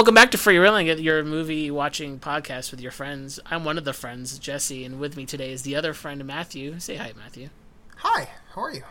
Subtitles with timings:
[0.00, 3.38] Hello, welcome back to Free Reeling, your movie watching podcast with your friends.
[3.44, 6.80] I'm one of the friends, Jesse, and with me today is the other friend, Matthew.
[6.80, 7.50] Say hi, Matthew.
[7.96, 8.84] Hi, how are you?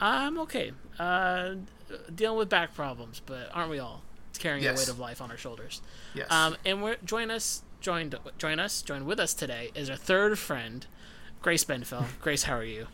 [0.00, 0.72] I'm okay.
[0.98, 1.54] Uh,
[2.12, 4.02] dealing with back problems, but aren't we all?
[4.30, 4.74] It's carrying Yes.
[4.74, 5.80] the weight of life on our shoulders.
[6.12, 6.28] Yes.
[6.28, 10.40] Um, and we're join us, joined, join us, join with us today is our third
[10.40, 10.88] friend,
[11.40, 12.04] Grace Benfell.
[12.20, 12.88] Grace, how are you?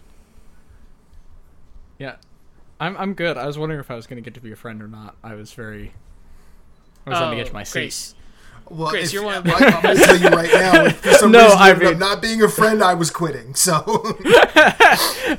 [1.99, 2.16] Yeah,
[2.79, 3.38] I'm I'm good.
[3.38, 5.16] I was wondering if I was going to get to be a friend or not.
[5.24, 5.95] I was very.
[7.06, 7.79] I was on the edge of my seat.
[7.79, 8.15] Oh, Grace.
[8.70, 10.88] well, Grace, if, you're one of well, I'm going to tell you right now.
[10.91, 13.55] For some No, reason I ended up mean- not being a friend, I was quitting.
[13.55, 13.83] So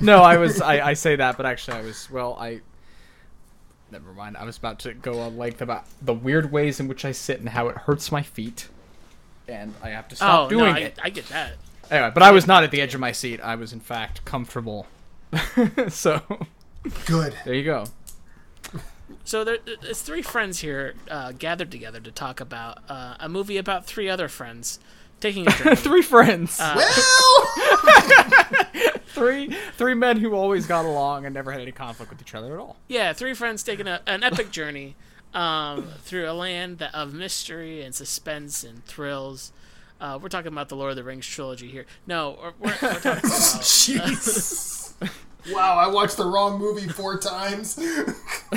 [0.02, 0.62] No, I was.
[0.62, 2.10] I, I say that, but actually, I was.
[2.12, 2.62] Well, I.
[3.92, 4.38] Never mind.
[4.38, 7.40] I was about to go on length about the weird ways in which I sit
[7.40, 8.68] and how it hurts my feet,
[9.48, 10.98] and I have to stop Oh, doing no, I, it.
[11.04, 11.54] I get that.
[11.92, 13.40] Anyway, but I was not at the edge of my seat.
[13.42, 14.88] I was in fact comfortable.
[15.90, 16.22] so
[17.06, 17.36] good.
[17.46, 17.86] there you go.
[19.24, 23.58] So there, it's three friends here uh, gathered together to talk about uh, a movie
[23.58, 24.80] about three other friends
[25.20, 25.76] taking a journey.
[25.76, 26.60] Three friends.
[26.60, 27.48] Uh, Well,
[29.08, 32.54] three three men who always got along and never had any conflict with each other
[32.54, 32.78] at all.
[32.88, 34.96] yeah, three friends taking a, an epic journey
[35.34, 39.52] um, through a land that, of mystery and suspense and thrills.
[40.02, 41.86] Uh, we're talking about the Lord of the Rings trilogy here.
[42.06, 43.24] No, we're, we're, we're talking about.
[43.64, 44.94] jeez.
[45.52, 47.78] Wow, I watched the wrong movie four times.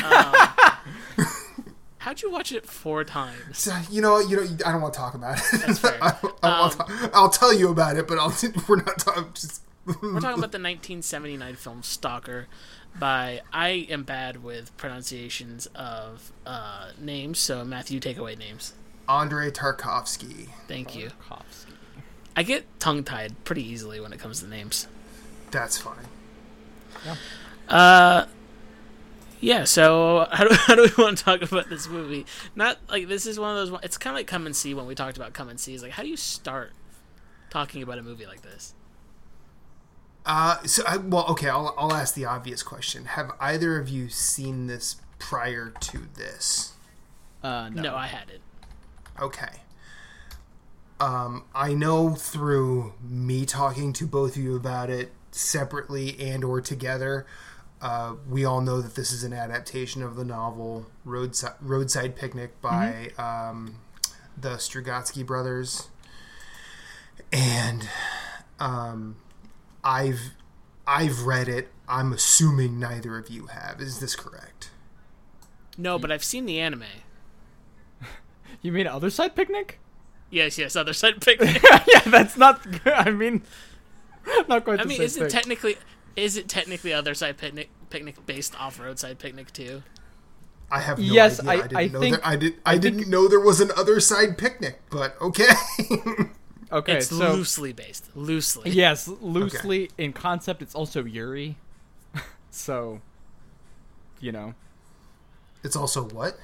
[1.99, 3.59] How'd you watch it four times?
[3.59, 5.61] So, you know, you know, I don't want to talk about it.
[5.67, 5.99] That's fair.
[6.03, 8.33] I, don't- I don't wanna talk- I'll tell you about it, but I'll,
[8.69, 9.27] we're not talking.
[9.35, 12.47] Just We're talking about the 1979 film Stalker
[12.97, 18.75] by I am bad with pronunciations of uh, names, so Matthew, take away names.
[19.09, 20.49] Andrei Tarkovsky.
[20.69, 21.11] Thank you.
[21.29, 21.73] Tarkovsky.
[22.37, 24.87] I get tongue tied pretty easily when it comes to names.
[25.51, 25.97] That's fine.
[27.69, 28.27] Uh,
[29.41, 29.65] yeah.
[29.65, 32.27] So how do how do we want to talk about this movie?
[32.55, 33.81] Not like this is one of those.
[33.83, 35.75] It's kind of like Come and See when we talked about Come and See.
[35.75, 36.73] Is like how do you start
[37.51, 38.75] talking about a movie like this?
[40.25, 41.49] Uh, so I, well, okay.
[41.49, 43.05] I'll I'll ask the obvious question.
[43.05, 46.73] Have either of you seen this prior to this?
[47.43, 47.83] Uh, no.
[47.83, 48.41] No, I hadn't.
[49.21, 49.61] Okay.
[50.99, 56.61] Um, I know through me talking to both of you about it separately and or
[56.61, 57.27] together,
[57.81, 62.61] uh, we all know that this is an adaptation of the novel Roadside, Roadside Picnic
[62.61, 63.77] by um,
[64.37, 65.89] the Strugatsky brothers,
[67.33, 67.89] and
[68.59, 69.17] um,
[69.85, 70.33] I've
[70.87, 71.69] I've read it.
[71.89, 73.81] I'm assuming neither of you have.
[73.81, 74.71] Is this correct?
[75.79, 76.85] No, but I've seen the anime.
[78.63, 79.79] You mean Other Side Picnic?
[80.31, 80.77] Yes, yes.
[80.77, 81.63] Other side picnic.
[81.87, 82.61] yeah, that's not.
[82.87, 83.43] I mean,
[84.49, 84.81] not quite.
[84.81, 85.77] I the mean, same is it technically
[86.17, 89.83] is it technically other side picnic picnic based off roadside picnic too?
[90.71, 91.51] I have no Yes, idea.
[91.51, 92.27] I- I, didn't I know think- that.
[92.27, 92.55] I did.
[92.67, 94.81] I, I didn't think- know there was an other side picnic.
[94.91, 95.49] But okay.
[96.73, 98.71] okay, it's so loosely based, loosely.
[98.71, 101.57] yes, loosely in concept, it's also Yuri.
[102.51, 103.01] so,
[104.21, 104.55] you know,
[105.63, 106.37] it's also what?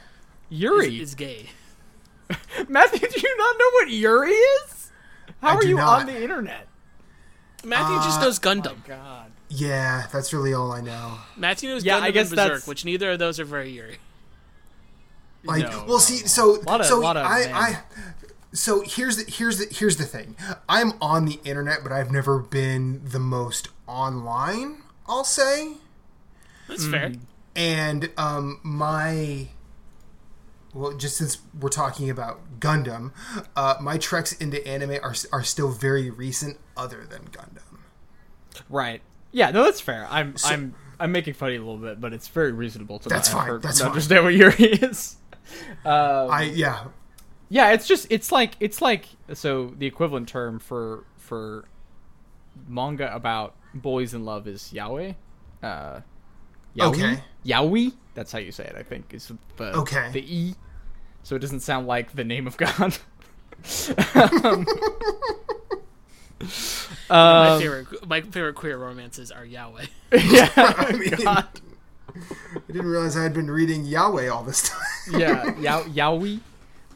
[0.51, 0.97] Yuri.
[1.01, 1.51] is, is gay.
[2.69, 4.91] Matthew, do you not know what Yuri is?
[5.41, 6.01] How I are you not.
[6.03, 6.69] on the internet?
[7.65, 8.85] Matthew just Uh, knows Gundam.
[8.87, 9.31] God.
[9.49, 11.19] Yeah, that's really all I know.
[11.37, 13.71] Matthew knows Yeah, Gundam I guess and Berserk, that's- which neither of those are very
[13.71, 13.99] Yuri.
[15.45, 17.15] Like, No, well, see, so of- so I,
[17.47, 17.55] men.
[17.55, 17.79] I,
[18.53, 20.37] so here's the here's the here's the thing.
[20.69, 24.83] I'm on the internet, but I've never been the most online.
[25.09, 25.75] I'll say,
[26.69, 27.13] That's fair.
[27.57, 29.49] and um, my.
[30.75, 33.13] Well, just since we're talking about Gundam,
[33.55, 37.81] uh, my treks into anime are are still very recent, other than Gundam.
[38.71, 39.03] Right.
[39.33, 40.07] Yeah, no, that's fair.
[40.11, 43.09] I'm I'm I'm making fun of you a little bit, but it's very reasonable to
[43.09, 43.89] That's fine, that's fine.
[43.89, 45.17] understand what Yuri is.
[45.85, 46.85] Um, I yeah,
[47.49, 51.67] yeah, it's just it's like it's like so the equivalent term for for
[52.69, 55.17] manga about boys in love is yaoi.
[55.63, 56.01] Uh,
[56.77, 56.89] yaoi?
[56.89, 57.23] Okay.
[57.45, 57.93] Yaoi.
[58.15, 58.75] That's how you say it.
[58.77, 60.11] I think is the Okay.
[60.13, 60.55] the e,
[61.23, 62.73] so it doesn't sound like the name of God.
[64.11, 64.67] um,
[67.11, 69.87] my favorite my favorite queer romances are Yahweh.
[70.13, 71.47] yeah, I mean, God.
[72.15, 75.21] I didn't realize I had been reading Yahweh all this time.
[75.21, 76.41] yeah, Yao Yaoi.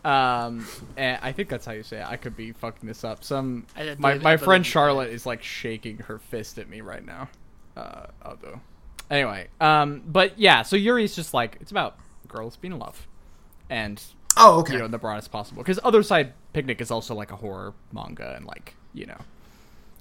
[0.05, 0.67] Um,
[0.97, 2.07] and I think that's how you say it.
[2.07, 3.25] I could be fucking this up.
[3.25, 3.67] Some
[3.99, 4.65] my my friend.
[4.65, 7.29] Charlotte is like shaking her fist at me right now.
[7.77, 8.61] Uh, although,
[9.11, 10.63] anyway, um, but yeah.
[10.63, 11.99] So Yuri's just like it's about
[12.29, 13.07] girls being in love,
[13.71, 14.03] and
[14.37, 14.75] Oh, okay.
[14.75, 15.63] you know in the broadest possible.
[15.63, 19.19] Because Other Side Picnic is also like a horror manga and like you know,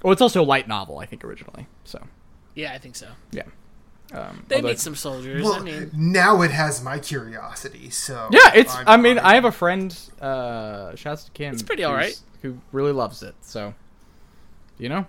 [0.03, 1.67] well, it's also a light novel I think originally.
[1.83, 2.01] So
[2.55, 3.07] Yeah, I think so.
[3.31, 3.43] yeah.
[4.13, 5.43] Um, They although meet some soldiers.
[5.43, 7.89] Well, I mean, now it has my curiosity.
[7.89, 8.73] So Yeah, it's.
[8.75, 9.97] I'm- I mean, I'm- I have a friend.
[10.21, 11.53] Uh, shouts to Kim.
[11.53, 12.17] It's pretty alright.
[12.43, 13.33] Who really loves it.
[13.41, 13.73] So,
[14.77, 15.07] you know.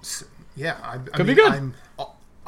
[0.00, 0.24] S-
[0.56, 1.52] yeah, I, I Could be good.
[1.52, 1.74] I'm,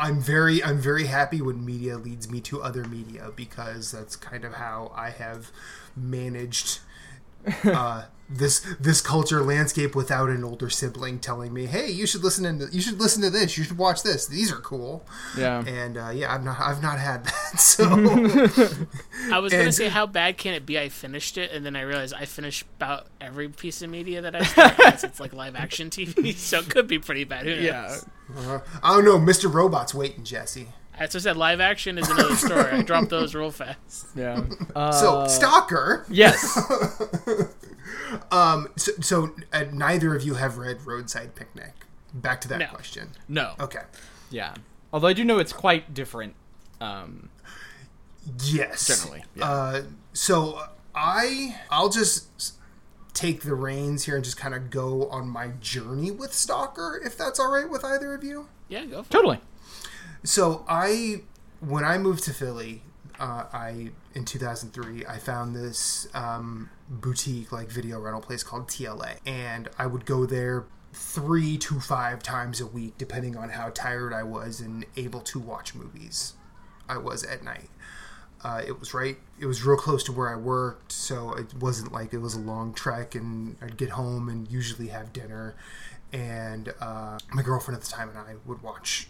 [0.00, 4.46] I'm very, I'm very happy when media leads me to other media because that's kind
[4.46, 5.52] of how I have
[5.94, 6.78] managed
[7.64, 12.58] uh, this this culture landscape without an older sibling telling me, "Hey, you should listen
[12.60, 13.58] to you should listen to this.
[13.58, 14.26] You should watch this.
[14.26, 15.04] These are cool."
[15.36, 15.64] Yeah.
[15.66, 17.34] And uh, yeah, I've not I've not had that.
[17.58, 17.84] So
[19.32, 20.78] I was gonna say how bad can it be?
[20.78, 24.36] I finished it, and then I realized I finished about every piece of media that
[24.36, 24.78] I start.
[24.78, 27.44] unless it's like live action TV, so it could be pretty bad.
[27.46, 27.64] Who knows?
[27.64, 27.98] Yeah.
[28.36, 29.52] uh, I don't know, Mr.
[29.52, 30.68] Robot's waiting, Jesse.
[31.00, 32.70] As I said, live action is another story.
[32.70, 34.06] I dropped those real fast.
[34.14, 34.42] Yeah.
[34.76, 36.04] Uh, So Stalker.
[36.10, 36.58] Yes.
[38.32, 38.68] Um.
[38.76, 41.72] So, so uh, neither of you have read Roadside Picnic.
[42.12, 42.66] Back to that No.
[42.66, 43.10] question.
[43.28, 43.54] no.
[43.60, 43.82] Okay.
[44.30, 44.54] Yeah.
[44.92, 46.34] Although I do know it's quite different.
[46.80, 47.28] Um,
[48.44, 48.86] Yes.
[48.88, 49.44] Generally, yeah.
[49.50, 49.82] Uh,
[50.12, 50.60] so
[50.94, 52.54] I I'll just
[53.14, 57.16] take the reins here and just kind of go on my journey with Stalker, if
[57.16, 58.48] that's all right with either of you.
[58.68, 59.40] Yeah, go for it.
[60.22, 61.22] So I,
[61.60, 62.82] when I moved to Philly,
[63.18, 69.18] uh, I in 2003, I found this um, boutique like video rental place called TLA,
[69.26, 74.12] and I would go there three to five times a week, depending on how tired
[74.12, 76.34] I was and able to watch movies
[76.88, 77.70] I was at night.
[78.42, 79.18] Uh, it was right.
[79.38, 82.40] It was real close to where I worked, so it wasn't like it was a
[82.40, 83.14] long trek.
[83.14, 85.54] And I'd get home and usually have dinner,
[86.12, 89.08] and uh, my girlfriend at the time and I would watch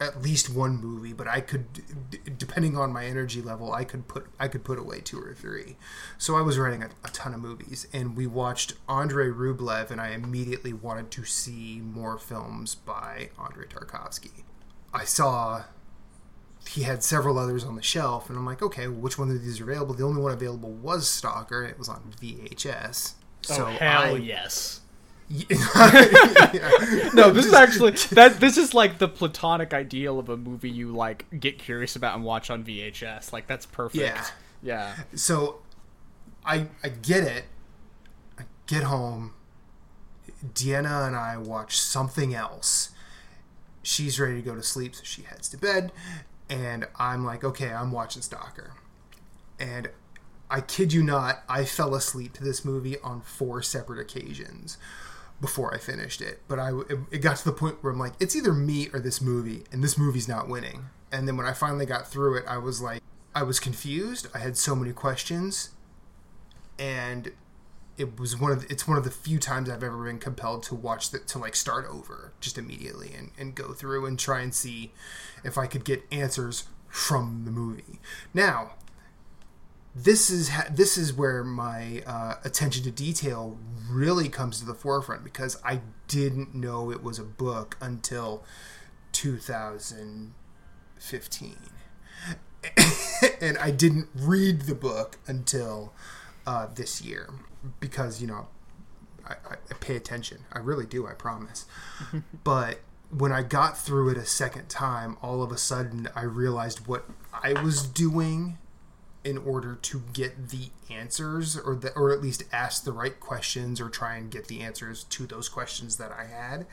[0.00, 1.12] at least one movie.
[1.12, 4.78] But I could, d- depending on my energy level, I could put I could put
[4.78, 5.76] away two or three.
[6.18, 10.00] So I was writing a, a ton of movies, and we watched Andrei Rublev, and
[10.00, 14.44] I immediately wanted to see more films by Andrei Tarkovsky.
[14.92, 15.64] I saw
[16.68, 19.42] he had several others on the shelf, and I'm like, okay, well, which one of
[19.42, 19.94] these are available?
[19.94, 23.14] The only one available was Stalker, and it was on VHS.
[23.50, 24.80] Oh, so oh hell I, yes!
[27.14, 28.38] No, this is actually that.
[28.40, 32.24] This is like the platonic ideal of a movie you like get curious about and
[32.24, 33.32] watch on VHS.
[33.32, 34.02] Like that's perfect.
[34.02, 34.26] Yeah.
[34.62, 34.96] Yeah.
[35.14, 35.60] So
[36.44, 37.44] I I get it.
[38.38, 39.34] I get home.
[40.44, 42.90] Deanna and I watch something else.
[43.82, 45.92] She's ready to go to sleep, so she heads to bed,
[46.48, 48.72] and I'm like, okay, I'm watching Stalker,
[49.58, 49.88] and
[50.50, 54.76] I kid you not, I fell asleep to this movie on four separate occasions
[55.40, 56.42] before I finished it.
[56.48, 56.72] But I
[57.10, 59.82] it, got to the point where I'm like, it's either me or this movie, and
[59.82, 60.86] this movie's not winning.
[61.12, 63.02] And then when I finally got through it, I was like,
[63.34, 64.28] I was confused.
[64.34, 65.70] I had so many questions,
[66.78, 67.32] and
[67.96, 70.62] it was one of the, it's one of the few times I've ever been compelled
[70.64, 74.40] to watch that to like start over just immediately and, and go through and try
[74.40, 74.92] and see
[75.44, 78.00] if I could get answers from the movie.
[78.32, 78.72] Now,
[79.94, 83.58] this is ha- this is where my uh, attention to detail
[83.88, 88.44] really comes to the forefront because I didn't know it was a book until
[89.12, 91.56] 2015,
[93.40, 95.92] and I didn't read the book until
[96.46, 97.28] uh, this year
[97.80, 98.46] because you know
[99.26, 100.44] I, I I pay attention.
[100.52, 101.08] I really do.
[101.08, 101.66] I promise.
[102.44, 102.78] but
[103.10, 107.06] when I got through it a second time, all of a sudden I realized what
[107.32, 108.58] I was doing
[109.24, 113.80] in order to get the answers or the, or at least ask the right questions
[113.80, 116.66] or try and get the answers to those questions that I had.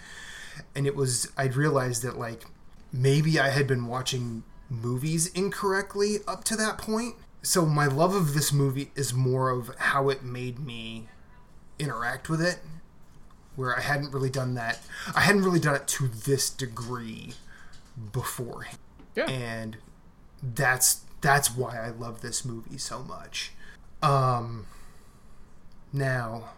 [0.76, 2.46] And it was I'd realized that like
[2.92, 7.16] maybe I had been watching movies incorrectly up to that point.
[7.42, 11.08] So my love of this movie is more of how it made me
[11.80, 12.60] interact with it
[13.58, 14.80] where I hadn't really done that.
[15.16, 17.34] I hadn't really done it to this degree
[18.14, 18.68] before.
[19.16, 19.26] Yeah.
[19.26, 19.78] And
[20.42, 23.52] that's that's why I love this movie so much.
[24.02, 24.66] Um
[25.92, 26.52] now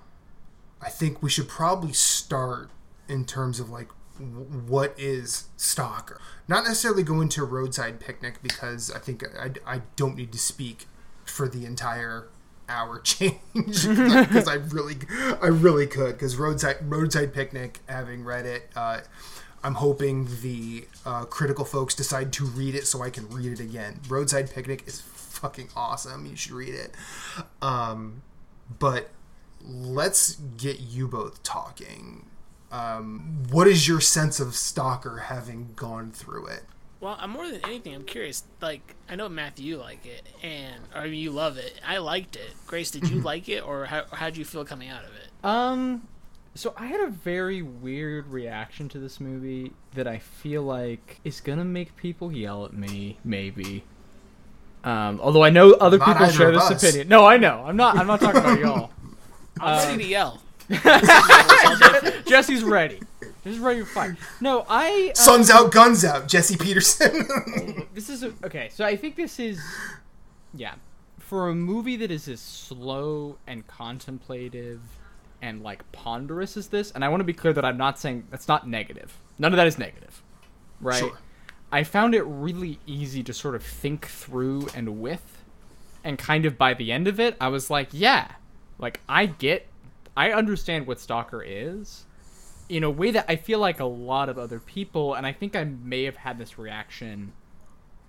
[0.80, 2.70] I think we should probably start
[3.08, 9.00] in terms of like what is stalker not necessarily go into roadside picnic because i
[9.00, 10.88] think i, I don't need to speak
[11.24, 12.28] for the entire
[12.68, 14.98] hour change because i really
[15.42, 19.00] i really could because roadside roadside picnic having read it uh,
[19.64, 23.60] i'm hoping the uh, critical folks decide to read it so i can read it
[23.60, 26.94] again roadside picnic is fucking awesome you should read it
[27.62, 28.22] um,
[28.80, 29.10] but
[29.64, 32.26] let's get you both talking.
[32.72, 36.64] Um, what is your sense of Stalker having gone through it?
[37.00, 37.96] Well, I'm more than anything.
[37.96, 38.44] I'm curious.
[38.62, 41.80] Like, I know Matthew, you like it, and or you love it.
[41.86, 42.54] I liked it.
[42.68, 45.30] Grace, did you like it, or how how'd you feel coming out of it?
[45.44, 46.08] Um,
[46.60, 51.40] So I had a very weird reaction to this movie that I feel like is
[51.40, 53.86] gonna make people yell at me, maybe.
[54.84, 56.84] Um, although I know other Not people share this us.
[56.84, 57.08] opinion.
[57.08, 57.64] No, I know.
[57.66, 57.96] I'm not.
[57.98, 58.90] I'm not talking about y'all.
[59.62, 60.42] I'm Um, ready to yell.
[62.28, 63.00] Jesse's ready.
[63.46, 64.16] Jesse's ready to fight.
[64.42, 65.08] No, I.
[65.12, 66.28] um, Sun's out, guns out.
[66.28, 67.88] Jesse Peterson.
[67.94, 68.68] this is a, okay.
[68.74, 69.62] So I think this is,
[70.54, 70.74] yeah,
[71.20, 74.82] for a movie that is as slow and contemplative
[75.42, 76.92] and like ponderous as this.
[76.92, 79.18] And I want to be clear that I'm not saying that's not negative.
[79.38, 80.22] None of that is negative,
[80.82, 81.00] right?
[81.00, 81.18] Sure.
[81.72, 85.44] I found it really easy to sort of think through and with,
[86.04, 88.32] and kind of by the end of it, I was like, yeah,
[88.80, 89.68] like I get,
[90.18, 92.06] I understand what Stalker is
[92.70, 95.56] in a way that I feel like a lot of other people, and I think
[95.56, 97.34] I may have had this reaction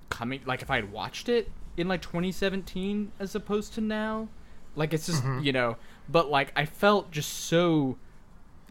[0.09, 4.29] coming, like if I had watched it in like 2017 as opposed to now.
[4.77, 5.45] Like it's just, mm-hmm.
[5.45, 5.77] you know,
[6.11, 7.99] but like I felt just so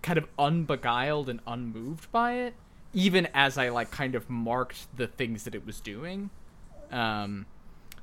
[0.01, 2.53] kind of unbeguiled and unmoved by it,
[2.93, 6.29] even as I like kind of marked the things that it was doing.
[6.91, 7.45] Um,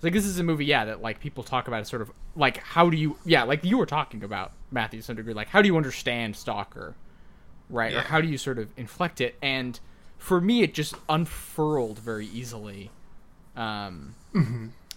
[0.02, 2.58] like this is a movie, yeah, that like people talk about it sort of like
[2.58, 5.62] how do you, yeah, like you were talking about Matthew to some degree, like how
[5.62, 6.94] do you understand Stalker,
[7.70, 7.94] right?
[7.94, 9.36] Or how do you sort of inflect it?
[9.42, 9.80] And
[10.18, 12.90] for me, it just unfurled very easily.
[13.56, 14.14] Um,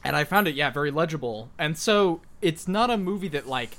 [0.03, 1.50] and I found it, yeah, very legible.
[1.58, 3.77] And so it's not a movie that like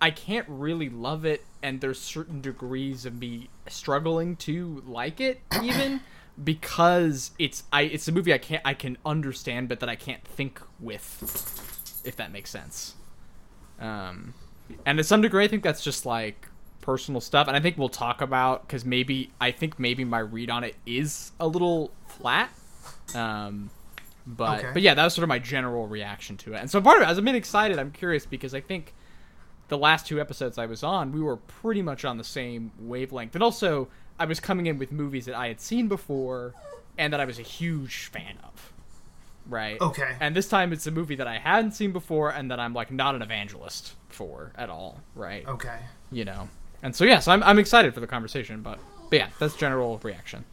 [0.00, 5.40] I can't really love it, and there's certain degrees of me struggling to like it,
[5.62, 6.00] even
[6.42, 10.22] because it's I it's a movie I can't I can understand, but that I can't
[10.24, 12.94] think with, if that makes sense.
[13.80, 14.34] Um,
[14.84, 16.48] and to some degree, I think that's just like
[16.82, 20.50] personal stuff, and I think we'll talk about because maybe I think maybe my read
[20.50, 22.50] on it is a little flat.
[23.14, 23.70] Um,
[24.26, 24.70] but Okay.
[24.74, 27.08] but yeah, that was sort of my general reaction to it, and so part of
[27.08, 28.92] it, as I've been excited, I'm curious because I think
[29.68, 33.34] the last two episodes I was on, we were pretty much on the same wavelength.
[33.34, 36.54] And also, I was coming in with movies that I had seen before
[36.96, 38.72] and that I was a huge fan of.
[39.48, 39.80] Right?
[39.80, 40.16] Okay.
[40.20, 42.90] And this time it's a movie that I hadn't seen before and that I'm like
[42.90, 45.46] not an evangelist for at all, right?
[45.46, 45.78] okay.
[46.10, 46.48] You know.
[46.82, 49.98] And so yeah, so I'm I'm excited for the conversation, but, but yeah, that's general
[50.02, 50.44] reaction.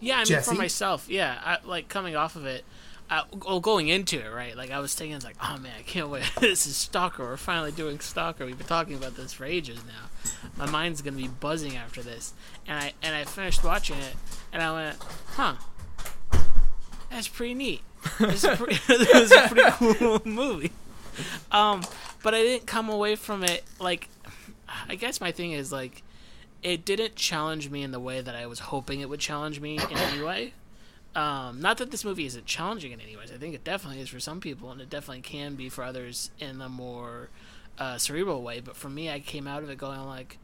[0.00, 0.50] Yeah, I mean, Jesse?
[0.50, 2.64] for myself, yeah, I, like coming off of it,
[3.10, 4.56] I, well, going into it, right?
[4.56, 6.30] Like I was thinking, it's like, oh man, I can't wait.
[6.40, 7.24] this is Stalker.
[7.24, 8.46] We're finally doing Stalker.
[8.46, 10.30] We've been talking about this for ages now.
[10.56, 12.32] My mind's gonna be buzzing after this,
[12.68, 14.14] and I and I finished watching it,
[14.52, 14.96] and I went,
[15.34, 15.54] huh,
[17.10, 17.80] that's pretty neat.
[18.20, 20.72] This is pretty, this is a pretty cool movie.
[21.50, 21.82] Um,
[22.22, 24.08] but I didn't come away from it like.
[24.88, 26.04] I guess my thing is like,
[26.62, 29.78] it didn't challenge me in the way that I was hoping it would challenge me
[29.78, 30.52] in any way.
[31.14, 33.32] Um, not that this movie isn't challenging in any ways.
[33.34, 36.30] I think it definitely is for some people, and it definitely can be for others
[36.38, 37.30] in a more
[37.78, 38.60] uh, cerebral way.
[38.60, 40.38] But for me, I came out of it going like,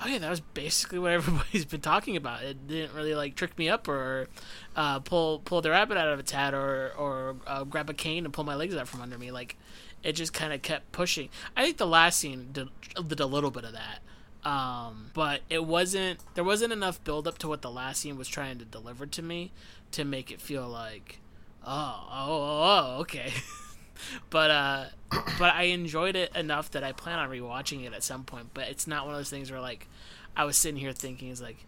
[0.00, 3.56] "Oh yeah, that was basically what everybody's been talking about." It didn't really like trick
[3.56, 4.28] me up or
[4.76, 8.26] uh, pull pull the rabbit out of its hat or or uh, grab a cane
[8.26, 9.30] and pull my legs out from under me.
[9.30, 9.56] Like
[10.02, 11.30] it just kind of kept pushing.
[11.56, 12.68] I think the last scene did,
[13.08, 14.00] did a little bit of that.
[14.48, 18.28] Um, but it wasn't there wasn't enough build up to what the last scene was
[18.28, 19.52] trying to deliver to me
[19.94, 21.20] to make it feel like
[21.66, 23.32] oh oh oh, oh okay
[24.30, 24.84] but uh
[25.38, 28.68] but I enjoyed it enough that I plan on rewatching it at some point but
[28.68, 29.88] it's not one of those things where like
[30.36, 31.64] I was sitting here thinking is like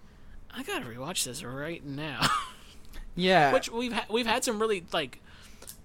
[0.50, 2.26] I gotta rewatch this right now
[3.14, 3.52] Yeah.
[3.52, 5.20] which we've ha- we've had some really like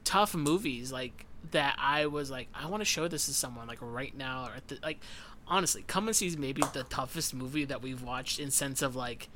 [0.03, 3.79] tough movies like that I was like I want to show this to someone like
[3.81, 4.99] right now or at the, like
[5.47, 8.95] honestly come and see is maybe the toughest movie that we've watched in sense of
[8.95, 9.29] like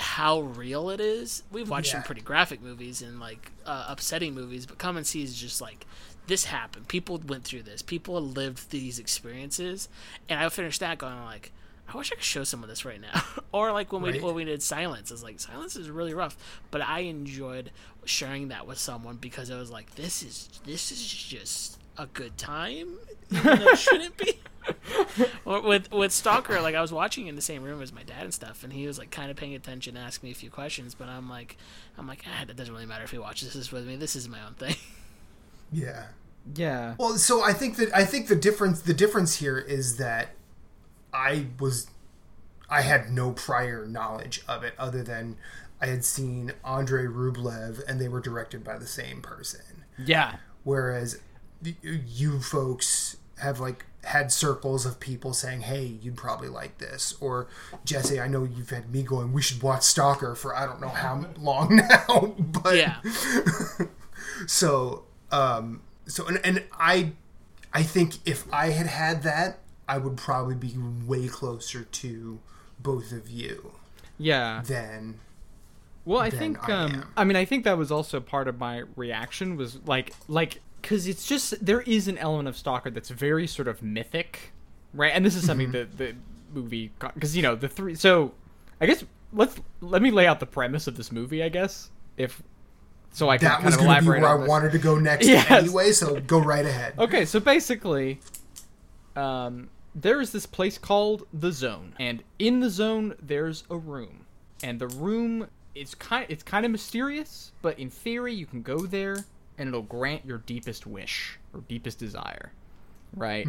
[0.00, 4.64] how real it is we've watched some pretty graphic movies and like uh, upsetting movies
[4.66, 5.86] but come and see is just like
[6.26, 9.88] this happened people went through this people lived these experiences
[10.28, 11.52] and I finished that going like
[11.92, 13.20] I wish I could show some of this right now.
[13.52, 14.22] or like when we Right.
[14.22, 16.36] when we did silence, it's like silence is really rough.
[16.70, 17.72] But I enjoyed
[18.04, 22.38] sharing that with someone because I was like, this is this is just a good
[22.38, 22.94] time.
[23.32, 24.34] even though it shouldn't be.
[25.44, 28.22] Or with with Stalker, like I was watching in the same room as my dad
[28.22, 30.94] and stuff, and he was like kind of paying attention, asking me a few questions.
[30.94, 31.56] But I'm like,
[31.98, 33.96] I'm like, ah, it doesn't really matter if he watches this with me.
[33.96, 34.76] This is my own thing.
[35.72, 36.06] Yeah.
[36.56, 36.94] yeah.
[36.98, 40.30] Well, so I think that I think the difference the difference here is that
[41.12, 41.86] I was
[42.68, 45.36] I had no prior knowledge of it other than
[45.80, 49.84] I had seen Andrei Rublev and they were directed by the same person.
[50.04, 50.36] Yeah.
[50.64, 51.20] Whereas
[51.82, 57.48] you folks have like had circles of people saying, "Hey, you'd probably like this," or
[57.84, 60.88] Jesse, I know you've had me going, "We should watch Stalker" for I don't know
[60.88, 62.96] how long now, but yeah,
[64.46, 67.12] so um so and, and i
[67.72, 72.38] i think if i had had that I would probably be way closer to
[72.78, 73.72] both of you
[74.18, 74.62] Yeah.
[74.64, 75.18] than
[76.04, 77.12] Well, I than think I um.
[77.16, 81.06] I mean I think that was also part of my reaction was like like cuz
[81.06, 84.52] it's just there is an element of Stalker that's very sort of mythic,
[84.94, 85.12] right?
[85.14, 85.96] And this is something Mm-hmm.
[85.96, 86.14] that the
[86.54, 88.32] movie cuz you know, the three so
[88.80, 91.90] I guess let's let me lay out the premise of this movie, I guess.
[92.16, 92.42] If
[93.12, 95.26] so I can that kind was going to be where I wanted to go next
[95.28, 95.50] Yes.
[95.50, 95.92] anyway.
[95.92, 96.94] So go right ahead.
[96.98, 98.20] Okay, so basically,
[99.16, 104.26] um, there is this place called the Zone, and in the Zone there's a room,
[104.62, 108.78] and the room is kind it's kind of mysterious, but in theory you can go
[108.86, 109.24] there
[109.60, 112.52] and it'll grant your deepest wish or deepest desire,
[113.14, 113.46] right?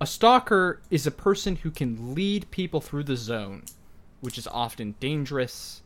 [0.00, 3.64] A stalker is a person who can lead people through the zone,
[4.22, 5.82] which is often dangerous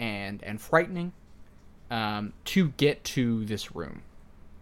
[0.00, 1.12] and and frightening,
[1.90, 4.02] um, to get to this room.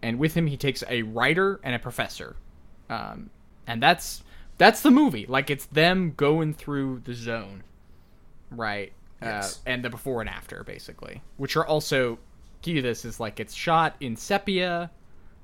[0.03, 2.35] And with him he takes a writer and a professor.
[2.89, 3.31] Um,
[3.65, 4.23] and that's
[4.59, 5.25] that's the movie.
[5.27, 7.63] Like it's them going through the zone
[8.51, 8.91] right?
[9.21, 9.57] Yes.
[9.65, 12.19] uh, and the before and after basically which are also
[12.61, 14.89] key to this is like it's shot in sepia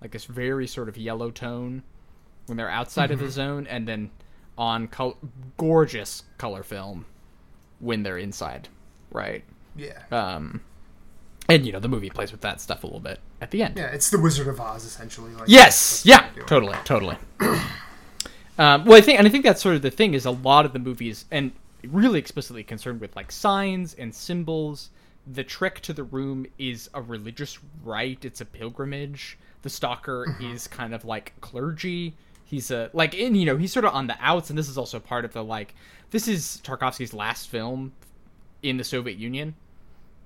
[0.01, 1.81] like this very sort of yellow tone
[2.45, 4.09] when they're outside of the zone and then
[4.57, 5.17] on col-
[5.57, 7.05] gorgeous color film
[7.79, 8.67] when they're inside
[9.11, 9.43] right
[9.75, 10.01] Yeah.
[10.11, 10.61] um
[11.49, 13.77] and you know the movie plays with that stuff a little bit at the end
[13.77, 15.31] Yeah, it's the Wizard of Oz essentially.
[15.33, 16.03] Like, Yes.
[16.05, 16.27] Yeah.
[16.47, 16.75] Totally.
[16.85, 17.15] Totally.
[18.59, 20.65] um, well, I think, and I think that's sort of the thing is a lot
[20.65, 21.51] of the movies, and
[21.83, 24.89] really explicitly concerned with like signs and symbols.
[25.29, 28.23] The trek to the room is a religious rite.
[28.25, 29.37] It's a pilgrimage.
[29.61, 32.15] The stalker is kind of like clergy.
[32.45, 34.77] He's a like, in you know, he's sort of on the outs, and this is
[34.77, 35.75] also part of the like.
[36.11, 37.91] This is Tarkovsky's last film
[38.63, 39.55] in the Soviet Union.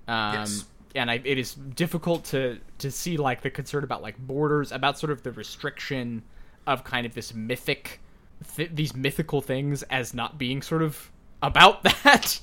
[0.07, 0.65] Um, Yes.
[0.95, 4.99] and I, it is difficult to to see like the concern about like borders, about
[4.99, 6.21] sort of the restriction
[6.67, 7.99] of kind of this mythic,
[8.55, 11.10] th- these mythical things as not being sort of
[11.41, 12.39] about that,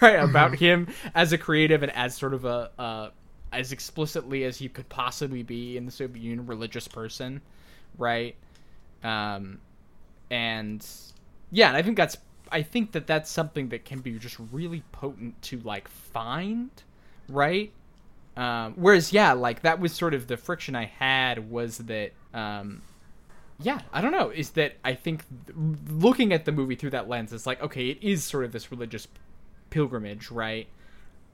[0.00, 0.16] right?
[0.16, 3.10] About him as a creative and as sort of a, uh,
[3.52, 7.40] as explicitly as he could possibly be in the Soviet Union, religious person,
[7.98, 8.36] right?
[9.02, 9.60] Um,
[10.30, 10.86] and
[11.50, 12.16] yeah, and I think that's
[12.52, 16.70] I think that that's something that can be just really potent to like find,
[17.28, 17.72] right?
[18.36, 22.82] Um, whereas yeah, like that was sort of the friction I had was that um,
[23.62, 25.24] yeah, I don't know, is that I think
[25.88, 28.70] looking at the movie through that lens, it's like okay, it is sort of this
[28.70, 29.06] religious
[29.70, 30.66] pilgrimage, right?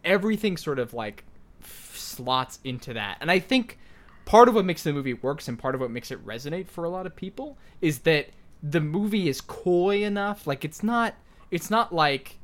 [0.04, 1.24] Everything sort of like
[1.62, 3.78] slots into that, and I think
[4.24, 6.84] part of what makes the movie works and part of what makes it resonate for
[6.84, 8.28] a lot of people is that
[8.62, 10.46] the movie is coy enough.
[10.46, 11.14] Like it's not
[11.50, 12.38] it's not like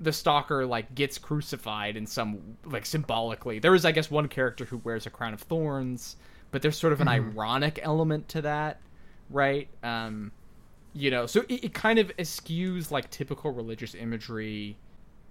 [0.00, 3.58] the stalker like gets crucified in some like symbolically.
[3.58, 6.16] There is i guess one character who wears a crown of thorns
[6.50, 7.38] but there's sort of an mm-hmm.
[7.38, 8.80] ironic element to that
[9.30, 10.32] right um
[10.94, 14.76] you know so it, it kind of eschews like typical religious imagery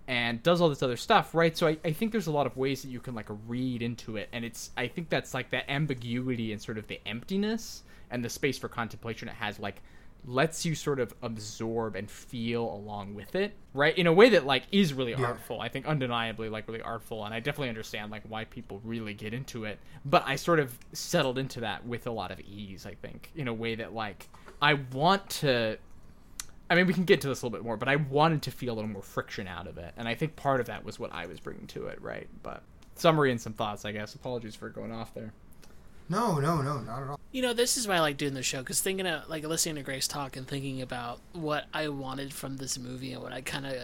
[0.07, 1.57] and does all this other stuff, right?
[1.57, 4.15] So I, I think there's a lot of ways that you can like read into
[4.15, 8.23] it, and it's I think that's like that ambiguity and sort of the emptiness and
[8.23, 9.81] the space for contemplation it has, like
[10.25, 13.97] lets you sort of absorb and feel along with it, right?
[13.97, 15.61] In a way that like is really artful.
[15.61, 19.33] I think undeniably like really artful, and I definitely understand like why people really get
[19.33, 19.79] into it.
[20.05, 22.85] But I sort of settled into that with a lot of ease.
[22.85, 24.27] I think in a way that like
[24.61, 25.77] I want to
[26.69, 28.51] I mean, we can get to this a little bit more, but I wanted to
[28.51, 30.99] feel a little more friction out of it, and I think part of that was
[30.99, 32.27] what I was bringing to it, right?
[32.43, 32.63] But
[32.95, 34.15] summary and some thoughts, I guess.
[34.15, 35.33] Apologies for going off there.
[36.09, 37.19] No, no, no, not at all.
[37.31, 39.75] You know, this is why I like doing the show because thinking of like listening
[39.75, 43.41] to Grace talk and thinking about what I wanted from this movie and what I
[43.41, 43.75] kind of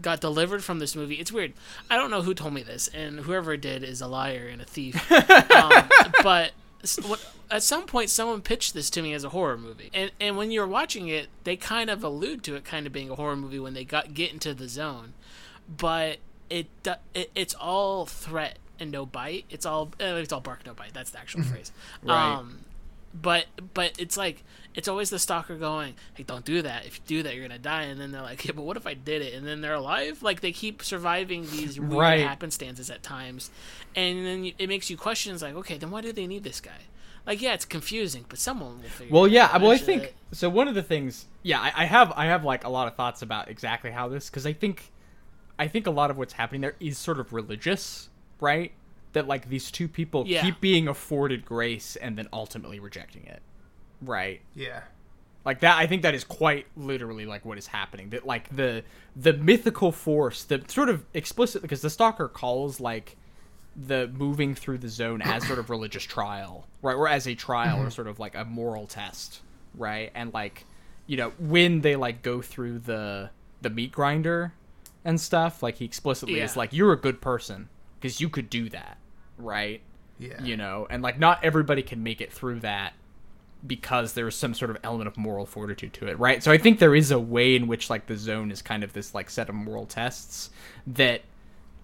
[0.00, 1.16] got delivered from this movie.
[1.16, 1.54] It's weird.
[1.88, 4.64] I don't know who told me this, and whoever did is a liar and a
[4.64, 5.10] thief.
[5.50, 5.88] um,
[6.22, 6.52] but
[7.06, 10.36] what, at some point, someone pitched this to me as a horror movie, and and
[10.36, 13.36] when you're watching it, they kind of allude to it kind of being a horror
[13.36, 15.14] movie when they got get into the zone,
[15.68, 16.68] but it,
[17.14, 19.44] it it's all threat and no bite.
[19.50, 20.92] It's all uh, it's all bark no bite.
[20.94, 21.70] That's the actual phrase.
[22.02, 22.34] Right.
[22.34, 22.60] Um,
[23.12, 24.42] but but it's like
[24.74, 26.86] it's always the stalker going, "Hey, don't do that.
[26.86, 28.86] If you do that, you're gonna die." And then they're like, "Yeah, but what if
[28.86, 30.22] I did it?" And then they're alive.
[30.22, 32.20] Like they keep surviving these weird Right.
[32.20, 33.50] happenstances at times,
[33.96, 36.60] and then it makes you question, it's like, okay, then why do they need this
[36.60, 36.82] guy?
[37.26, 39.12] Like, yeah, it's confusing, but someone will figure.
[39.12, 39.56] Well, yeah.
[39.58, 40.48] Well, I think so.
[40.48, 43.22] One of the things, yeah, I, I have, I have like a lot of thoughts
[43.22, 44.90] about exactly how this, because I think,
[45.58, 48.08] I think a lot of what's happening there is sort of religious,
[48.40, 48.72] right?
[49.12, 50.42] That like these two people Yeah.
[50.42, 53.42] keep being afforded grace and then ultimately rejecting it,
[54.02, 54.40] right?
[54.54, 54.82] Yeah.
[55.42, 58.84] like that i think that is quite literally like what is happening that like the
[59.16, 63.16] the mythical force the sort of explicit because the stalker calls like
[63.74, 67.78] the moving through the zone as sort of religious trial right or as a trial
[67.78, 67.88] or mm-hmm.
[67.88, 69.40] sort of like a moral test
[69.74, 70.66] right and like
[71.10, 73.30] you know, when they like go through the
[73.62, 74.52] the meat grinder
[75.04, 77.68] and stuff, like he explicitly is like, "You're a good person
[78.00, 78.98] because you could do that,
[79.38, 79.80] right?"
[80.18, 80.42] Yeah.
[80.42, 82.92] You know, and like not everybody can make it through that
[83.66, 86.42] because there's some sort of element of moral fortitude to it, right?
[86.42, 88.92] So I think there is a way in which like the zone is kind of
[88.92, 90.50] this like set of moral tests
[90.86, 91.22] that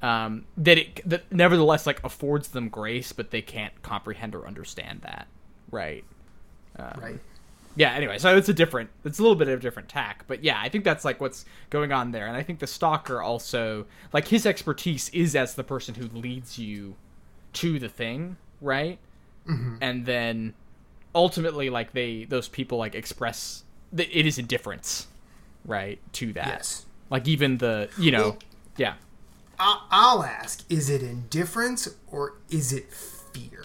[0.02, 5.00] um that it that nevertheless like affords them grace, but they can't comprehend or understand
[5.02, 5.26] that,
[5.70, 6.04] right?
[7.00, 7.20] right.
[7.76, 10.42] Yeah anyway so it's a different it's a little bit of a different tack but
[10.42, 13.86] yeah i think that's like what's going on there and i think the stalker also
[14.12, 16.94] like his expertise is as the person who leads you
[17.52, 18.98] to the thing right
[19.48, 19.76] mm-hmm.
[19.80, 20.52] and then
[21.14, 23.62] ultimately like they those people like express
[23.92, 25.06] that it is indifference
[25.64, 26.86] right to that Yes.
[27.10, 28.38] like even the you know Well-
[28.76, 28.94] yeah
[29.58, 33.64] I- I'll ask: Is it indifference or is it fear?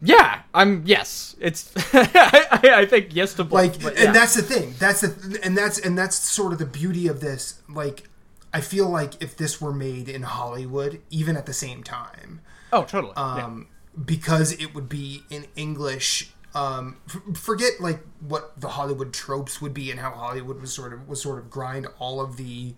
[0.00, 1.36] Yeah i'm yes.
[1.40, 4.74] It's I, I think yes to both like but and that's the thing.
[4.78, 7.60] That's the and that's and that's sort of the beauty of this.
[7.68, 8.04] Like
[8.52, 12.40] i feel like if this were made in hollywood even at the same time
[12.72, 13.12] oh totally.
[13.16, 13.44] Yeah.
[13.44, 13.66] um
[14.04, 19.74] because it would be in english um f- forget like what the hollywood tropes would
[19.74, 22.74] be and how hollywood was sort of was sort of grind all of the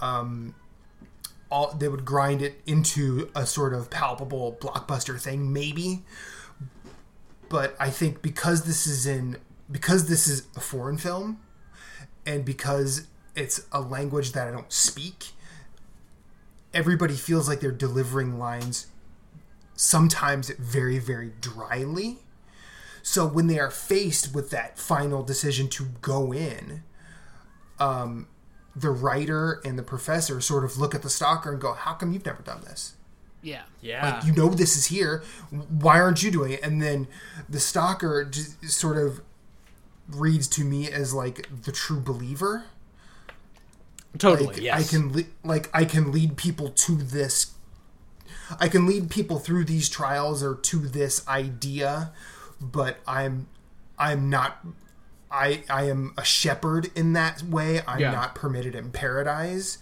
[0.00, 0.54] um
[1.50, 6.02] all they would grind it into a sort of palpable blockbuster thing maybe
[7.52, 9.36] but I think because this is in
[9.70, 11.38] because this is a foreign film
[12.24, 15.32] and because it's a language that I don't speak,
[16.72, 18.86] everybody feels like they're delivering lines
[19.74, 22.20] sometimes very very dryly.
[23.02, 26.84] So when they are faced with that final decision to go in,
[27.78, 28.28] um,
[28.74, 32.14] the writer and the professor sort of look at the stalker and go, "How come
[32.14, 32.94] you've never done this?"
[33.42, 33.62] Yeah.
[33.80, 35.22] yeah Like you know this is here.
[35.50, 36.62] Why aren't you doing it?
[36.62, 37.08] And then
[37.48, 39.20] the stalker just sort of
[40.08, 42.64] reads to me as like the true believer.
[44.18, 47.52] totally Like yes I can le- like I can lead people to this.
[48.60, 52.12] I can lead people through these trials or to this idea,
[52.60, 53.46] but I'm
[53.98, 54.64] I'm not.
[55.30, 57.80] I I am a shepherd in that way.
[57.86, 58.10] I'm Yeah.
[58.12, 59.78] not permitted in paradise.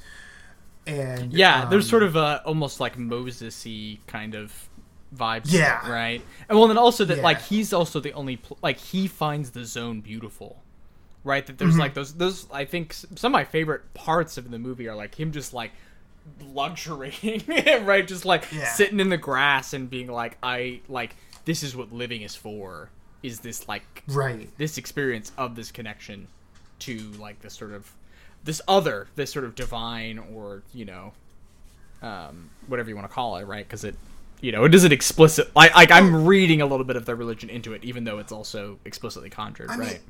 [0.90, 4.68] And Yeah, there's um, sort of a almost like Moses-y kind of
[5.14, 5.44] vibes.
[5.50, 5.90] to it, Yeah.
[5.90, 6.22] right.
[6.48, 7.22] And well, then also that Yeah.
[7.22, 10.62] like he's also the only pl- like he finds the zone beautiful,
[11.24, 11.44] right?
[11.46, 11.80] That there's Mm-hmm.
[11.80, 15.14] like those those I think some of my favorite parts of the movie are like
[15.18, 15.72] him just like
[16.52, 17.42] luxurying,
[17.86, 18.06] right?
[18.06, 18.72] Just like Yeah.
[18.72, 22.90] sitting in the grass and being like, I like this is what living is for.
[23.22, 24.48] Is this like right.
[24.58, 26.28] this experience of this connection
[26.80, 27.90] to like this sort of
[28.44, 31.12] this other this sort of divine or you know
[32.02, 33.66] um whatever you want to call it right?
[33.66, 33.96] Because it
[34.40, 37.50] you know it isn't explicit like, like i'm reading a little bit of their religion
[37.50, 40.00] into it even though it's also explicitly conjured I mean, right?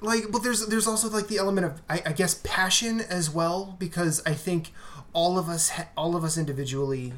[0.00, 3.76] like but there's there's also like the element of I, I guess passion as well
[3.78, 4.72] because I think
[5.12, 7.12] all of us ha- all of us individually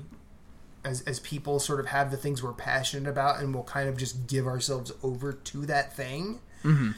[0.85, 3.97] as as people sort of have the things we're passionate about and we'll kind of
[3.97, 6.41] just give ourselves over to that thing.
[6.63, 6.91] Mm-hmm.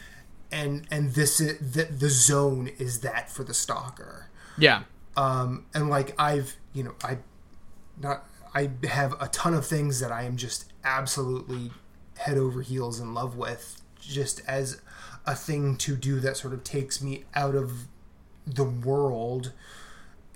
[0.52, 4.30] And and this is the, the zone is that for the stalker.
[4.58, 4.82] Yeah.
[5.16, 7.18] Um and like I've you know I
[8.00, 11.72] not I have a ton of things that I am just absolutely
[12.18, 14.80] head over heels in love with just as
[15.26, 17.88] a thing to do that sort of takes me out of
[18.46, 19.52] the world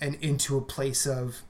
[0.01, 1.43] and into a place of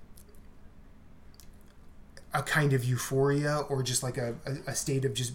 [2.33, 5.33] a kind of euphoria or just like a, a, a state of just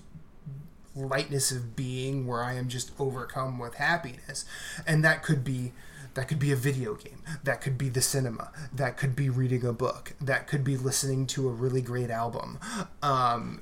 [0.96, 4.46] lightness of being where I am just overcome with happiness.
[4.88, 5.74] And that could be
[6.16, 7.22] that could be a video game.
[7.44, 8.52] That could be the cinema.
[8.74, 10.14] That could be reading a book.
[10.22, 12.58] That could be listening to a really great album.
[13.04, 13.62] Um,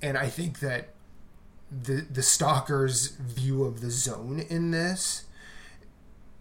[0.00, 0.90] and I think that
[1.70, 5.24] the the stalker's view of the zone in this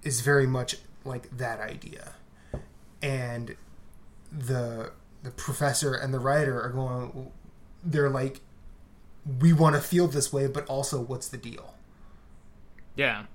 [0.04, 2.14] is very much like that idea.
[3.02, 3.56] And
[4.32, 4.92] the
[5.24, 7.32] the professor and the writer are going
[7.84, 8.42] they're like
[9.40, 11.74] we want to feel this way, but also what's the deal?
[12.96, 13.26] yeah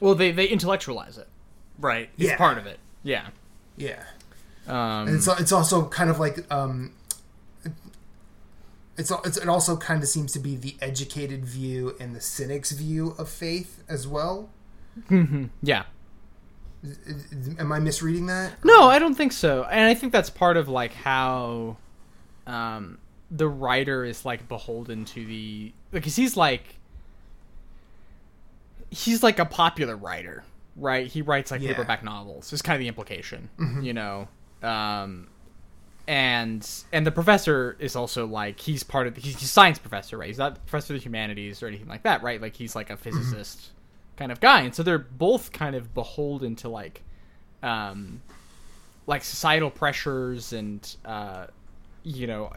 [0.00, 1.28] well they they intellectualize it
[1.78, 2.36] right it's Yeah.
[2.36, 3.28] part of it yeah
[3.76, 4.02] Yeah.
[4.66, 6.92] um And it's it's also kind of like um
[8.98, 12.72] it's, it's it also kind of seems to be the educated view and the cynic's
[12.72, 14.48] view of faith as well.
[15.62, 15.84] yeah
[17.58, 18.64] Am I misreading that?
[18.64, 19.64] No, I don't think so.
[19.64, 21.76] And I think that's part of like how
[22.48, 22.98] um
[23.30, 26.78] the writer is like beholden to the because he's like
[28.90, 30.44] he's like a popular writer,
[30.76, 31.06] right?
[31.06, 31.70] He writes like Yeah.
[31.70, 32.52] paperback novels.
[32.52, 33.48] Is kind of the implication,
[33.82, 34.28] you know.
[34.62, 35.28] Um
[36.08, 40.16] and and the professor is also like he's part of the, he's a science professor,
[40.16, 40.28] right?
[40.28, 42.40] He's not professor of the humanities or anything like that, right?
[42.40, 43.70] Like he's like a physicist
[44.16, 47.02] kind of guy, and so they're both kind of beholden to like,
[47.62, 48.22] um,
[49.06, 51.48] like societal pressures and uh,
[52.04, 52.50] you know,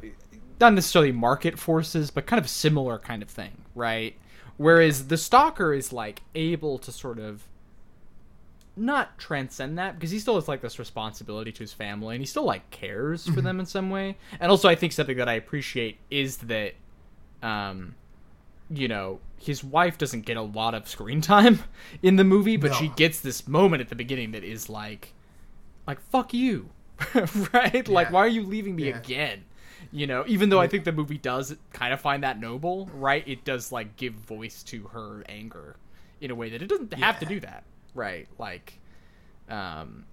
[0.59, 4.15] not necessarily market forces, but kind of similar kind of thing, right?
[4.57, 7.43] Whereas the stalker is like able to sort of
[8.75, 12.25] not transcend that because he still has like this responsibility to his family and he
[12.25, 14.17] still like cares for them in some way.
[14.39, 16.75] And also I think something that I appreciate is that
[17.43, 17.95] um
[18.71, 21.59] you know, his wife doesn't get a lot of screen time
[22.03, 22.77] in the movie, but No.
[22.77, 25.13] she gets this moment at the beginning that is like
[25.87, 26.69] like fuck you.
[27.53, 27.87] right?
[27.87, 28.97] Like why are you leaving me Yeah.
[28.99, 29.43] again?
[29.91, 33.27] You know, even though I think the movie does kind of find that noble, right?
[33.27, 35.75] It does like give voice to her anger
[36.21, 37.63] in a way that it doesn't have to do that.
[37.95, 38.27] Right?
[38.37, 38.77] Like
[39.49, 40.05] um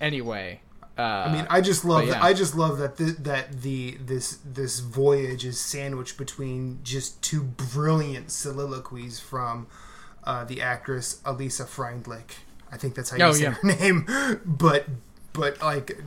[0.00, 0.60] anyway,
[0.98, 2.22] uh I mean, I just love but that.
[2.24, 7.42] I just love that the, that the this this voyage is sandwiched between just two
[7.42, 9.68] brilliant soliloquies from
[10.24, 12.38] uh, the actress Alisa Freindlich.
[12.72, 13.50] I think that's how you Oh, say yeah.
[13.52, 14.40] her name.
[14.44, 14.86] But
[15.32, 15.98] but like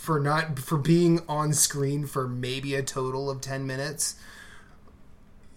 [0.00, 4.14] for not for being on screen for maybe a total of ten minutes,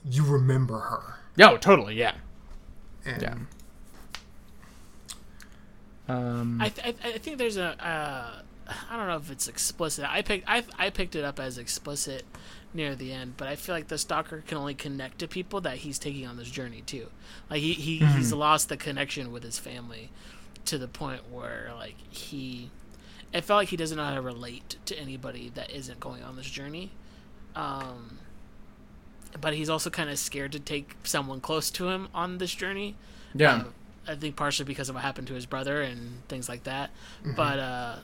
[0.04, 1.20] you remember her.
[1.38, 2.16] No, totally, yeah.
[3.06, 3.36] And Yeah.
[6.10, 8.42] Um I, th- I, I think there's a uh,
[8.92, 10.06] I don't know if it's explicit.
[10.10, 12.26] I picked I, I picked it up as explicit
[12.74, 15.78] near the end, but I feel like the stalker can only connect to people that
[15.78, 17.08] he's taking on this journey too.
[17.50, 20.10] Like he, he he's lost the connection with his family
[20.66, 22.72] to the point where like he
[23.34, 26.36] it felt like he doesn't know how to relate to anybody that isn't going on
[26.36, 26.92] this journey.
[27.56, 28.20] Um
[29.40, 32.96] but he's also kind of scared to take someone close to him on this journey.
[33.34, 33.56] yeah.
[33.56, 33.64] Uh,
[34.06, 36.92] I think partially because of what happened to his brother and things like that.
[37.38, 37.96] But uh,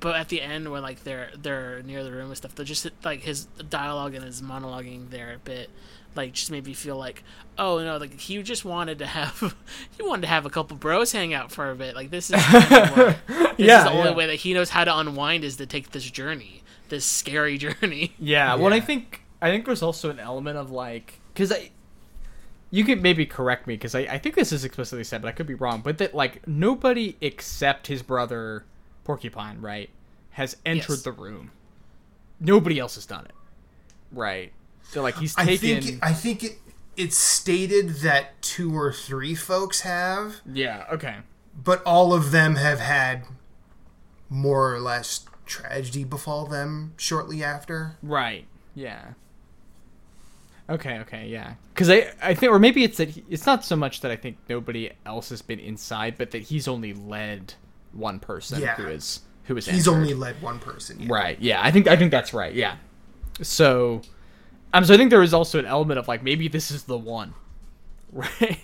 [0.00, 2.88] but at the end when like they're they're near the room and stuff, they're just
[3.04, 5.70] like his dialogue and his monologuing there a bit,
[6.16, 7.22] like just made me feel like
[7.58, 9.54] oh no, like he just wanted to have
[9.96, 11.94] he wanted to have a couple bros hang out for a bit.
[11.94, 14.16] Like this is kind of what, this Yeah, is the only yeah.
[14.16, 18.14] way that he knows how to unwind is to take this journey, this scary journey.
[18.18, 21.70] Yeah, well, I think I think there's also an element of like because I,
[22.70, 25.32] you could maybe correct me because I, I think this is explicitly said, but I
[25.32, 25.80] could be wrong.
[25.80, 28.64] But that like nobody except his brother
[29.04, 29.90] Porcupine, right,
[30.30, 31.02] has entered Yes.
[31.02, 31.50] the room.
[32.40, 33.34] Nobody else has done it,
[34.10, 34.52] right?
[34.94, 35.48] So like he's taken.
[35.48, 36.58] I think I think it,
[36.96, 40.36] it's stated that two or three folks have.
[40.50, 40.86] yeah.
[40.92, 41.16] Okay.
[41.62, 43.24] but all of them have had
[44.28, 47.96] more or less tragedy befall them shortly after.
[48.02, 48.46] Right.
[48.74, 49.14] Yeah.
[50.70, 50.98] Okay.
[51.00, 51.26] Okay.
[51.28, 51.54] Yeah.
[51.74, 54.16] Because I, I think, or maybe it's that he, it's not so much that I
[54.16, 57.54] think nobody else has been inside, but that he's only led
[57.92, 58.76] one person Yeah.
[58.76, 59.66] who is who is.
[59.66, 60.00] He's entered.
[60.00, 61.00] only led one person.
[61.00, 61.08] Yeah.
[61.10, 61.38] right.
[61.40, 61.60] Yeah.
[61.62, 62.54] I think I think that's right.
[62.54, 62.76] Yeah.
[63.42, 64.00] So,
[64.74, 66.98] um, so I think there is also an element of like maybe this is the
[66.98, 67.32] one,
[68.12, 68.58] right?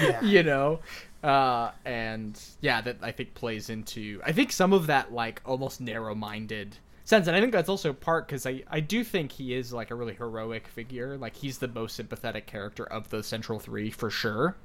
[0.00, 0.20] Yeah.
[0.22, 0.80] you know,
[1.22, 5.80] uh, and yeah, that I think plays into I think some of that like almost
[5.80, 9.72] narrow-minded sense, and I think that's also part because I I do think he is
[9.72, 11.18] like a really heroic figure.
[11.18, 14.56] Like he's the most sympathetic character of the central three for sure.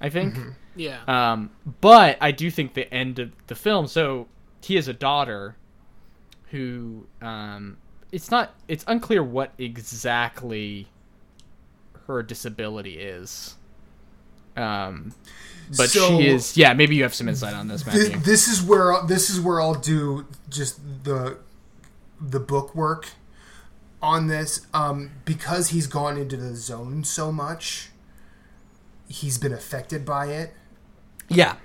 [0.00, 0.36] I think.
[0.76, 1.00] Yeah.
[1.08, 3.86] Um, but I do think the end of the film.
[3.86, 4.28] So
[4.60, 5.56] he has a daughter
[6.50, 7.78] who um,
[8.12, 8.54] it's not.
[8.68, 10.88] It's unclear what exactly
[12.06, 13.56] her disability is.
[14.56, 15.12] Um,
[15.76, 16.56] but So- she is.
[16.56, 18.20] Yeah, maybe you have some insight on this, This, Matthew.
[18.20, 21.38] this is where I'll- this is where I'll do just the
[22.20, 23.08] the book work
[24.00, 27.90] on this um, because he's gone into the zone so much.
[29.08, 30.54] He's been affected by it,
[31.28, 31.56] yeah.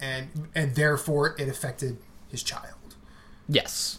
[0.00, 2.96] and and therefore it affected his child.
[3.48, 3.98] Yes.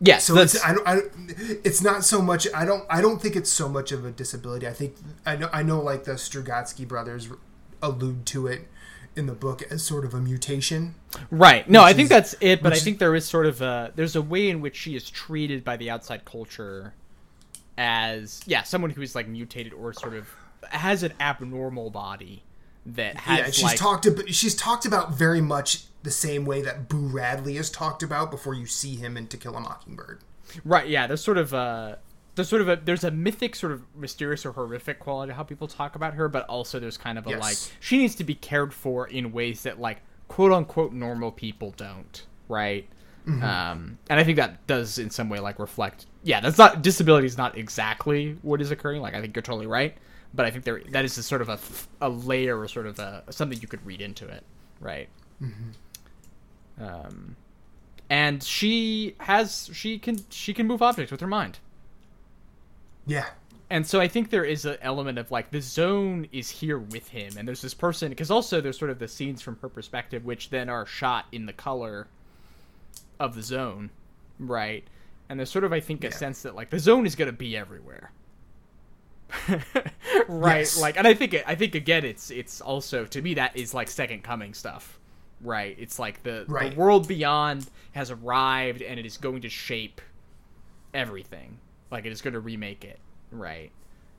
[0.00, 0.24] Yes.
[0.24, 1.00] So it's I I
[1.64, 4.66] it's not so much I don't I don't think it's so much of a disability.
[4.66, 7.28] I think I know I know like the Strugatsky brothers
[7.82, 8.68] allude to it
[9.14, 10.94] in the book as sort of a mutation.
[11.30, 11.68] Right.
[11.70, 14.16] No, I think is- that's it, but I think there is sort of a there's
[14.16, 16.92] a way in which she is treated by the outside culture
[17.78, 20.28] as yeah, someone who is like mutated or sort of
[20.70, 22.42] has an abnormal body
[22.86, 26.62] that has yeah, she's like talked about she's talked about very much the same way
[26.62, 30.20] that Boo Radley is talked about before you see him in To Kill a Mockingbird.
[30.64, 31.98] right, yeah, there's sort of a
[32.36, 35.42] there's sort of a there's a mythic sort of mysterious or horrific quality to how
[35.42, 37.40] people talk about her, but also there's kind of a Yes.
[37.40, 41.72] like she needs to be cared for in ways that like quote unquote normal people
[41.76, 42.86] don't, right?
[43.26, 43.42] Mm-hmm.
[43.42, 46.06] Um, and I think that does in some way like reflect.
[46.22, 49.02] Yeah, that's not disability is not exactly what is occurring.
[49.02, 49.96] Like I think you're totally right,
[50.36, 51.58] but I think there that is a sort of a,
[52.00, 54.44] a layer or sort of a something you could read into it,
[54.80, 55.08] right?
[55.42, 56.84] Mm-hmm.
[56.84, 57.36] Um,
[58.10, 61.58] and she has she can she can move objects with her mind.
[63.06, 63.26] Yeah.
[63.70, 67.08] and so I think there is an element of like the zone is here with
[67.08, 70.24] him, and there's this person because also there's sort of the scenes from her perspective,
[70.24, 72.08] which then are shot in the color
[73.18, 73.90] of the zone,
[74.38, 74.84] right?
[75.28, 76.14] And there's sort of I think a Yeah.
[76.14, 78.10] sense that like the zone is gonna be everywhere,
[80.28, 80.58] right?
[80.58, 80.80] Yes.
[80.80, 83.74] Like, and I think it, I think again, it's it's also to me that is
[83.74, 84.98] like second coming stuff,
[85.40, 85.76] right?
[85.78, 86.70] It's like the Right.
[86.72, 90.00] the world beyond has arrived, and it is going to shape
[90.94, 91.58] everything.
[91.90, 92.98] Like it is going to remake it,
[93.30, 93.70] right?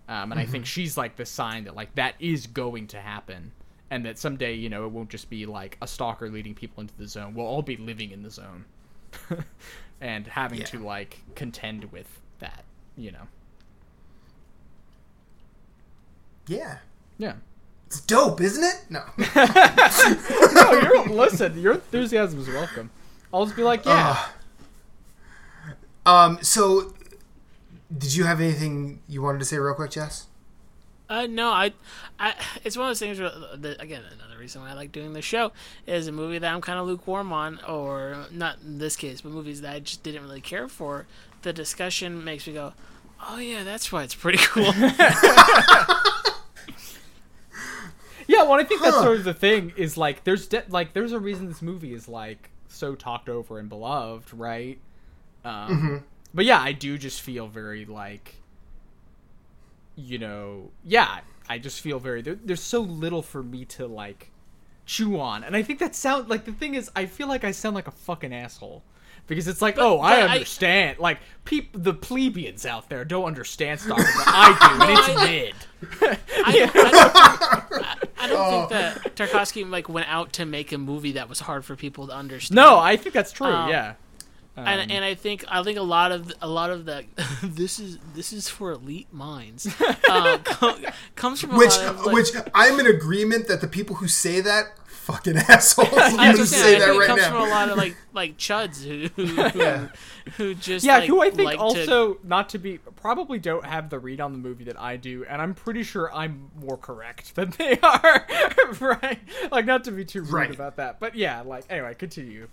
[0.09, 3.51] Um, and I think she's like the sign that like that is going to happen,
[3.89, 6.95] and that someday you know it won't just be like a stalker leading people into
[6.97, 7.33] the zone.
[7.33, 8.65] We'll all be living in the zone,
[10.01, 10.65] and having Yeah.
[10.65, 12.63] to like contend with that.
[12.95, 13.27] You know.
[16.47, 16.77] Yeah.
[17.17, 17.33] Yeah.
[17.87, 18.85] It's dope, isn't it?
[18.89, 19.03] No.
[20.53, 21.59] no, you're listen.
[21.59, 22.89] Your enthusiasm is welcome.
[23.33, 24.25] I'll just be like, yeah.
[26.05, 26.39] um.
[26.41, 26.93] So,
[27.97, 30.27] did you have anything you wanted to say real quick, Jess?
[31.09, 31.71] Uh, no, I,
[32.19, 35.13] I, it's one of those things where, the, again, another reason why I like doing
[35.13, 35.53] the show
[35.85, 39.31] is a movie that I'm kind of lukewarm on, or not in this case, but
[39.31, 41.07] movies that I just didn't really care for.
[41.43, 42.73] The discussion makes me go,
[43.25, 44.73] oh yeah, that's why it's pretty cool.
[48.27, 49.73] Yeah, well, I think that's sort of the thing.
[49.77, 53.57] Is like, there's de- like, there's a reason this movie is like so talked over
[53.59, 54.77] and beloved, right?
[55.45, 58.35] Um, But yeah, I do just feel very like,
[59.95, 62.21] you know, yeah, I just feel very.
[62.21, 64.31] There, there's so little for me to like
[64.85, 67.51] chew on, and I think that sound like the thing is, I feel like I
[67.51, 68.83] sound like a fucking asshole.
[69.27, 70.99] Because it's like, oh, I but I- understand.
[70.99, 75.09] Like, peop- the plebeians out there don't understand Star Wars, but I do, and it's
[75.09, 75.53] I- mid.
[76.45, 80.71] I, don't- I don't, I, I don't think that Tarkovsky like went out to make
[80.71, 82.55] a movie that was hard for people to understand.
[82.55, 83.47] No, I think that's true.
[83.47, 83.93] Um, yeah.
[84.55, 87.05] Um, and, and I think I think a lot of a lot of the
[87.43, 89.67] this is this is for elite minds
[90.09, 90.79] uh, co-
[91.15, 94.07] comes from a Which, lot of, like, which I'm in agreement that the people who
[94.07, 94.73] say that
[95.07, 95.87] fucking assholes.
[95.93, 97.29] I'm I was gonna gonna say say, I that think it right comes now.
[97.29, 99.87] from a lot of like like chuds who who, Yeah.
[100.35, 103.65] who just yeah, like, who I think like to- also not to be probably don't
[103.65, 106.77] have the read on the movie that I do, and I'm pretty sure I'm more
[106.77, 108.27] correct than they are.
[108.79, 109.19] right?
[109.51, 110.53] Like not to be too rude Right.
[110.53, 111.41] about that, but yeah.
[111.41, 112.49] Like anyway, continue.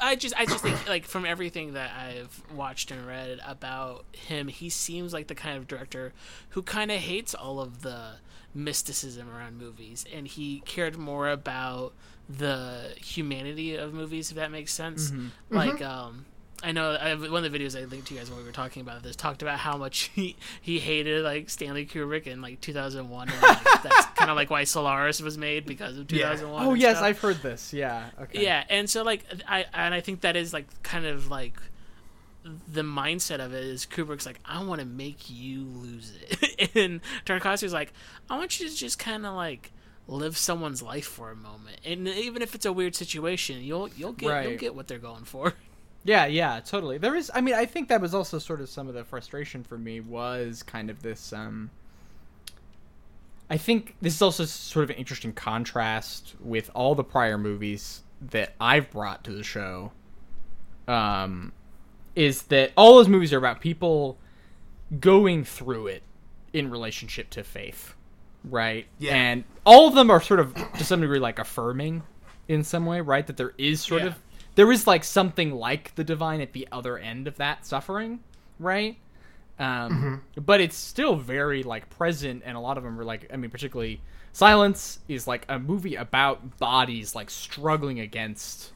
[0.00, 4.48] I just I just think like from everything that I've watched and read about him,
[4.48, 6.12] he seems like the kind of director
[6.50, 8.12] who kind of hates all of the
[8.54, 11.92] mysticism around movies, and he cared more about
[12.28, 15.12] the humanity of movies, if that makes sense.
[15.50, 16.26] Like, um,
[16.62, 18.52] I know I, one of the videos I linked to you guys when we were
[18.52, 22.60] talking about this talked about how much he he hated like Stanley Kubrick in like
[22.60, 26.28] 2001, and like, that's kind of like why Solaris was made because of Yeah.
[26.30, 26.66] 2001.
[26.66, 27.04] Oh yes, stuff.
[27.04, 27.72] I've heard this.
[27.72, 28.04] Yeah.
[28.20, 28.44] Okay.
[28.44, 31.54] Yeah, and so like I and I think that is like kind of like
[32.72, 37.00] the mindset of it is Kubrick's like I want to make you lose it, and
[37.24, 37.92] Tarkovsky's like
[38.28, 39.72] I want you to just kind of like
[40.08, 44.12] live someone's life for a moment, and even if it's a weird situation, you'll you'll
[44.12, 45.54] get you'll get what they're going for.
[46.04, 46.98] Yeah, yeah, totally.
[46.98, 49.62] There is I mean, I think that was also sort of some of the frustration
[49.62, 51.70] for me was kind of this um
[53.48, 58.02] I think this is also sort of an interesting contrast with all the prior movies
[58.30, 59.92] that I've brought to the show.
[60.88, 61.52] Um
[62.14, 64.18] is that all those movies are about people
[65.00, 66.02] going through it
[66.52, 67.94] in relationship to faith,
[68.44, 68.86] right?
[68.98, 69.14] Yeah.
[69.14, 72.02] And all of them are sort of to some degree like affirming
[72.48, 73.26] in some way, right?
[73.26, 74.08] That there is sort Yeah.
[74.08, 74.18] of
[74.54, 78.20] there is like something like the divine at the other end of that suffering,
[78.58, 78.98] right?
[79.58, 83.36] Um, But it's still very like present, and a lot of them are like, I
[83.36, 88.72] mean, particularly Silence is like a movie about bodies like struggling against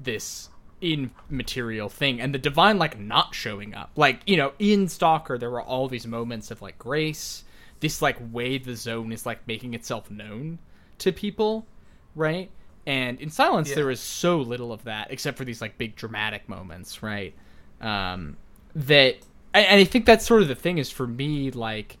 [0.00, 0.48] this
[0.84, 3.90] immaterial thing, and the divine like not showing up.
[3.96, 7.44] Like you know, in Stalker, there were all these moments of like grace,
[7.80, 10.58] this like way the zone is like making itself known
[10.98, 11.66] to people,
[12.14, 12.50] right?
[12.86, 13.76] And in Silence, Yeah.
[13.76, 17.34] there is so little of that, except for these like big dramatic moments, right?
[17.80, 18.36] Um,
[18.74, 19.16] that
[19.54, 21.96] and and I think that's sort of the thing is for me like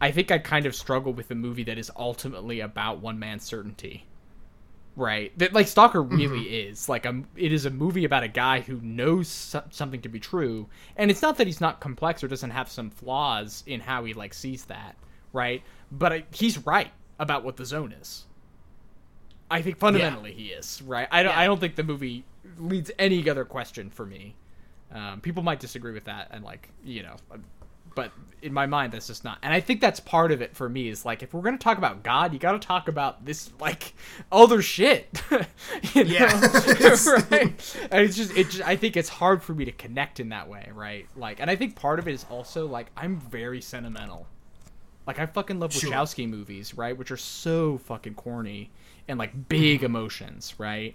[0.00, 3.44] I think I kind of struggle with a movie that is ultimately about one man's
[3.44, 4.04] certainty.
[4.96, 5.36] Right?
[5.38, 6.88] That like Stalker really is.
[6.88, 10.20] Like a it is a movie about a guy who knows so- something to be
[10.20, 14.04] true and it's not that he's not complex or doesn't have some flaws in how
[14.04, 14.96] he like sees that,
[15.32, 15.62] right?
[15.90, 18.24] But I, he's right about what the zone is.
[19.50, 21.08] I think fundamentally he is, right?
[21.10, 21.40] I don't Yeah.
[21.40, 22.24] I don't think the movie
[22.58, 24.36] leads any other question for me.
[24.92, 27.16] Um, people might disagree with that, and like you know,
[27.94, 30.68] but in my mind that's just not and i think that's part of it for
[30.68, 33.94] me is like if we're gonna talk about god you gotta talk about this like
[34.30, 35.20] other shit?
[35.94, 36.40] Yeah.
[37.30, 40.28] right and it's just it just, i think it's hard for me to connect in
[40.30, 43.60] that way right like and i think part of it is also like i'm very
[43.60, 44.26] sentimental
[45.06, 45.90] like i fucking love Sure.
[45.90, 48.70] wachowski movies right which are so fucking corny
[49.08, 49.86] and like big mm-hmm.
[49.86, 50.94] emotions right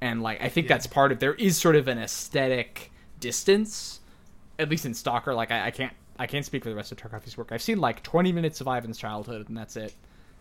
[0.00, 0.74] and like i think Yeah.
[0.74, 2.90] that's part of there is sort of an aesthetic
[3.20, 4.00] distance
[4.58, 6.98] at least in Stalker, like I, I can't I can't speak for the rest of
[6.98, 7.48] Tarkovsky's work.
[7.52, 9.94] I've seen like 20 minutes of Ivan's childhood, and that's it.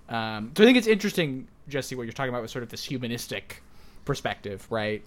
[0.08, 2.84] Um, so I think it's interesting, Jesse, what you're talking about with sort of this
[2.84, 3.62] humanistic
[4.06, 5.04] perspective, right?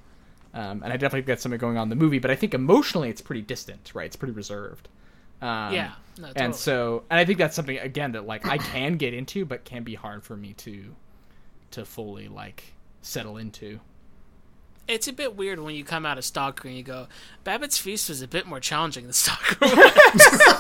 [0.55, 3.11] Um, and I definitely that's something going on in the movie, but I think emotionally
[3.11, 4.07] it's pretty distant, right?
[4.07, 4.89] It's pretty reserved.
[5.41, 8.97] Um, Yeah, no, and so and I think that's something again that like I can
[8.97, 10.97] get into, but can be hard for me to
[11.73, 12.65] to fully like
[13.03, 13.79] settle into.
[14.89, 17.07] It's a bit weird when you come out of Stalker and you go,
[17.45, 20.55] Babette's Feast was a bit more challenging than Stalker was.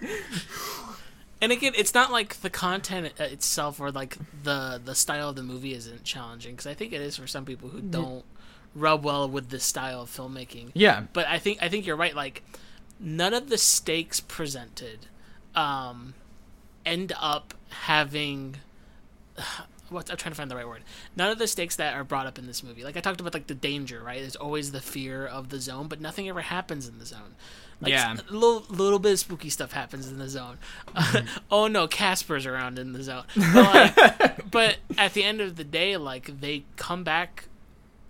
[1.40, 5.42] and again, it's not like the content itself or like the the style of the
[5.42, 8.24] movie isn't challenging because I think it is for some people who don't
[8.74, 10.70] rub well with this style of filmmaking.
[10.74, 12.14] Yeah, But I think I think you're right.
[12.14, 12.42] Like
[12.98, 15.06] none of the stakes presented
[15.54, 16.14] um,
[16.84, 18.56] end up having
[19.90, 20.82] what I'm trying to find the right word.
[21.16, 23.34] None of the stakes that are brought up in this movie, like I talked about,
[23.34, 24.20] like the danger, right?
[24.20, 27.34] There's always the fear of the zone, but nothing ever happens in the zone.
[27.80, 28.14] Like, Yeah.
[28.14, 30.58] a little little bit of spooky stuff happens in the zone.
[31.50, 33.24] oh no, Casper's around in the zone.
[33.34, 37.44] But, like, but at the end of the day, like they come back,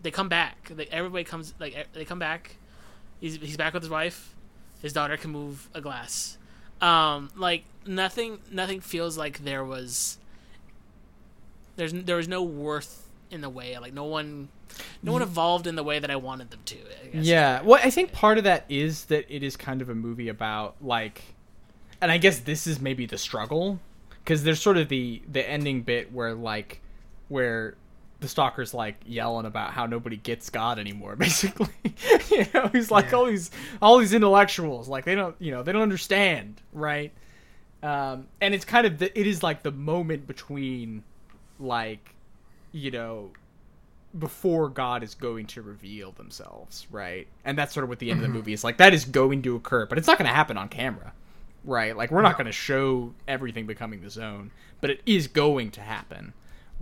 [0.03, 0.71] they come back.
[0.77, 2.57] Like everybody comes, like they come back.
[3.21, 4.35] He's he's back with his wife.
[4.83, 6.37] His daughter can move a glass.
[6.81, 10.17] Um, like nothing, nothing feels like there was.
[11.81, 13.79] There's there was no worth in the way.
[13.79, 14.49] Like no one,
[15.03, 16.77] no one evolved in the way that I wanted them to.
[16.77, 17.25] I guess.
[17.25, 17.63] Yeah.
[17.63, 20.77] Well, I think part of that is that it is kind of a movie about
[20.83, 21.23] like,
[22.03, 23.81] and I guess this is maybe the struggle
[24.23, 26.83] because there's sort of the the ending bit where like
[27.29, 27.77] where
[28.21, 31.17] the stalker's like yelling about how nobody gets God anymore.
[31.19, 31.69] Basically,
[32.31, 33.17] you know, he's like Yeah.
[33.17, 33.51] all these
[33.81, 37.13] all these intellectuals like they don't you know they don't understand right.
[37.83, 41.03] Um, and it's kind of the, it is like the moment between
[41.61, 42.15] like
[42.73, 43.31] you know
[44.19, 47.29] before God is going to reveal themselves, right?
[47.45, 48.39] And that's sort of what the end of the mm-hmm.
[48.39, 48.79] movie is like.
[48.79, 51.13] That is going to occur, but it's not going to happen on camera,
[51.65, 51.97] right?
[51.97, 54.51] Like we're not going to show everything becoming the zone,
[54.81, 56.33] but it is going to happen,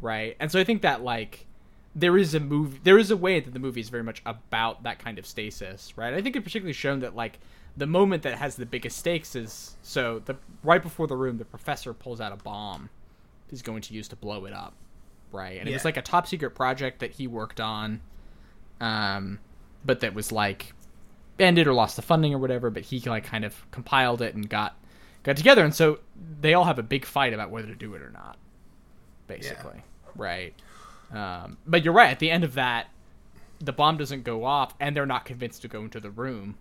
[0.01, 0.37] right?
[0.41, 1.47] And so I think that like
[1.95, 4.85] there is a movie, there is a way that the movie is very much about
[4.85, 6.15] that kind of stasis, right?
[6.15, 7.41] I think it particularly shown that like
[7.77, 11.45] the moment that has the biggest stakes is so the right before the room, the
[11.45, 12.89] professor pulls out a bomb
[13.51, 14.75] he's going to use to blow it up
[15.33, 15.59] right?
[15.59, 18.01] And it was like a top secret project that he worked on,
[18.81, 19.39] um,
[19.85, 20.73] but that was like
[21.39, 22.71] ended or lost the funding or whatever.
[22.71, 24.77] But he like kind of compiled it and got
[25.23, 26.01] got together, and so
[26.41, 28.37] they all have a big fight about whether to do it or not,
[29.27, 29.83] basically,
[30.17, 30.55] right?
[31.13, 32.11] Um, but you're right.
[32.11, 32.89] At the end of that,
[33.61, 36.57] the bomb doesn't go off, and they're not convinced to go into the room,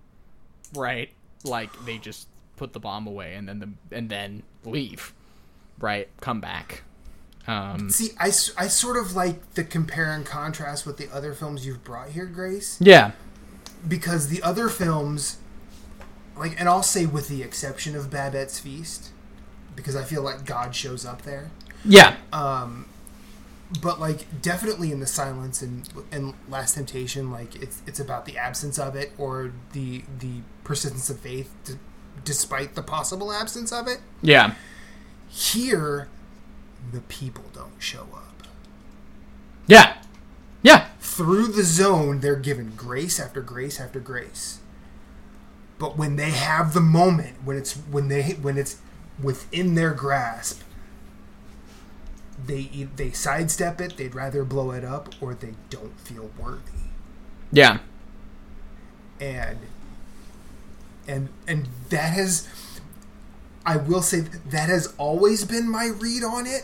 [0.75, 1.09] right?
[1.43, 5.13] Like they just put the bomb away and then the and then leave,
[5.79, 6.07] right?
[6.21, 6.83] Come back.
[7.47, 11.83] Um, See, I sort of like the compare and contrast with the other films you've
[11.83, 13.11] brought here, Grace, yeah,
[13.87, 15.37] because the other films,
[16.37, 19.11] like, and I'll say with the exception of Babette's Feast,
[19.77, 21.49] because I feel like God shows up there.
[21.85, 22.85] yeah, Um,
[23.81, 28.37] but like definitely in the silence and and last temptation like it's it's about the
[28.37, 31.73] absence of it or the the persistence of faith d-
[32.23, 34.53] despite the possible absence of it yeah.
[35.29, 36.07] Here
[36.91, 38.47] the people don't show up
[39.67, 39.97] Yeah.
[40.61, 40.87] Yeah.
[40.99, 44.59] through the zone they're given grace after grace after grace
[45.79, 48.77] but when they have the moment when it's when they when it's
[49.21, 50.61] within their grasp
[52.45, 56.61] they they sidestep it they'd rather blow it up or they don't feel worthy
[57.51, 57.79] Yeah.
[59.19, 59.57] and
[61.07, 62.47] and and that has
[63.67, 66.63] I will say that has always been my read on it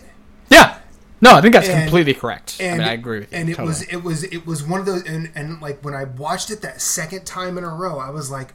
[0.49, 0.79] Yeah.
[1.21, 2.57] No, I think that's And- completely correct.
[2.59, 3.37] and I mean, I agree with you.
[3.37, 6.05] And it was it was it was one of those and and like when I
[6.05, 8.53] watched it that second time in a row, I was like,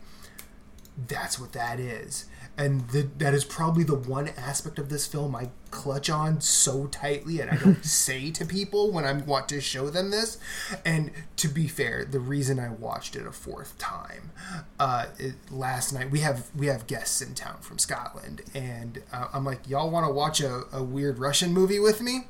[1.06, 2.24] that's what that is.
[2.58, 6.86] And the, that is probably the one aspect of this film I clutch on so
[6.86, 10.38] tightly, and I don't say to people when I want to show them this.
[10.84, 14.32] And to be fair, the reason I watched it a fourth time
[14.80, 19.28] uh, it, last night, we have we have guests in town from Scotland, and uh,
[19.32, 22.26] I'm like, y'all want to watch a, a weird Russian movie with me?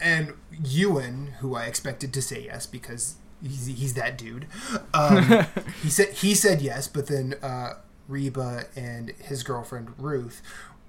[0.00, 0.32] and
[0.64, 4.46] Ewan, who I expected to say yes because he's, he's that dude,
[4.94, 5.44] um,
[5.82, 7.74] he said he said yes, but then uh,
[8.10, 10.42] Reba and his girlfriend Ruth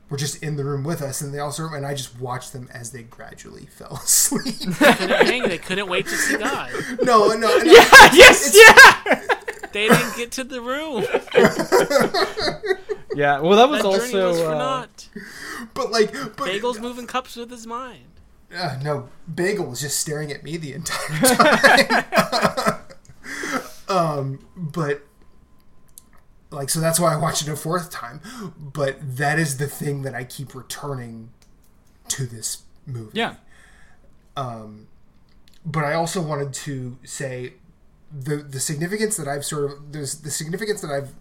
[0.10, 2.68] were just in the room with us, and they also and I just watched them
[2.74, 4.56] as they gradually fell asleep.
[4.78, 5.44] couldn't hang.
[5.48, 6.72] They couldn't wait to see God.
[7.04, 9.22] no, no, no Yeah, yes, yeah.
[9.72, 11.06] They didn't get to the room.
[13.16, 15.10] Yeah, well, that was That also was for uh, naught.
[15.74, 18.06] but like, but Bagel's moving cups with his mind.
[18.56, 22.76] Uh, no, Bagel was just staring at me the entire time.
[23.88, 25.04] um, but
[26.52, 28.22] like, so that's why I watched it a fourth time.
[28.60, 31.32] But that is the thing that I keep returning
[32.10, 33.12] to this movie.
[33.14, 33.36] yeah.
[34.36, 34.88] Um,
[35.66, 37.54] But I also wanted to say
[38.12, 41.14] the the significance that I've sort of there's the significance that I've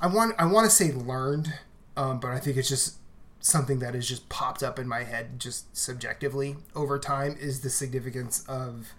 [0.00, 1.54] I want I want to say learned,
[1.96, 2.96] um, but I think it's just
[3.40, 7.70] something that has just popped up in my head just subjectively over time is the
[7.70, 8.92] significance of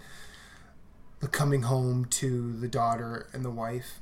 [1.20, 4.00] the coming home to the daughter and the wife.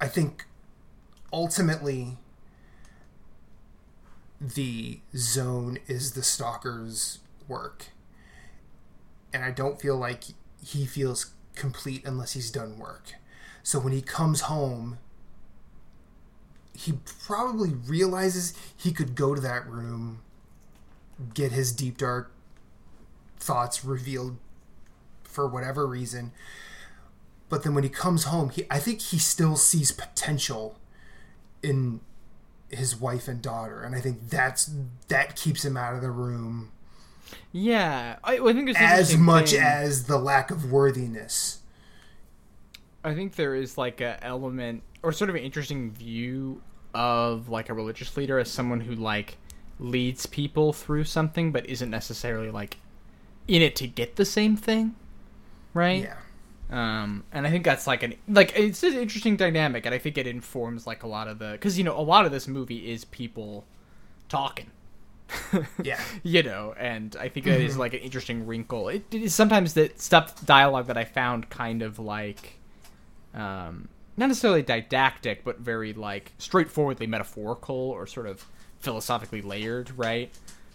[0.00, 0.46] I think
[1.32, 2.16] ultimately
[4.40, 7.18] the zone is the stalker's
[7.48, 7.86] work.
[9.32, 10.24] And I don't feel like
[10.64, 13.14] he feels complete unless he's done work.
[13.62, 14.98] So when he comes home,
[16.72, 16.94] he
[17.26, 20.20] probably realizes he could go to that room,
[21.34, 22.30] get his deep dark
[23.38, 24.36] thoughts revealed
[25.24, 26.32] for whatever reason.
[27.48, 30.78] But then when he comes home, he I think he still sees potential
[31.62, 32.00] in
[32.68, 34.70] his wife and daughter, and I think that's
[35.08, 36.70] that keeps him out of the room
[37.52, 41.60] Yeah, I, I think it's as much as the lack of worthiness.
[43.04, 46.60] I think there is like a element or sort of an interesting view
[46.94, 49.36] of like a religious leader as someone who like
[49.78, 52.76] leads people through something but isn't necessarily like
[53.46, 54.94] in it to get the same thing,
[55.72, 56.02] right?
[56.02, 56.16] Yeah.
[56.70, 60.18] Um, and I think that's like an like it's an interesting dynamic, and I think
[60.18, 62.90] it informs like a lot of the because you know a lot of this movie
[62.90, 63.64] is people
[64.28, 64.70] talking,
[65.82, 65.98] Yeah.
[66.22, 68.88] you know, and I think that is like an interesting wrinkle.
[68.90, 72.58] It, it is sometimes that stuff dialogue that I found kind of like,
[73.34, 73.88] um,
[74.18, 78.44] not necessarily didactic, but very like straightforwardly metaphorical or sort of
[78.80, 80.30] philosophically layered, right?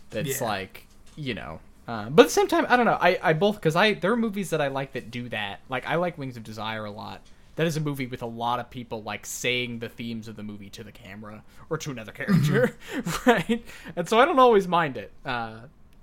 [0.09, 0.47] That's Yeah.
[0.47, 1.59] like you know.
[1.87, 2.97] Uh, but at the same time, I don't know.
[2.99, 5.59] I, I both because I there are movies that I like that do that.
[5.69, 7.21] Like I like Wings of Desire a lot.
[7.55, 10.43] That is a movie with a lot of people like saying the themes of the
[10.43, 12.75] movie to the camera or to another character,
[13.27, 13.63] right?
[13.95, 15.11] And so I don't always mind it.
[15.25, 15.59] Uh,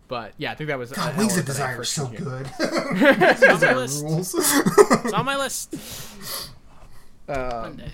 [0.06, 2.20] but yeah, I think that was God, an Wings element of Desire is so here.
[2.20, 2.50] good.
[2.60, 4.04] It's on my list.
[5.04, 5.74] It's on my list.
[7.28, 7.92] Uh, Monday.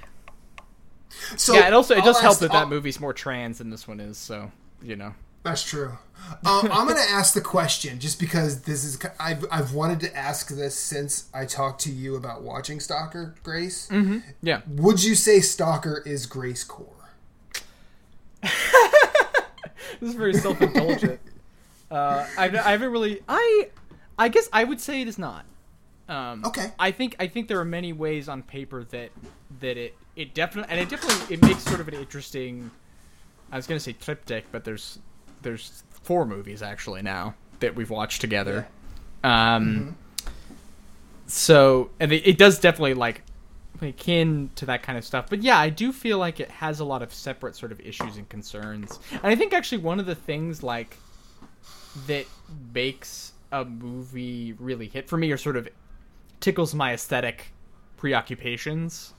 [1.37, 3.71] so yeah, it also it I'll does help that I'll- that movie's more trans than
[3.71, 4.19] this one is.
[4.19, 4.51] So
[4.83, 5.15] you know,
[5.47, 5.93] That's true.
[6.45, 10.17] Um, I'm going to ask the question just because this is I've I've wanted to
[10.17, 13.89] ask this since I talked to you about watching Stalker, Grace.
[14.43, 14.61] yeah.
[14.69, 16.93] Would you say Stalker is Grace Core?
[20.01, 21.21] This is very self indulgent.
[21.91, 23.23] uh, I, I haven't really.
[23.29, 23.71] I
[24.19, 25.45] I guess I would say it is not.
[26.09, 26.71] Um, Okay.
[26.79, 29.11] I think I think there are many ways on paper that
[29.61, 32.71] that it it definitely and it definitely it makes sort of an interesting.
[33.51, 34.99] I was gonna say triptych, but there's
[35.47, 38.67] there's four movies actually now that we've watched together.
[39.23, 39.97] Um.
[41.29, 43.23] So and it, it does definitely like
[43.81, 45.27] akin to that kind of stuff.
[45.31, 48.17] But yeah, I do feel like it has a lot of separate sort of issues
[48.17, 48.99] and concerns.
[49.13, 50.97] And I think actually one of the things like
[52.07, 52.27] that
[52.75, 55.69] makes a movie really hit for me or sort of
[56.41, 57.53] tickles my aesthetic
[57.97, 59.15] preoccupations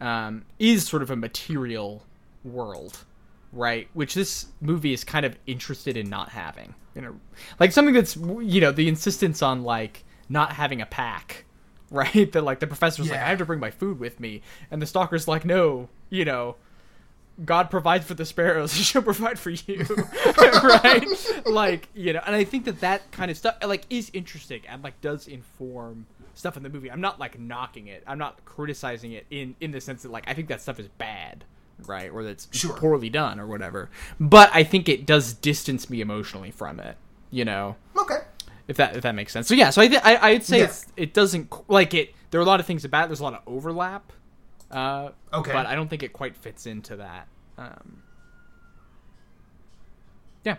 [0.00, 2.02] um, is sort of a material
[2.44, 3.04] world
[3.56, 7.16] right which this movie is kind of interested in not having you know
[7.58, 11.44] like something that's you know the insistence on like not having a pack
[11.90, 14.82] right that like the professor's like i have to bring my food with me and
[14.82, 16.56] the stalker's like no you know
[17.44, 19.84] God provides for the sparrows, he shall provide for you,
[20.62, 21.06] right?
[21.44, 24.82] Like you know, and I think that that kind of stuff like is interesting and
[24.82, 26.90] like does inform stuff in the movie.
[26.90, 28.02] I'm not like knocking it.
[28.06, 30.88] I'm not criticizing it in in the sense that like I think that stuff is
[30.88, 31.44] bad,
[31.84, 32.10] right?
[32.10, 32.76] Or that's Sure.
[32.76, 33.90] poorly done or whatever.
[34.20, 36.96] But I think it does distance me emotionally from it.
[37.30, 38.18] You know, Okay.
[38.68, 39.48] if that if that makes sense.
[39.48, 40.64] So yeah, so I th- I I'd say Yeah.
[40.64, 42.14] it's, it doesn't like it.
[42.30, 43.08] There are a lot of things about it.
[43.08, 44.12] There's a lot of overlap.
[44.70, 45.52] Uh, Okay.
[45.52, 47.28] But I don't think it quite fits into that.
[47.58, 48.02] Um,
[50.44, 50.56] yeah.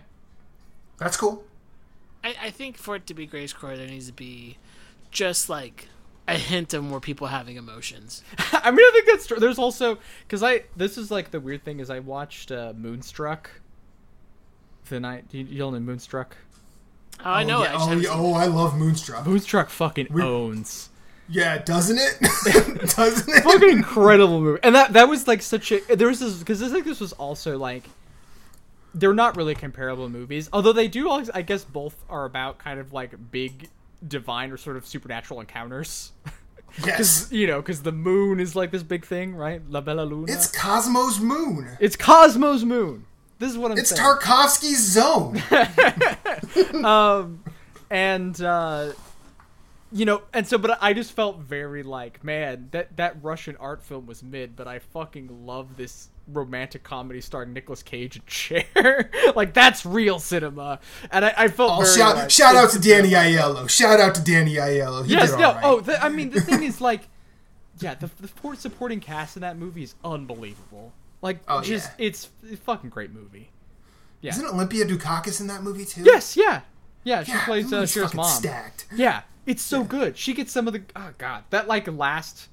[0.98, 1.44] That's cool.
[2.24, 4.58] I, I think for it to be Grace Core, there needs to be
[5.12, 5.88] just like
[6.28, 8.24] a hint of more people having emotions.
[8.52, 9.40] I mean, I think that's true.
[9.40, 9.98] There's also
[10.28, 13.50] because I this is like the weird thing is I watched uh, Moonstruck.
[14.90, 16.36] The night you, you all know Moonstruck.
[17.26, 17.60] Oh, I know.
[17.60, 17.70] Oh, it.
[17.70, 18.10] I Oh, yeah.
[18.12, 19.26] oh, I love Moonstruck.
[19.26, 20.90] Moonstruck fucking We- owns.
[21.30, 22.20] Yeah, doesn't it?
[22.96, 23.44] doesn't it?
[23.44, 24.60] fucking incredible movie.
[24.64, 27.12] And that that was like such a there was this because I think this was
[27.14, 27.84] also like
[28.94, 31.10] they're not really comparable movies, although they do.
[31.10, 33.70] I guess both are about kind of like big
[34.06, 36.12] divine or sort of supernatural encounters.
[36.86, 37.30] Yes.
[37.32, 39.62] you know, because the moon is like this big thing, right?
[39.70, 40.32] La Bella Luna.
[40.32, 41.78] It's Cosmo's moon.
[41.80, 43.06] It's Cosmo's moon.
[43.40, 44.02] This is what I'm It's saying.
[44.02, 45.42] Tarkovsky's zone.
[47.90, 48.92] and uh
[49.92, 53.82] you know and so but i just felt very like man that that russian art
[53.82, 59.10] film was mid but i fucking love this romantic comedy starring Nicolas Cage and Cher.
[59.36, 60.80] like that's real cinema,
[61.12, 63.70] and I, I felt Oh, very shout, like, shout out to Danny Aiello.
[63.70, 65.06] Shout out to Danny Aiello.
[65.06, 65.54] He Yes, did no.
[65.54, 65.64] right.
[65.64, 67.08] Oh, the, I mean the thing is like,
[67.80, 70.92] yeah, the the supporting cast in that movie is unbelievable.
[71.22, 72.08] Like, Oh, just yeah.
[72.08, 73.50] it's a fucking great movie.
[74.22, 74.32] Yeah.
[74.32, 76.04] Isn't Olympia Dukakis in that movie too?
[76.04, 76.62] Yes, yeah,
[77.04, 77.24] yeah.
[77.24, 78.26] She Yeah, plays uh, Cher's mom.
[78.30, 78.86] Stacked.
[78.96, 80.18] Yeah, it's so good.
[80.18, 82.50] She gets some of the oh god, that like last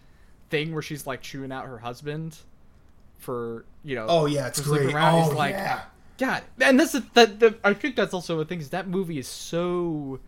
[0.50, 2.36] thing where she's like chewing out her husband
[3.24, 4.06] for you know.
[4.08, 4.94] Oh yeah, it's great.
[4.94, 5.82] around Oh like yeah.
[6.18, 7.40] God, and this is that.
[7.40, 10.20] The, I think that's also a thing is that movie is so.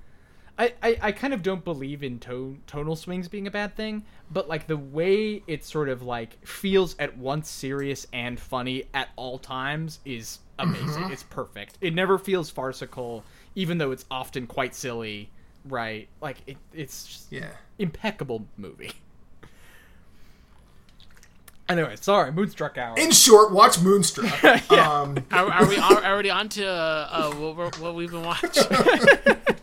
[0.59, 4.05] I, I, I kind of don't believe in tone tonal swings being a bad thing,
[4.31, 9.11] but like the way it sort of like feels at once serious and funny at
[9.17, 10.89] all times is amazing.
[11.05, 11.13] Mm-hmm.
[11.13, 11.77] It's perfect.
[11.83, 13.23] It never feels farcical,
[13.55, 15.29] even though it's often quite silly.
[15.67, 16.09] Right?
[16.23, 17.51] Like it, it's just Yeah.
[17.79, 18.93] impeccable movie.
[21.69, 22.97] Anyway, sorry, Moonstruck Hour.
[22.97, 24.33] In short, watch Moonstruck.
[24.71, 25.01] Yeah.
[25.01, 28.25] Um, Are, are we al- already on to uh, uh, what, we're, what we've been
[28.25, 28.65] watching?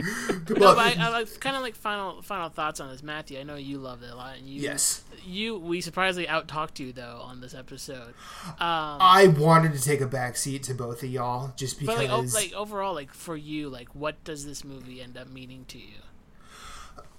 [0.48, 3.38] no, but I, I like kind of like final final thoughts on this, Matthew.
[3.38, 5.02] I know you loved it a lot, and you yes.
[5.24, 8.14] you we surprisingly out talked you though on this episode.
[8.46, 12.34] Um, I wanted to take a back seat to both of y'all just but because
[12.34, 15.64] like, o- like overall, like for you, like what does this movie end up meaning
[15.68, 15.86] to you?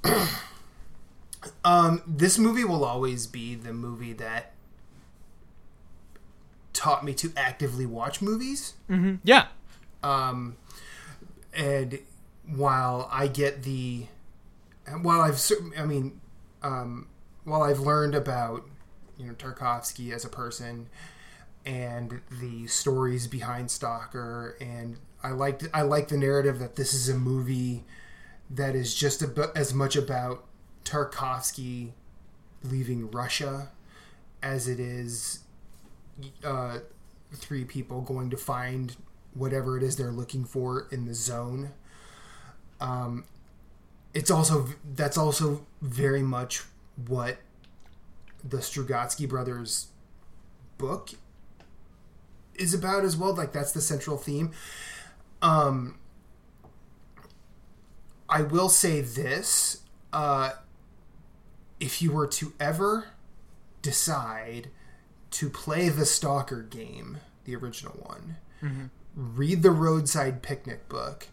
[1.63, 4.53] um, this movie will always be the movie that
[6.73, 8.73] taught me to actively watch movies.
[9.23, 9.47] yeah,
[10.03, 10.57] Um,
[11.53, 11.99] and
[12.47, 14.05] while I get the,
[15.01, 15.39] while I've,
[15.77, 16.19] I mean,
[16.63, 17.07] um,
[17.43, 18.67] while I've learned about,
[19.17, 20.87] you know, Tarkovsky as a person
[21.65, 27.09] and the stories behind Stalker, and I liked, I like the narrative that this is
[27.09, 27.83] a movie
[28.49, 30.45] that is just about, as much about
[30.91, 31.91] Tarkovsky
[32.63, 33.69] leaving Russia
[34.43, 35.39] as it is
[36.43, 36.79] uh,
[37.33, 38.97] three people going to find
[39.33, 41.71] whatever it is they're looking for in the zone.
[42.81, 43.23] Um,
[44.13, 46.63] it's also that's also very much
[47.07, 47.37] what
[48.43, 49.87] the Strugatsky brothers
[50.77, 51.11] book
[52.55, 53.33] is about as well.
[53.33, 54.51] Like that's the central theme.
[55.41, 55.97] Um,
[58.27, 60.51] I will say this: uh,
[61.81, 63.07] if you were to ever
[63.81, 64.69] decide
[65.31, 68.85] to play the Stalker game, the original one, mm-hmm.
[69.15, 71.27] read the Roadside Picnic book,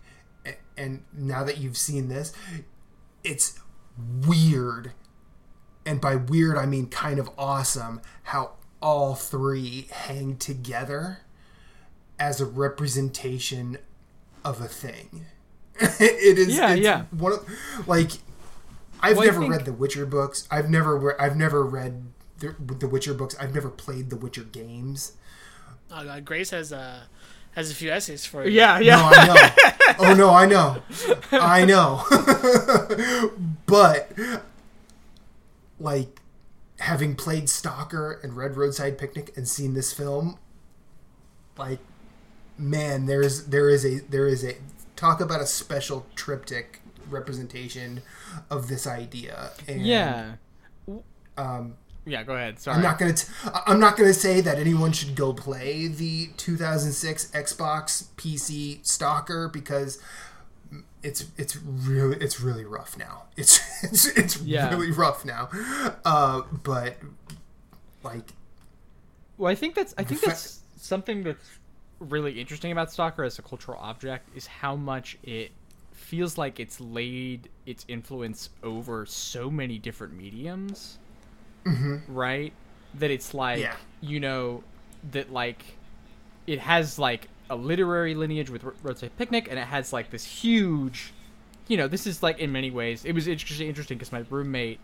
[0.77, 2.33] and now that you've seen this,
[3.23, 3.61] it's
[4.27, 4.93] weird.
[5.85, 11.19] And by weird, I mean kind of awesome how all three hang together
[12.19, 13.79] as a representation
[14.45, 15.27] of a thing.
[15.81, 17.03] it is Yeah, yeah.
[17.11, 17.47] one of
[17.87, 18.13] like
[19.01, 20.47] I've Well, never think- read the Witcher books.
[20.51, 22.05] I've never re- I've never read
[22.39, 23.37] the, the Witcher books.
[23.41, 25.13] I've never played the Witcher games.
[25.91, 27.01] Oh God, Grace has uh
[27.53, 28.51] has a few essays for you.
[28.53, 28.97] yeah, No, yeah.
[29.03, 29.95] I know.
[30.11, 30.83] oh no, I know.
[31.33, 32.05] I know.
[33.67, 34.11] but
[35.81, 36.21] like
[36.81, 40.39] having played Stalker and read Roadside Picnic and seen this film,
[41.57, 41.79] like
[42.57, 44.57] man, there's there is a there is a
[44.97, 46.81] talk about a special triptych
[47.11, 48.03] representation
[48.51, 49.51] of this idea.
[49.67, 50.33] And, yeah.
[51.37, 52.59] Um, Yeah, go ahead.
[52.59, 52.77] Sorry.
[52.77, 53.13] I'm not gonna.
[53.13, 53.29] T-
[53.67, 60.01] I'm not gonna say that anyone should go play the 2006 Xbox PC Stalker because
[61.03, 63.25] it's it's really it's really rough now.
[63.37, 64.71] It's it's it's Yeah.
[64.71, 65.49] really rough now.
[66.05, 66.97] Uh, but
[68.03, 68.33] like
[69.37, 71.45] Well, I think that's I think that's something that's
[72.01, 75.51] really interesting about Stalker as a cultural object is how much it
[76.09, 80.99] feels like it's laid its influence over so many different mediums,
[81.67, 81.97] mm-hmm.
[82.09, 82.55] right?
[82.95, 83.77] That it's like Yeah.
[84.01, 84.65] you know
[85.13, 85.63] that like
[86.47, 90.25] it has like a literary lineage with Ro- Roadside Picnic, and it has like this
[90.25, 91.13] huge,
[91.69, 94.81] you know, this is like in many ways it was actually interesting because my roommate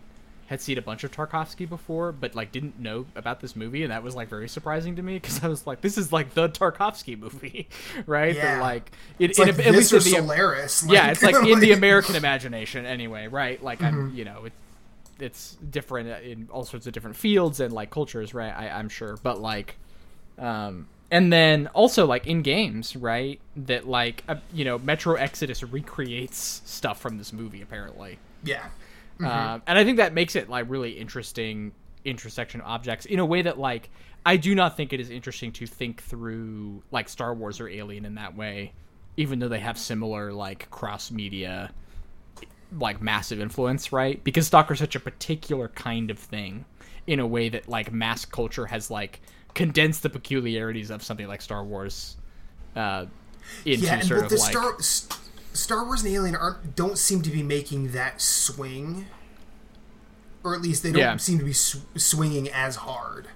[0.47, 3.91] had seen a bunch of Tarkovsky before, but like didn't know about this movie, and
[3.91, 6.49] that was like very surprising to me because I was like, "This is like the
[6.49, 7.67] Tarkovsky movie,
[8.05, 8.61] right?" Yeah.
[8.61, 10.85] Like it, it's in like at least in the Solaris.
[10.87, 13.61] yeah, it's like in the American imagination anyway, right?
[13.63, 14.17] Like I'm, Mm-hmm.
[14.17, 14.53] you know, it,
[15.19, 18.53] it's different in all sorts of different fields and like cultures, right?
[18.55, 19.77] I, I'm sure, but like,
[20.37, 23.39] um, and then also like in games, right?
[23.55, 28.19] That like uh, you know, Metro Exodus recreates stuff from this movie apparently.
[28.43, 28.65] Yeah.
[29.21, 31.71] Um, and I think that makes it like really interesting
[32.03, 33.89] intersection of objects in a way that like
[34.25, 38.05] I do not think it is interesting to think through like Star Wars or Alien
[38.05, 38.73] in that way,
[39.17, 41.71] even though they have similar like cross media
[42.79, 44.23] like massive influence, right?
[44.23, 46.65] Because Stalker's such a particular kind of thing
[47.07, 49.21] in a way that like mass culture has like
[49.53, 52.17] condensed the peculiarities of something like Star Wars
[52.75, 53.05] uh
[53.63, 54.81] into Yeah, sort of the like Star
[55.55, 59.05] Star Wars and Alien aren't don't seem to be making that swing,
[60.43, 61.17] or at least they don't Yeah.
[61.17, 63.27] seem to be sw- swinging as hard.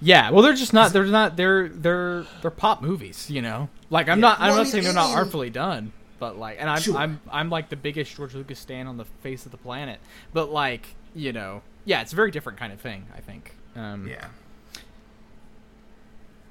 [0.00, 0.92] Yeah, well, they're just not.
[0.92, 1.36] They're not.
[1.36, 3.68] They're they're they're pop movies, you know.
[3.90, 4.38] Like I'm not.
[4.40, 6.80] I'm Well, I not mean, saying they're not Alien- artfully done, but like, and I'm
[6.82, 6.96] Sure.
[6.96, 9.98] I'm I'm like the biggest George Lucas stan on the face of the planet.
[10.34, 13.06] But like, you know, yeah, it's a very different kind of thing.
[13.16, 13.54] I think.
[13.74, 14.26] Um, Yeah.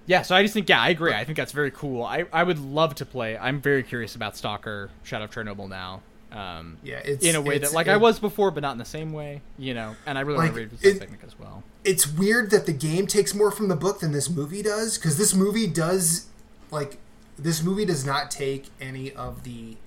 [0.05, 0.21] Yeah.
[0.21, 1.13] So I just think, yeah, I agree.
[1.13, 2.03] I think that's very cool.
[2.03, 3.37] I I would love to play.
[3.37, 6.01] I'm very curious about Stalker Shadow of Chernobyl now.
[6.31, 8.77] Um, Yeah, it's in a way that like it- I was before, but not in
[8.77, 9.95] the same way, you know.
[10.05, 11.63] And I really want to read it- Picnic as well.
[11.85, 15.17] It's weird that the game takes more from the book than this movie does, because
[15.17, 16.25] this movie does,
[16.71, 16.97] like,
[17.37, 19.77] this movie does not take any of the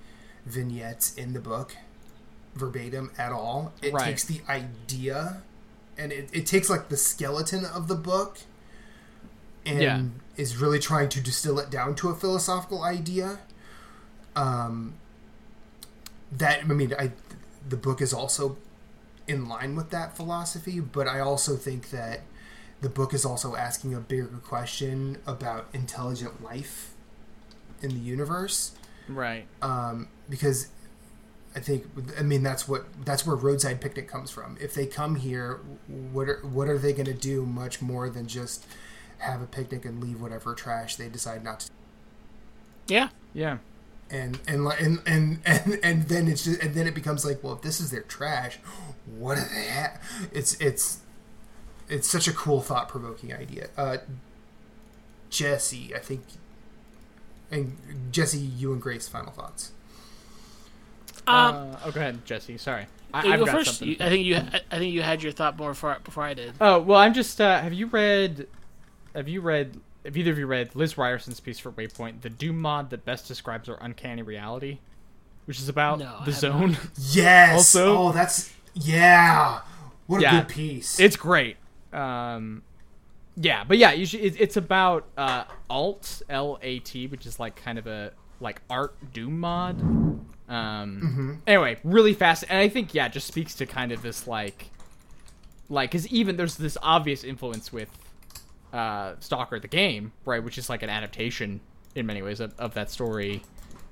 [0.45, 1.75] vignettes in the book
[2.55, 3.73] verbatim at all.
[3.81, 4.05] It Right.
[4.05, 5.43] takes the idea,
[5.97, 8.39] and it, it takes like the skeleton of the book,
[9.69, 10.01] and Yeah.
[10.37, 13.39] is really trying to distill it down to a philosophical idea.
[14.35, 14.95] Um,
[16.31, 17.11] that I mean, I
[17.67, 18.57] the book is also
[19.27, 22.21] in line with that philosophy, but I also think that
[22.81, 26.93] the book is also asking a bigger question about intelligent life
[27.81, 28.71] in the universe.
[29.07, 29.45] Right.
[29.61, 30.67] Um, because
[31.55, 31.85] I think
[32.17, 34.57] I mean that's what that's where roadside picnic comes from.
[34.61, 38.27] If they come here, what are what are they going to do much more than
[38.27, 38.65] just
[39.19, 41.69] have a picnic and leave whatever trash they decide not to
[42.87, 43.09] Yeah.
[43.33, 43.57] Yeah.
[44.09, 47.53] and and and and and, and then it's just and then it becomes like well
[47.53, 48.57] if this is their trash
[49.17, 50.01] what are they at?
[50.31, 50.99] it's it's
[51.87, 53.97] it's such a cool thought-provoking idea uh
[55.29, 56.23] jesse i think
[57.51, 57.77] and
[58.11, 59.71] jesse you and grace final thoughts
[61.27, 62.57] Um, uh, oh, go ahead, Jesse.
[62.57, 63.77] Sorry, I, I've go got first.
[63.77, 63.89] something.
[63.89, 64.35] You, I think you.
[64.37, 66.53] I I think you had your thought more before before I did.
[66.59, 67.39] Oh well, I'm just.
[67.39, 68.47] Uh, have you read?
[69.15, 69.79] Have you read?
[70.05, 73.27] Have either of you read Liz Ryerson's piece for Waypoint, the Doom mod that best
[73.27, 74.79] describes our uncanny reality,
[75.45, 76.77] which is about No, the have zone?
[77.11, 79.59] yes Also- oh that's yeah
[80.07, 80.39] what a Yeah.
[80.39, 81.57] good piece it's great.
[81.91, 82.61] Um,
[83.35, 87.39] yeah, but yeah, you should, it, it's about uh, alt L A T, which is
[87.39, 89.79] like kind of a like art Doom mod.
[90.47, 94.27] Um, Anyway, really fast, and I think yeah, it just speaks to kind of this
[94.27, 94.69] like,
[95.69, 97.89] like because even there's this obvious influence with
[98.73, 101.59] uh, Stalker the game, right, which is like an adaptation
[101.95, 103.41] in many ways of, of that story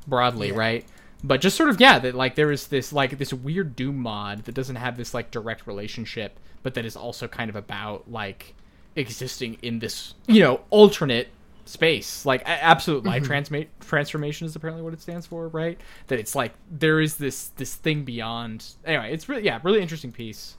[0.08, 0.56] broadly, Yeah.
[0.58, 0.86] right?
[1.24, 4.46] But just sort of yeah, that like there is this like this weird Doom mod
[4.46, 8.54] that doesn't have this like direct relationship, but that is also kind of about like
[8.96, 11.28] existing in this you know alternate
[11.66, 16.34] space like absolute life transma- transformation is apparently what it stands for right that it's
[16.34, 20.56] like there is this this thing beyond anyway it's really yeah really interesting piece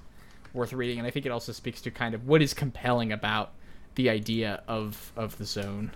[0.53, 3.53] worth reading and i think it also speaks to kind of what is compelling about
[3.99, 5.91] the idea of of the zone.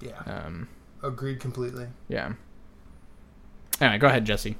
[0.00, 0.20] Yeah.
[0.26, 0.68] Um
[1.02, 1.86] agreed completely.
[2.08, 2.34] yeah.
[3.80, 4.56] Anyway go ahead jesse.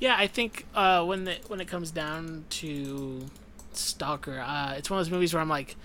[0.00, 3.26] Yeah, I think uh, when the, when it comes down to
[3.74, 5.76] Stalker, uh, it's one of those movies where I'm like,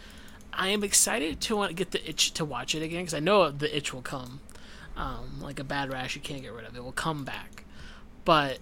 [0.54, 3.20] I am excited to want to get the itch to watch it again because I
[3.20, 4.40] know the itch will come,
[4.96, 6.78] um, like a bad rash you can't get rid of.
[6.78, 7.66] It will come back,
[8.24, 8.60] but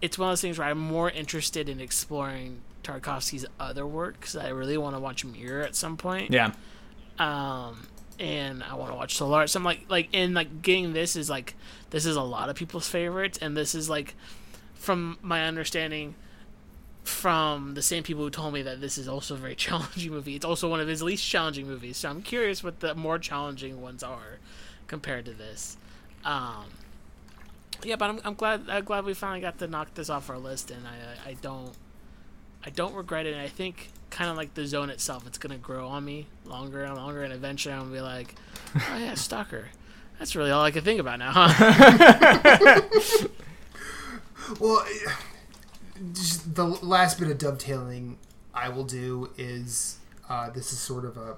[0.00, 4.36] it's one of those things where I'm more interested in exploring Tarkovsky's other work because
[4.36, 6.52] I really want to watch Mirror at some point yeah
[7.18, 7.86] um
[8.18, 9.46] and I want to watch Solar.
[9.46, 11.54] So I'm like, like, and like getting this is like,
[11.90, 14.14] this is a lot of people's favorites, and this is like,
[14.74, 16.14] from my understanding,
[17.02, 20.36] from the same people who told me that this is also a very challenging movie.
[20.36, 21.96] It's also one of his least challenging movies.
[21.98, 24.38] So I'm curious what the more challenging ones are
[24.86, 25.76] compared to this.
[26.24, 26.66] Um,
[27.82, 30.38] yeah, but I'm, I'm glad I'm glad we finally got to knock this off our
[30.38, 31.74] list, and I I don't
[32.64, 33.32] I don't regret it.
[33.32, 36.84] And I think kind of like the zone itself, it's gonna grow on me longer
[36.84, 38.34] and longer, and eventually I'm gonna be like,
[38.76, 39.68] oh yeah, Stalker.
[40.18, 42.80] That's really all I can think about now, huh?
[44.60, 45.10] Well, eh,
[46.12, 48.18] just the last bit of dovetailing
[48.52, 49.98] I will do is
[50.28, 51.36] uh, this is sort of a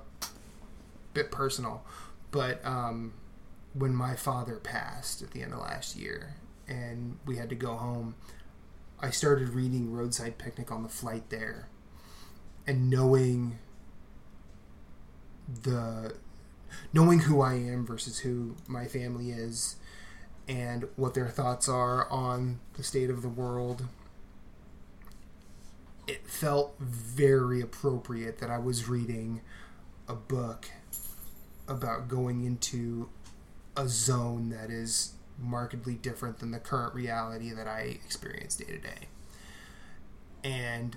[1.14, 1.84] bit personal,
[2.30, 3.12] but um,
[3.74, 6.34] when my father passed at the end of last year
[6.66, 8.16] and we had to go home,
[9.00, 11.68] I started reading Roadside Picnic on the flight there,
[12.66, 13.58] and knowing
[15.62, 16.14] the
[16.92, 19.76] knowing who I am versus who my family is,
[20.48, 23.84] and what their thoughts are on the state of the world.
[26.06, 29.40] It felt very appropriate that I was reading
[30.08, 30.70] a book
[31.66, 33.08] about going into
[33.76, 38.78] a zone that is markedly different than the current reality that I experience day to
[38.78, 39.08] day.
[40.42, 40.96] And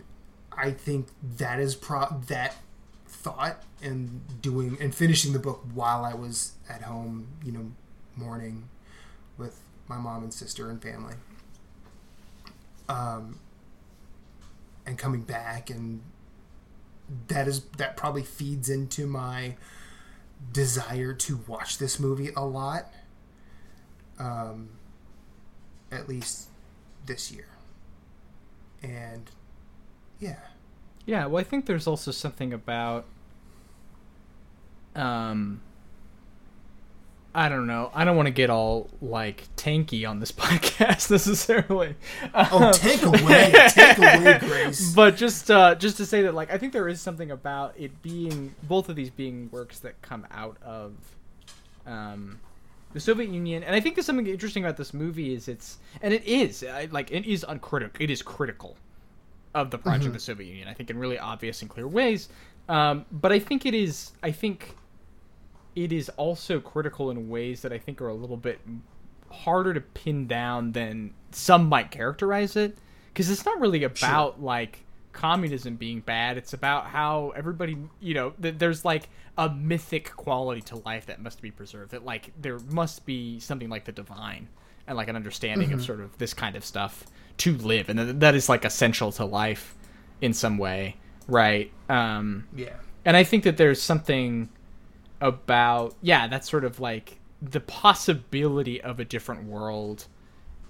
[0.51, 2.57] I think that is pro that
[3.07, 7.71] thought and doing and finishing the book while I was at home, you know,
[8.15, 8.69] mourning
[9.37, 11.15] with my mom and sister and family.
[12.87, 13.39] Um,
[14.85, 16.01] and coming back and
[17.27, 19.55] that is that probably feeds into my
[20.51, 22.91] desire to watch this movie a lot
[24.19, 24.69] um,
[25.91, 26.49] at least
[27.05, 27.47] this year
[28.83, 29.31] and
[30.19, 30.39] yeah
[31.05, 33.05] Yeah, well, I think there's also something about,
[34.95, 35.61] um,
[37.33, 37.91] I don't know.
[37.93, 41.95] I don't want to get all like tanky on this podcast necessarily.
[42.33, 46.51] oh Um, take away take away grace but just uh, just to say that like
[46.51, 50.25] I think there is something about it being both of these being works that come
[50.31, 50.93] out of
[51.85, 52.39] um,
[52.93, 56.13] the Soviet Union, and I think there's something interesting about this movie is it's and
[56.13, 58.01] it is I, like it is uncritical.
[58.01, 58.77] It is critical
[59.53, 60.67] of the project of the Soviet Union.
[60.67, 62.29] I think in really obvious and clear ways.
[62.67, 64.11] Um, but I think it is.
[64.23, 64.75] I think
[65.75, 68.59] it is also critical in ways that I think are a little bit
[69.31, 72.77] harder to pin down than some might characterize it
[73.13, 74.79] because it's not really about like
[75.11, 80.61] communism being bad it's about how everybody you know th- there's like a mythic quality
[80.61, 84.47] to life that must be preserved that like there must be something like the divine
[84.85, 87.05] and like an understanding of sort of this kind of stuff
[87.37, 89.75] to live and th- that is like essential to life
[90.21, 90.95] in some way
[91.29, 91.71] right?
[91.87, 92.73] Um yeah.
[93.05, 94.49] and I think that there's something
[95.21, 100.07] about yeah, that's sort of like the possibility of a different world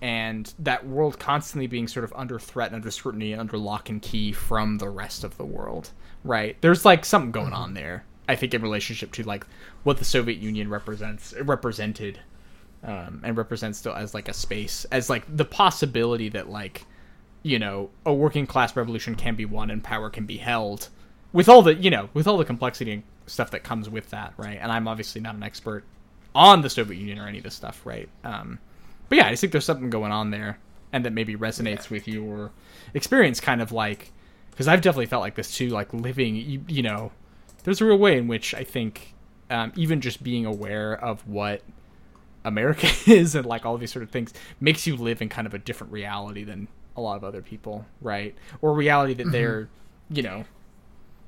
[0.01, 3.89] and that world constantly being sort of under threat and under scrutiny and under lock
[3.89, 5.91] and key from the rest of the world.
[6.23, 6.57] Right?
[6.61, 8.05] There's like something going on there.
[8.27, 9.45] I think in relationship to like
[9.83, 12.19] what the Soviet Union represents represented
[12.83, 16.85] um, and represents still as like a space as like the possibility that like
[17.43, 20.89] you know a working class revolution can be won and power can be held
[21.33, 24.33] with all the you know with all the complexity and stuff that comes with that
[24.37, 25.83] right and i'm obviously not an expert
[26.33, 28.59] on the soviet union or any of this stuff right um,
[29.09, 30.57] but yeah i just think there's something going on there
[30.93, 32.51] and that maybe resonates with your
[32.93, 34.11] experience kind of like
[34.51, 37.11] because i've definitely felt like this too like living you, you know
[37.63, 39.13] there's a real way in which i think
[39.51, 41.61] um, even just being aware of what
[42.45, 45.53] america is and like all these sort of things makes you live in kind of
[45.53, 48.35] a different reality than a lot of other people right?
[48.61, 49.69] Or reality that they're
[50.09, 50.45] you know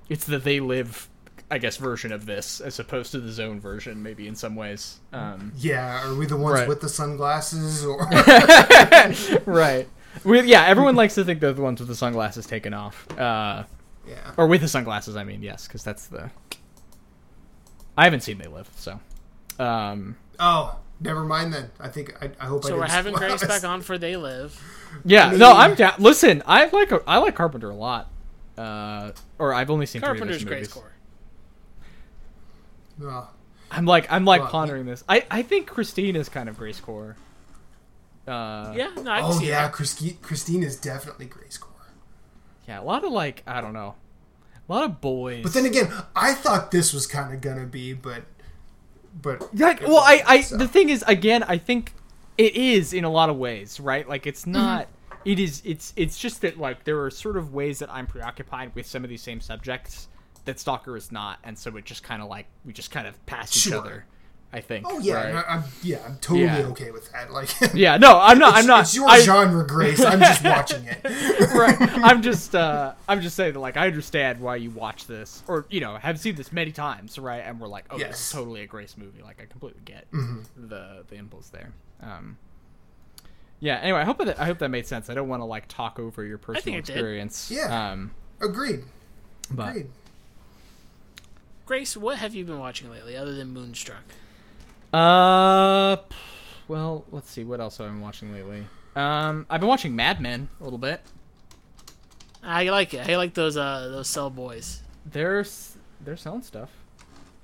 [0.10, 1.10] it's that they live
[1.52, 5.00] i guess version of this as opposed to the zone version maybe in some ways
[5.14, 6.68] um yeah are we the ones Right.
[6.68, 8.00] with the sunglasses or
[9.46, 9.88] right
[10.24, 13.64] we, yeah everyone likes to think they're the ones with the sunglasses taken off uh
[14.08, 16.30] yeah or with the sunglasses i mean yes because that's the
[17.98, 19.00] i haven't seen they live so
[19.60, 23.42] um oh never mind then i think i, I hope I So we're having Grace
[23.42, 23.48] this.
[23.48, 24.60] back on for They Live.
[25.06, 28.10] yeah I no i'm down listen i like i like carpenter a lot
[28.58, 30.74] uh or i've only seen three of Carpenter's his Grace movies.
[30.74, 30.91] Core.
[33.72, 36.80] I'm like i'm like Well, pondering this i i think christine is kind of grace
[36.80, 37.16] core
[38.28, 39.74] uh Yeah, no, I oh see yeah that.
[39.74, 41.72] Christine, Christine is definitely grace core
[42.68, 43.96] yeah a lot of like i don't know
[44.68, 47.94] a lot of boys but then again i thought this was kind of gonna be
[47.94, 48.24] but
[49.22, 50.56] but yeah, well, I, I, so.
[50.56, 51.92] the thing is, again, I think
[52.38, 54.08] it is in a lot of ways, right?
[54.08, 54.54] Like, it's Mm-hmm.
[54.54, 54.88] not.
[55.26, 55.62] It is.
[55.66, 55.92] It's.
[55.98, 59.10] It's just that like there are sort of ways that I'm preoccupied with some of
[59.10, 60.08] these same subjects
[60.46, 63.24] that Stalker is not, and so it just kind of like we just kind of
[63.26, 64.06] pass each other.
[64.54, 64.86] I think.
[64.90, 65.26] oh yeah right?
[65.28, 66.66] and I, I'm, yeah i'm totally Yeah.
[66.72, 67.96] okay with that like Yeah.
[67.96, 68.52] No, I'm not.
[68.54, 68.82] I'm it's, not.
[68.82, 71.00] it's your I, genre grace i'm just watching it
[71.54, 71.78] right.
[72.04, 72.54] I'm just.
[72.54, 75.96] uh I'm just saying that like I understand why you watch this, or you know,
[75.96, 77.40] have seen this many times, right?
[77.46, 78.38] And we're like, oh, this is Mm-hmm.
[78.40, 79.22] totally a Grace movie.
[79.22, 81.72] Like I completely get the the impulse there.
[82.02, 82.38] Um.
[83.62, 83.78] Yeah.
[83.78, 85.10] Anyway, I hope that I hope that made sense.
[85.10, 86.94] I don't want to like talk over your personal it did.
[86.94, 87.50] experience.
[87.50, 87.92] Yeah.
[87.92, 88.12] Um.
[88.42, 88.84] agreed
[89.50, 89.88] But agreed
[91.72, 94.04] Grace, what have you been watching lately other than Moonstruck?
[94.92, 95.96] uh,
[96.68, 97.46] well, let's see.
[97.46, 98.66] What else have I been watching lately?
[98.94, 101.00] Um, I've been watching Mad Men a little bit.
[102.44, 103.10] I like it.
[103.10, 104.82] I like those uh those sell boys.
[105.06, 105.46] They're
[106.04, 106.72] they're selling stuff.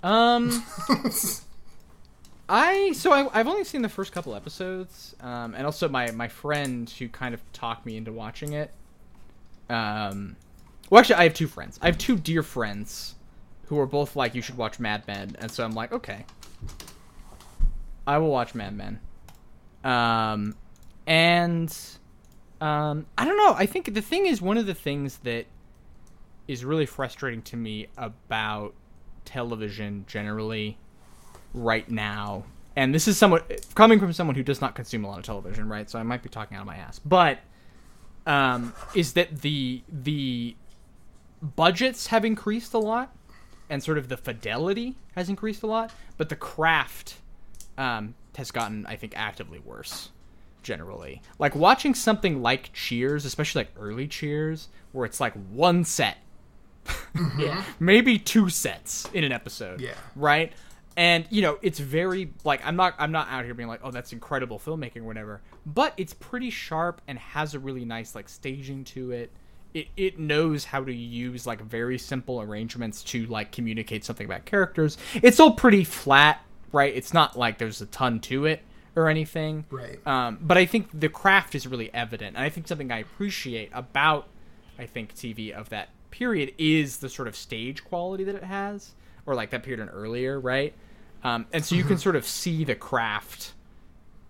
[0.03, 0.61] Um.
[2.49, 6.27] I so I, I've only seen the first couple episodes, um, and also my my
[6.27, 8.73] friend who kind of talked me into watching it.
[9.69, 10.35] Um,
[10.89, 11.79] well, actually, I have two friends.
[11.81, 13.15] I have two dear friends
[13.67, 16.25] who are both like, "You should watch Mad Men," and so I'm like, "Okay,
[18.05, 18.99] I will watch Mad Men."
[19.83, 20.55] Um,
[21.05, 21.75] and
[22.59, 23.53] um, I don't know.
[23.53, 25.45] I think the thing is one of the things that
[26.47, 28.73] is really frustrating to me about
[29.25, 30.77] television generally
[31.53, 32.45] right now
[32.77, 35.67] and this is somewhat coming from someone who does not consume a lot of television
[35.67, 35.89] right?
[35.89, 36.99] So i might be talking out of my ass.
[36.99, 37.39] But
[38.27, 40.55] um, is that the the
[41.41, 43.13] budgets have increased a lot
[43.69, 47.15] and sort of the fidelity has increased a lot but the craft
[47.77, 50.09] um, has gotten i think actively worse
[50.63, 56.17] generally like watching something like cheers especially like early cheers where it's like one set
[57.37, 57.63] Yeah.
[57.79, 59.81] maybe two sets in an episode.
[59.81, 59.93] Yeah.
[60.15, 60.53] Right?
[60.95, 63.91] And you know, it's very like I'm not I'm not out here being like, "Oh,
[63.91, 68.29] that's incredible filmmaking or whatever." But it's pretty sharp and has a really nice like
[68.29, 69.31] staging to it.
[69.77, 74.45] It it knows how to use like very simple arrangements to like communicate something about
[74.45, 74.97] characters.
[75.13, 76.95] It's all pretty flat, right?
[76.95, 78.61] It's not like there's a ton to it
[78.95, 79.65] or anything.
[79.69, 79.99] Right.
[80.07, 83.69] Um, but I think the craft is really evident, and I think something I appreciate
[83.73, 84.27] about
[84.79, 88.93] I think TV of that period is the sort of stage quality that it has,
[89.25, 90.73] or like that period and earlier, right?
[91.23, 93.53] Um, and so you can sort of see the craft.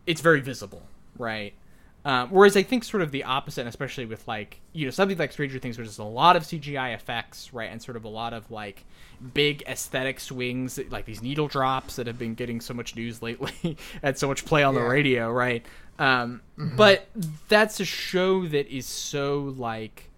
[0.05, 0.83] It's very visible,
[1.17, 1.53] right?
[2.07, 5.17] Um, whereas I think sort of the opposite, and especially with like you know something
[5.17, 8.07] like Stranger Things, which is a lot of CGI effects, right, and sort of a
[8.07, 8.85] lot of like
[9.33, 13.77] big aesthetic swings, like these needle drops that have been getting so much news lately
[14.01, 15.65] and so much play on the radio, right?
[15.99, 17.07] Um, But
[17.49, 20.09] that's a show that is so like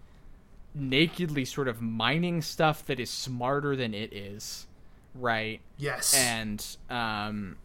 [0.76, 4.68] nakedly sort of mining stuff that is smarter than it is,
[5.16, 5.60] right?
[5.78, 6.14] Yes.
[6.14, 7.56] and um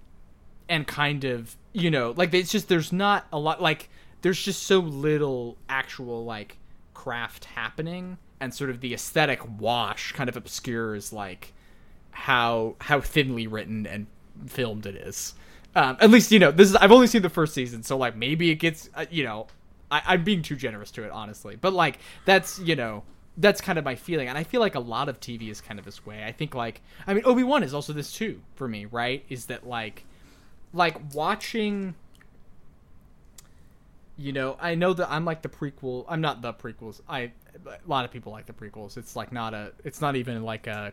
[0.69, 3.91] and kind of you know like it's just there's not a lot like
[4.25, 6.57] there's just so little actual like
[6.95, 11.53] craft happening and sort of the aesthetic wash kind of obscures like
[12.11, 14.07] how how thinly written and
[14.47, 15.35] filmed it is.
[15.77, 18.17] Um at least you know this is i've only seen the first season so like
[18.17, 19.47] maybe it gets uh, you know
[19.91, 21.57] I, i'm being too generous to it honestly.
[21.57, 23.03] But like that's you know
[23.37, 25.79] that's kind of my feeling and i feel like a lot of tv is kind
[25.79, 26.25] of this way.
[26.25, 29.23] I think like i mean obi-wan is also this too for me right?
[29.29, 30.07] Is that like
[30.73, 31.95] like watching
[34.17, 37.31] you know i know that i'm like the prequel i'm not the prequels i
[37.67, 40.67] a lot of people like the prequels it's like not a it's not even like
[40.67, 40.93] a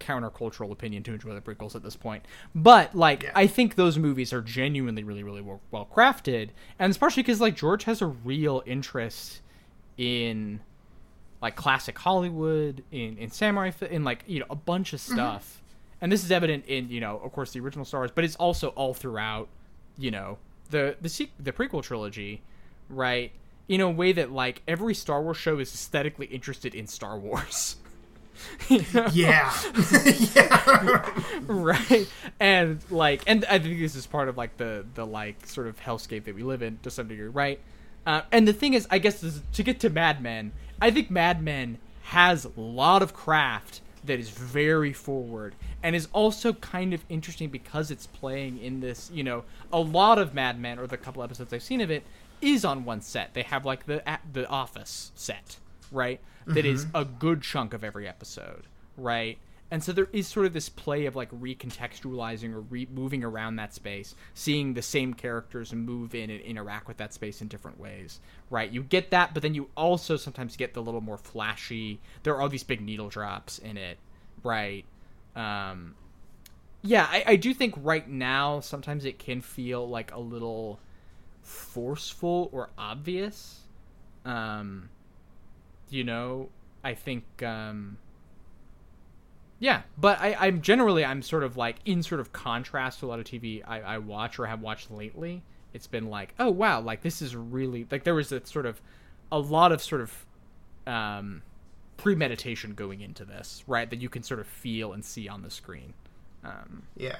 [0.00, 2.24] countercultural opinion to enjoy the prequels at this point.
[2.54, 3.32] But like Yeah.
[3.34, 6.50] i think those movies are genuinely really really well, well crafted
[6.80, 9.40] and especially because like george has a real interest
[9.96, 10.60] in
[11.40, 15.12] like classic Hollywood, in in samurai, in like you know a bunch of mm-hmm.
[15.12, 15.62] stuff,
[16.00, 18.36] and this is evident in you know of course the original Star Wars, but it's
[18.36, 19.48] also all throughout,
[19.98, 20.38] you know
[20.70, 22.42] the the sequ- the prequel trilogy,
[22.88, 23.32] right?
[23.68, 27.76] In a way that like every Star Wars show is aesthetically interested in Star Wars.
[28.68, 29.06] You know?
[29.12, 29.54] yeah.
[30.34, 31.10] yeah.
[31.46, 32.06] right
[32.40, 35.80] and like and i think this is part of like the the like sort of
[35.80, 37.60] hellscape that we live in to some degree right
[38.06, 40.50] uh, and the thing is i guess this, to get to mad men
[40.80, 46.08] i think mad men has a lot of craft that is very forward and is
[46.12, 50.60] also kind of interesting because it's playing in this you know a lot of mad
[50.60, 52.04] men or the couple episodes i've seen of it
[52.40, 53.32] is on one set.
[53.32, 55.58] They have like the at the office set
[55.90, 56.20] right?
[56.46, 56.96] That is mm-hmm.
[56.96, 58.64] a good chunk of every episode
[58.98, 59.38] right
[59.74, 63.56] and so there is sort of this play of like recontextualizing or re- moving around
[63.56, 67.80] that space, seeing the same characters move in and interact with that space in different
[67.80, 68.20] ways,
[68.50, 68.70] right?
[68.70, 71.98] You get that, but then you also sometimes get the little more flashy.
[72.22, 73.98] There are all these big needle drops in it,
[74.44, 74.84] right?
[75.34, 75.96] Um,
[76.82, 80.78] yeah, I, I do think right now sometimes it can feel like a little
[81.42, 83.62] forceful or obvious.
[84.24, 84.90] Um,
[85.90, 86.50] you know,
[86.84, 87.42] I think.
[87.42, 87.98] Um,
[89.58, 93.08] yeah, but I, I'm generally I'm sort of like in sort of contrast to a
[93.08, 95.42] lot of TV I, I watch or have watched lately.
[95.72, 98.80] It's been like, oh wow, like this is really like there was a sort of
[99.32, 100.26] a lot of sort of
[100.86, 101.42] um,
[101.96, 103.88] premeditation going into this, right?
[103.88, 105.94] That you can sort of feel and see on the screen.
[106.44, 107.16] Um, yeah.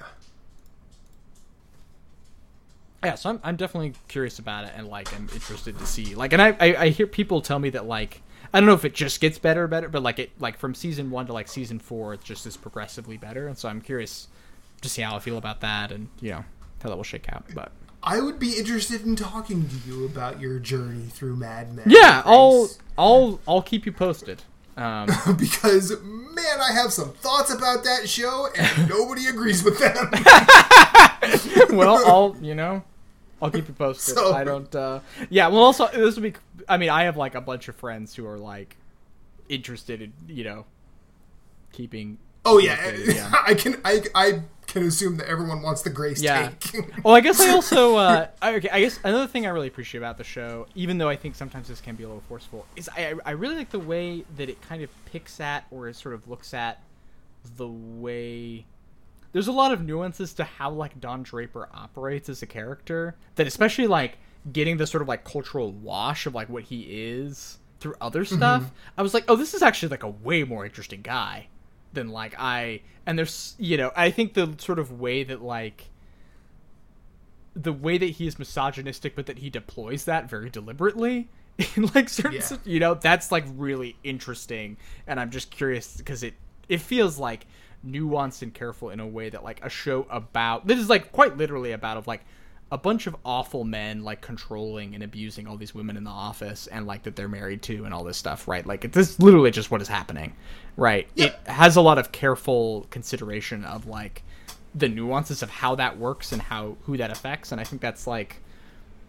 [3.03, 6.31] yeah, so I'm, I'm definitely curious about it and like I'm interested to see like
[6.31, 8.21] and I, I I hear people tell me that like
[8.55, 10.73] I don't know if it just gets better or better but like it like from
[10.73, 14.27] season one to like season four it just is progressively better and so I'm curious
[14.81, 16.45] to see how I feel about that and you know
[16.81, 20.39] how that will shake out but I would be interested in talking to you about
[20.39, 21.85] your journey through Mad Men.
[21.87, 24.43] yeah I'll I'll I'll keep you posted
[24.77, 25.91] um because
[26.35, 30.11] man, I have some thoughts about that show, and nobody agrees with them.
[31.77, 32.83] well, I'll you know,
[33.45, 34.15] I'll keep you posted.
[34.17, 34.73] So- I don't.
[34.75, 35.47] uh Yeah.
[35.47, 36.39] Well, also this would be.
[36.67, 38.75] I mean, I have like a bunch of friends who are like
[39.49, 40.65] interested in you know
[41.71, 42.17] keeping.
[42.43, 43.31] Oh yeah, yeah.
[43.45, 46.49] I can I I can assume that everyone wants the Grace Yeah.
[46.59, 46.85] take.
[47.03, 47.95] Well, I guess I also.
[47.95, 51.09] Uh, I- okay, I guess another thing I really appreciate about the show, even though
[51.09, 53.79] I think sometimes this can be a little forceful, is I I really like the
[53.79, 56.81] way that it kind of picks at or it sort of looks at
[57.57, 58.65] the way.
[59.35, 63.45] There's a lot of nuances to how like Don Draper operates as a character that
[63.45, 64.17] especially like
[64.49, 68.37] getting the sort of like cultural wash of like what he is through other mm-hmm.
[68.37, 68.71] stuff.
[68.97, 71.47] I was like, oh, this is actually like a way more interesting guy
[71.91, 72.79] than like I.
[73.05, 75.89] And there's you know I think the sort of way that like
[77.57, 81.27] the way that he is misogynistic, but that he deploys that very deliberately
[81.75, 82.57] in like certain, Yeah.
[82.63, 84.77] you know, that's like really interesting.
[85.05, 86.35] And I'm just curious because it
[86.69, 87.45] it feels like
[87.85, 91.37] nuanced and careful in a way that like a show about this is like quite
[91.37, 92.25] literally about of like
[92.71, 96.67] a bunch of awful men like controlling and abusing all these women in the office
[96.67, 98.65] and like that they're married to and all this stuff right?
[98.65, 100.33] Like this is literally just what is happening
[100.77, 101.07] right?
[101.15, 104.23] It has a lot of careful consideration of like
[104.75, 108.05] the nuances of how that works and how who that affects and i think that's
[108.05, 108.41] like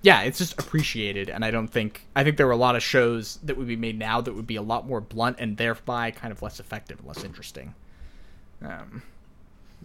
[0.03, 2.83] yeah it's just appreciated and i don't think i think there were a lot of
[2.83, 6.11] shows that would be made now that would be a lot more blunt and thereby
[6.13, 7.75] kind of less effective less interesting
[8.63, 9.03] um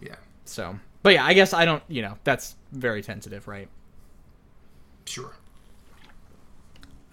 [0.00, 0.14] yeah,
[0.44, 3.68] so but yeah i guess i don't you know that's very tentative right
[5.04, 5.32] sure.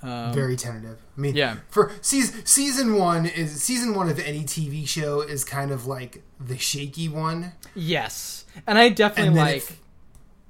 [0.02, 0.98] um, Very tentative.
[1.18, 1.58] I mean, Yeah.
[1.70, 6.22] For season season one is season one of any TV show is kind of like
[6.40, 7.54] the shaky one.
[7.76, 9.80] yes and i definitely And like if-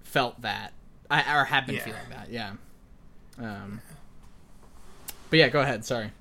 [0.04, 0.74] felt that
[1.10, 1.84] i or have been Yeah.
[1.86, 2.52] feeling that yeah
[3.40, 3.82] um
[5.30, 6.12] but yeah go ahead sorry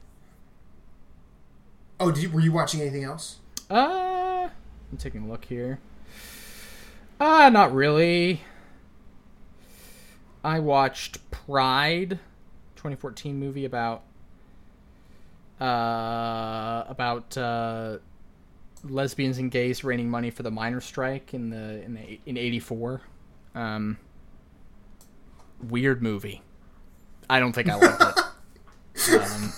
[2.00, 3.38] Oh, did you, were you watching anything else?
[3.68, 3.74] Uh,
[4.90, 5.80] I'm taking a look here.
[7.20, 8.42] Uh, not really.
[10.44, 12.18] I watched Pride,
[12.76, 14.02] 2014 movie about
[15.60, 17.98] uh about uh
[18.84, 23.00] lesbians and gays raining money for the miners' strike in the in the in 84.
[23.56, 23.98] Um
[25.60, 26.42] weird movie.
[27.28, 28.24] I don't think I liked it.
[29.08, 29.52] Um,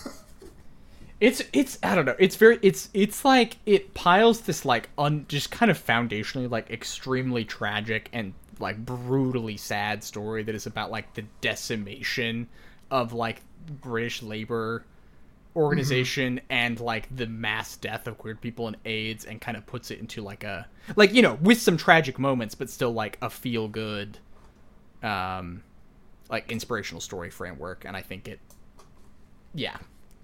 [1.21, 2.17] it's it's I don't know.
[2.19, 6.71] It's very it's it's like it piles this like un just kind of foundationally like
[6.71, 12.49] extremely tragic and like brutally sad story that is about like the decimation
[12.91, 13.43] of like
[13.81, 14.85] British labor
[15.57, 19.91] organization and like the mass death of queer people and AIDS and kind of puts
[19.91, 20.67] it into like a
[20.97, 24.17] like you know with some tragic moments but still like a feel good
[25.03, 25.63] um
[26.31, 28.39] like inspirational story framework and I think it
[29.55, 29.77] yeah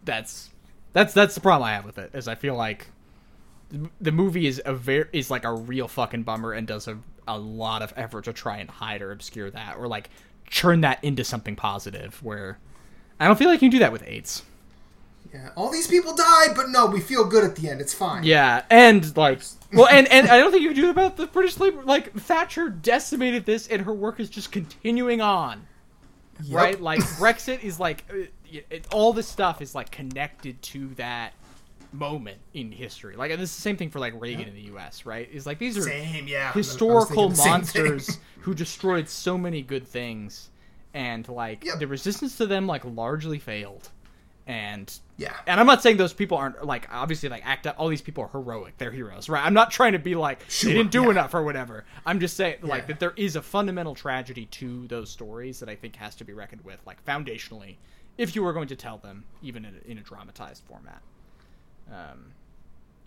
[0.05, 0.51] that's
[0.97, 2.87] that's that's the problem I have with it is I feel like
[4.01, 7.39] the- movie is a very is like a real fucking bummer and does a, a
[7.39, 10.09] lot of effort to try and hide or obscure that or like
[10.51, 12.59] turn that into something positive where
[13.21, 14.43] I don't feel like you can do that with AIDS.
[15.35, 17.83] Yeah, all these people died, but no, we feel good at the end.
[17.83, 18.25] It's fine.
[18.25, 19.43] Yeah, and like,
[19.75, 21.83] well, and and I don't think you can do about the British labor.
[21.83, 25.67] Like Thatcher decimated this, and her work is just continuing on.
[26.43, 26.57] Yep.
[26.57, 26.81] Right?
[26.81, 28.05] Like Brexit is like,
[28.53, 31.33] it, all this stuff is like connected to that
[31.93, 33.17] moment in history.
[33.17, 35.07] Like, and this is the same thing for like Reagan in the U.S.
[35.07, 35.29] Right?
[35.33, 36.53] Is like these are Same, yeah.
[36.53, 37.85] Historical thinking the same thing.
[37.85, 40.51] monsters who destroyed so many good things,
[40.95, 41.79] and like Yep.
[41.79, 43.89] the resistance to them like largely failed.
[44.49, 45.35] And Yeah.
[45.49, 47.75] and I'm not saying those people aren't like obviously like act up.
[47.79, 49.45] All these people are heroic; they're heroes, right?
[49.45, 51.11] I'm not trying to be like Sure, they didn't do yeah.
[51.11, 51.85] enough or whatever.
[52.05, 52.87] I'm just saying like Yeah.
[52.89, 56.33] that there is a fundamental tragedy to those stories that I think has to be
[56.33, 57.75] reckoned with, like foundationally,
[58.19, 61.03] if you were going to tell them, even in a, in a dramatized format.
[61.91, 62.33] Um,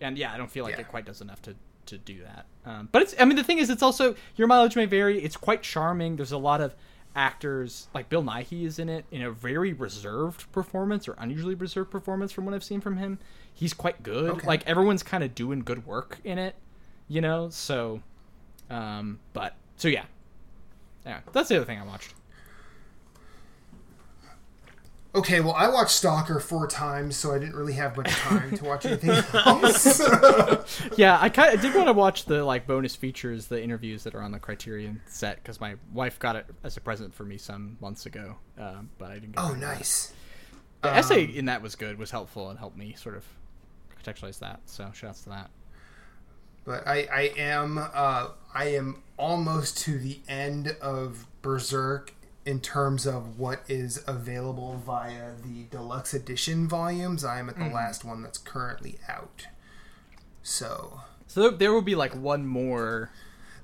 [0.00, 0.80] and yeah, I don't feel like Yeah.
[0.80, 1.54] it quite does enough to
[1.86, 2.46] to do that.
[2.64, 5.22] Um, but it's I mean the thing is, it's also your mileage may vary.
[5.22, 6.16] It's quite charming.
[6.16, 6.74] There's a lot of
[7.16, 11.90] actors like Bill Nighy is in it in a very reserved performance or unusually reserved
[11.90, 13.18] performance from what I've seen from him.
[13.52, 14.30] He's quite good.
[14.30, 14.46] Okay.
[14.46, 16.54] Like everyone's kind of doing good work in it,
[17.08, 17.48] you know.
[17.50, 18.00] So,
[18.70, 20.04] um, but so yeah,
[21.04, 21.20] yeah.
[21.32, 22.14] That's the other thing I watched.
[25.12, 28.64] Okay, well, I watched Stalker four times, so I didn't really have much time to
[28.64, 30.00] watch anything else.
[30.96, 34.14] yeah, I kind I did want to watch the like bonus features, the interviews that
[34.14, 37.38] are on the Criterion set because my wife got it as a present for me
[37.38, 39.32] some months ago, um, but I didn't.
[39.32, 39.78] Get oh, around that.
[39.78, 40.12] nice.
[40.82, 43.24] The essay Um, in that was good, was helpful, and helped me sort of
[44.02, 44.60] contextualize that.
[44.66, 45.50] So shouts to that.
[46.64, 52.14] But I, I am, uh, I am almost to the end of Berserk
[52.46, 57.24] in terms of what is available via the deluxe edition volumes.
[57.24, 57.74] I am at the Mm-hmm.
[57.74, 59.46] last one that's currently out.
[60.42, 63.10] So So there will be like one more.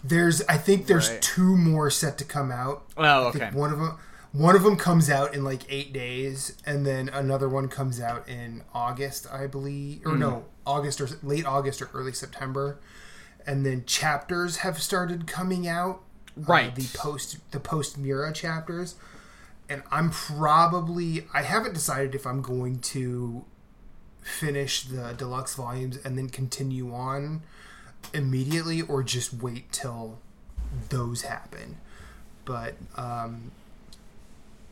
[0.04, 1.22] There's, I think there's Right.
[1.22, 2.84] two more set to come out.
[2.96, 3.50] Oh, okay.
[3.52, 3.98] one of them,
[4.32, 8.28] one of them comes out in like eight days, and then another one comes out
[8.28, 12.78] in August, I believe, or no, August or late August or early September.
[13.46, 16.02] And then chapters have started coming out.
[16.36, 16.74] Uh, Right.
[16.74, 18.94] the post the post Miura chapters,
[19.68, 23.44] and I'm probably I haven't decided if I'm going to
[24.20, 27.42] finish the deluxe volumes and then continue on
[28.12, 30.18] immediately or just wait till
[30.90, 31.78] those happen.
[32.44, 33.52] But um,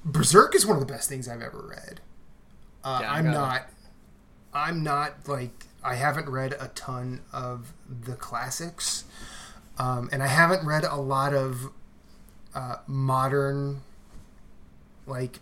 [0.05, 2.01] Berserk is one of the best things I've ever read.
[2.83, 3.31] Uh, Yeah, I'm it.
[3.33, 3.67] not.
[4.53, 9.05] I'm not like I haven't read a ton of the classics,
[9.79, 11.71] um, and I haven't read a lot of
[12.55, 13.83] uh, modern.
[15.07, 15.41] Like,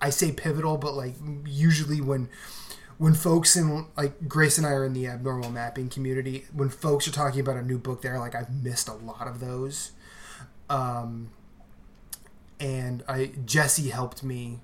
[0.00, 1.14] I say pivotal, but like
[1.46, 2.28] usually when
[2.98, 7.06] when folks in like Grace and I are in the abnormal mapping community, when folks
[7.06, 9.92] are talking about a new book there, like I've missed a lot of those.
[10.68, 11.30] Um,
[12.58, 14.60] and I Jesse helped me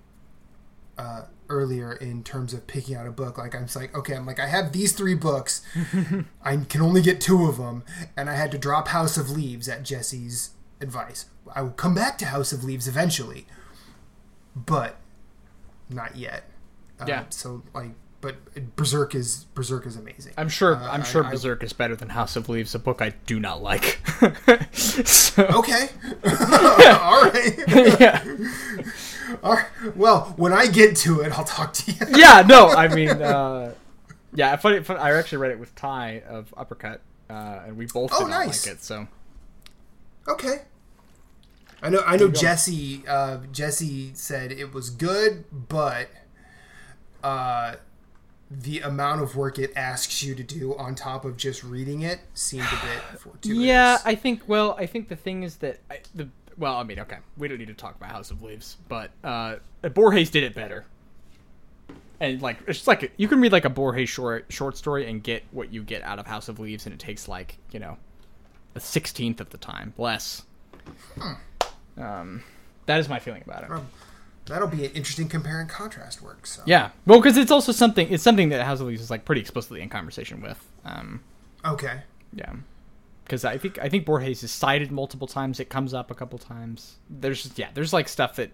[0.96, 1.22] uh,
[1.52, 3.36] earlier in terms of picking out a book.
[3.38, 5.62] Like I'm like, okay, I'm like I have these three books,
[6.42, 7.84] I can only get two of them,
[8.16, 10.50] and I had to drop House of Leaves at Jesse's
[10.80, 11.26] advice.
[11.54, 13.46] I will come back to House of Leaves eventually,
[14.56, 14.96] but
[15.90, 16.44] not yet.
[17.00, 17.24] Uh, Yeah.
[17.28, 17.90] So like,
[18.22, 18.36] but
[18.76, 20.32] Berserk is Berserk is amazing.
[20.38, 20.76] I'm sure.
[20.76, 23.38] Uh, I'm sure I- Berserk is better than House of Leaves, a book I do
[23.38, 24.00] not like.
[24.72, 25.88] so, Okay.
[26.24, 27.54] All right.
[28.00, 28.24] yeah,
[29.42, 29.66] All right.
[29.96, 31.98] Well, when I get to it, I'll talk to you.
[32.16, 32.42] yeah.
[32.48, 33.74] No, I mean, uh,
[34.34, 34.56] yeah.
[34.56, 38.20] Funny, fun, I actually read it with Ty of Uppercut, uh, and we both Oh,
[38.24, 38.66] did not nice.
[38.66, 38.82] like it.
[38.84, 39.06] So
[40.28, 40.62] Okay.
[41.82, 42.02] I know.
[42.06, 42.28] I know.
[42.28, 43.02] Jesse.
[43.08, 46.08] Uh, Jesse said it was good, but
[47.24, 47.74] uh,
[48.60, 52.20] the amount of work it asks you to do on top of just reading it
[52.34, 53.62] seemed a bit fortuitous.
[53.62, 54.42] Yeah, I think.
[54.46, 56.28] Well, I think the thing is that I, the.
[56.58, 59.56] Well, I mean, okay, we don't need to talk about House of Leaves, but uh,
[59.94, 60.84] Borges did it better.
[62.20, 65.22] And like, it's just like you can read like a Borges short short story and
[65.22, 67.96] get what you get out of House of Leaves, and it takes like you know,
[68.74, 70.42] a sixteenth of the time less.
[71.96, 72.42] Um,
[72.86, 73.70] that is my feeling about it.
[73.70, 73.86] Um,
[74.46, 76.46] That'll be an interesting compare and contrast work.
[76.46, 76.62] So.
[76.66, 78.08] Yeah, well, because it's also something.
[78.10, 80.58] It's something that House of Leaves is like pretty explicitly in conversation with.
[80.84, 81.22] Um,
[81.64, 82.00] Okay.
[82.34, 82.52] Yeah,
[83.24, 85.60] because I think I think Borges is cited multiple times.
[85.60, 86.96] It comes up a couple times.
[87.08, 88.50] There's yeah, there's like stuff that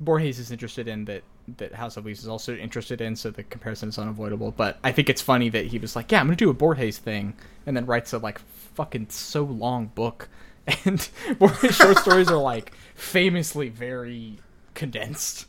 [0.00, 1.22] Borges is interested in that
[1.58, 3.16] that House of Leaves is also interested in.
[3.16, 4.52] So the comparison is unavoidable.
[4.52, 6.98] But I think it's funny that he was like, yeah, I'm gonna do a Borges
[6.98, 7.34] thing,
[7.66, 8.40] and then writes a like
[8.74, 10.28] fucking so long book.
[10.84, 11.08] And
[11.40, 14.38] Borges short stories are like famously very
[14.74, 15.46] condensed.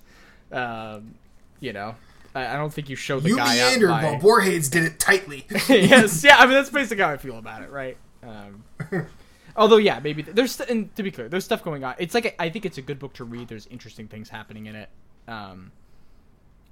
[0.51, 1.15] Um,
[1.59, 1.95] you know,
[2.35, 4.83] I, I don't think you show the You guy out meandered by- while Borges did
[4.83, 5.45] it tightly.
[5.69, 6.37] yes, yeah.
[6.37, 7.97] I mean, that's basically how I feel about it, right?
[8.21, 8.63] Um,
[9.55, 11.95] although, yeah, maybe there's and to be clear, there's stuff going on.
[11.97, 13.47] It's like a, I think it's a good book to read.
[13.47, 14.89] There's interesting things happening in it.
[15.27, 15.71] Um,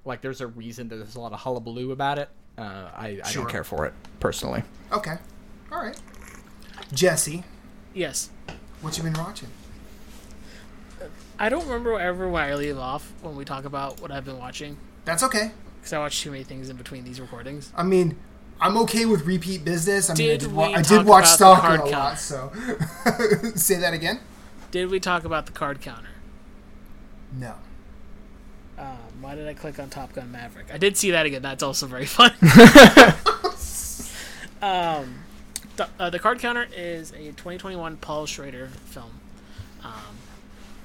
[0.04, 2.28] like there's a reason that there's a lot of hullabaloo about it.
[2.58, 2.62] Uh,
[2.94, 3.42] I, I Sure.
[3.44, 4.62] don't care for it personally.
[4.92, 5.16] okay.
[5.70, 5.98] All right.
[6.92, 7.44] Jesse,
[7.94, 8.30] Yes.
[8.82, 9.48] what you been watching?
[11.42, 14.38] I don't remember ever when I leave off when we talk about what I've been
[14.38, 15.50] watching That's okay.
[15.80, 17.72] because I watch too many things in between these recordings.
[17.74, 18.16] I mean,
[18.60, 20.08] I'm okay with repeat business.
[20.08, 22.52] I mean, I Did did, wa- I did watch Stalker a lot, so
[23.56, 24.20] say that again.
[24.70, 26.10] Did we talk about the card counter?
[27.36, 27.54] No.
[28.78, 30.72] Um, why did I click on Top Gun Maverick?
[30.72, 31.42] I did see that again.
[31.42, 32.30] That's also very fun.
[34.62, 35.24] um,
[35.76, 39.10] the, uh, the card counter is a 2021 Paul Schrader film.
[39.82, 39.92] Um,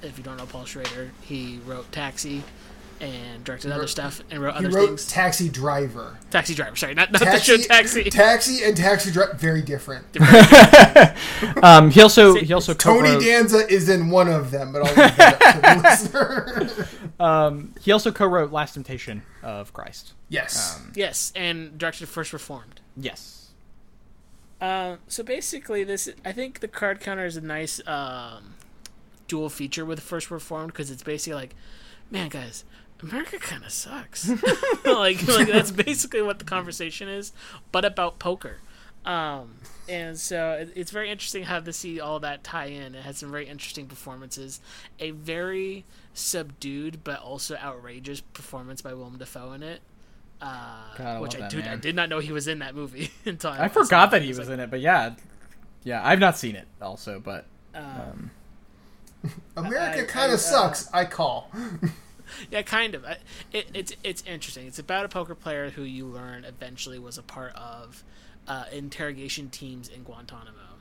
[0.02, 2.42] if you don't know Paul Schrader, he wrote Taxi
[3.00, 5.06] and directed other stuff and wrote He other wrote things.
[5.06, 6.18] Taxi Driver.
[6.30, 8.04] Taxi Driver, sorry, not, not Taxi, the show Taxi.
[8.10, 10.04] Taxi and Taxi Driver very different.
[11.62, 14.82] Um, he also See, he also Tony co-wrote, Danza is in one of them, but
[14.82, 17.24] I'll leave that up to the listener.
[17.24, 20.14] um, he also co-wrote Last Temptation of Christ.
[20.28, 20.76] yes.
[20.76, 22.80] Um, yes, and directed First Reformed.
[22.96, 23.50] yes.
[24.60, 28.54] Uh, so basically, this I think the card counter is a nice um,
[29.28, 31.54] dual feature with First Reformed because it's basically like,
[32.10, 32.64] man, guys,
[33.02, 34.28] America kind of sucks.
[34.84, 37.32] like, like that's basically what the conversation is,
[37.70, 38.56] but about poker.
[39.04, 39.54] Um,
[39.88, 42.94] and so it, it's very interesting how to see all that tie in.
[42.94, 44.60] It has some very interesting performances.
[44.98, 49.80] A very subdued but also outrageous performance by Willem Dafoe in it.
[50.40, 52.74] Uh, God, I which I that did, I did not know he was in that
[52.74, 55.14] movie until I forgot that he was in it, but yeah,
[55.82, 58.30] yeah, I've not seen it also, but Um,
[59.56, 60.88] America kind uh, of sucks.
[60.92, 61.50] I call.
[62.50, 63.06] Yeah, kind of.
[63.06, 63.16] I-
[63.54, 64.66] It, it's it's interesting.
[64.66, 68.04] It's about a poker player who you learn eventually was a part of
[68.46, 70.76] uh, interrogation teams in Guantanamo,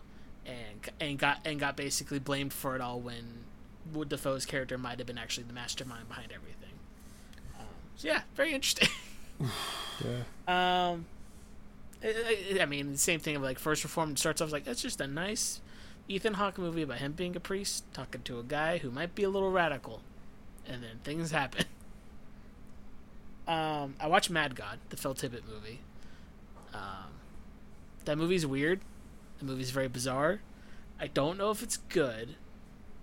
[0.45, 3.45] and and got and got basically blamed for it all when
[3.93, 6.73] Wood Dafoe's character might have been actually the mastermind behind everything.
[7.57, 7.65] Um,
[7.95, 8.89] so yeah, very interesting.
[10.03, 10.89] Yeah.
[10.91, 11.05] Um,
[12.03, 12.07] I,
[12.57, 14.99] I- I mean, the same thing of like First Reformed starts off like that's just
[14.99, 15.61] a nice
[16.07, 19.23] Ethan Hawke movie about him being a priest talking to a guy who might be
[19.23, 20.01] a little radical,
[20.67, 21.65] and then things happen.
[23.47, 25.79] Um, I watched Mad God, the Phil Tippett movie.
[26.73, 27.11] Um,
[28.05, 28.81] that movie's weird.
[29.39, 30.41] The movie's very bizarre.
[30.99, 32.35] I don't know if it's good,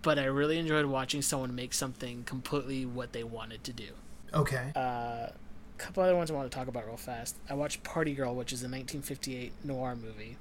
[0.03, 3.89] but I really enjoyed watching someone make something completely what they wanted to do
[4.35, 4.73] Okay.
[4.75, 5.33] a
[5.79, 7.37] couple other ones I want to talk about real fast.
[7.49, 10.37] I watched Party Girl, which is a 1958 noir movie.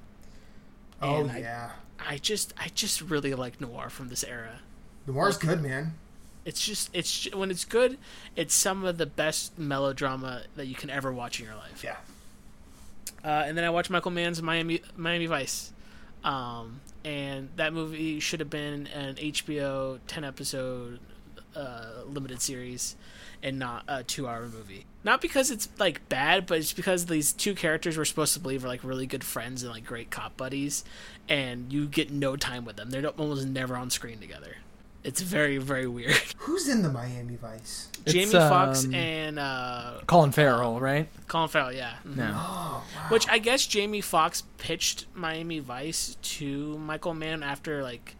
[1.04, 1.70] Oh and I- yeah.
[2.06, 4.60] I just, I just really like noir from this era.
[5.06, 5.94] Noir's good, man.
[6.44, 7.96] It's just, it's when it's good,
[8.36, 11.82] it's some of the best melodrama that you can ever watch in your life.
[11.82, 11.96] Yeah.
[13.24, 15.72] Uh, and then I watched Michael Mann's Miami Miami Vice,
[16.24, 20.98] um, and that movie should have been an HBO 10 episode
[21.56, 22.96] uh, limited series,
[23.42, 24.84] and not a two hour movie.
[25.04, 28.64] Not because it's like bad, but it's because these two characters we're supposed to believe
[28.64, 30.82] are like really good friends and like great cop buddies,
[31.28, 32.90] and you get no time with them.
[32.90, 34.56] They're almost never on screen together.
[35.02, 36.12] It's very very weird.
[36.38, 37.90] Who's in the Miami Vice?
[38.06, 41.06] It's, Jamie Foxx um, and uh, Colin Farrell, right?
[41.28, 41.96] Colin Farrell, yeah.
[42.06, 42.16] Mhm.
[42.16, 42.32] No.
[42.34, 43.08] Oh wow.
[43.10, 48.16] Which I guess Jamie Foxx pitched Miami Vice to Michael Mann after like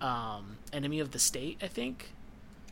[0.00, 2.12] um, Enemy of the State, I think.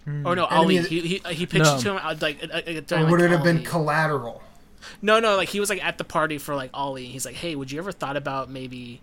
[0.07, 0.79] Or no, Enemy Ali.
[0.83, 1.77] He, he he pitched No.
[1.77, 4.41] it to him uh, like uh, uh, Or would like, it have been Collateral?
[5.03, 7.05] no, no, like he was like at the party for like Ali.
[7.05, 9.01] And he's like, "Hey, would you ever thought about maybe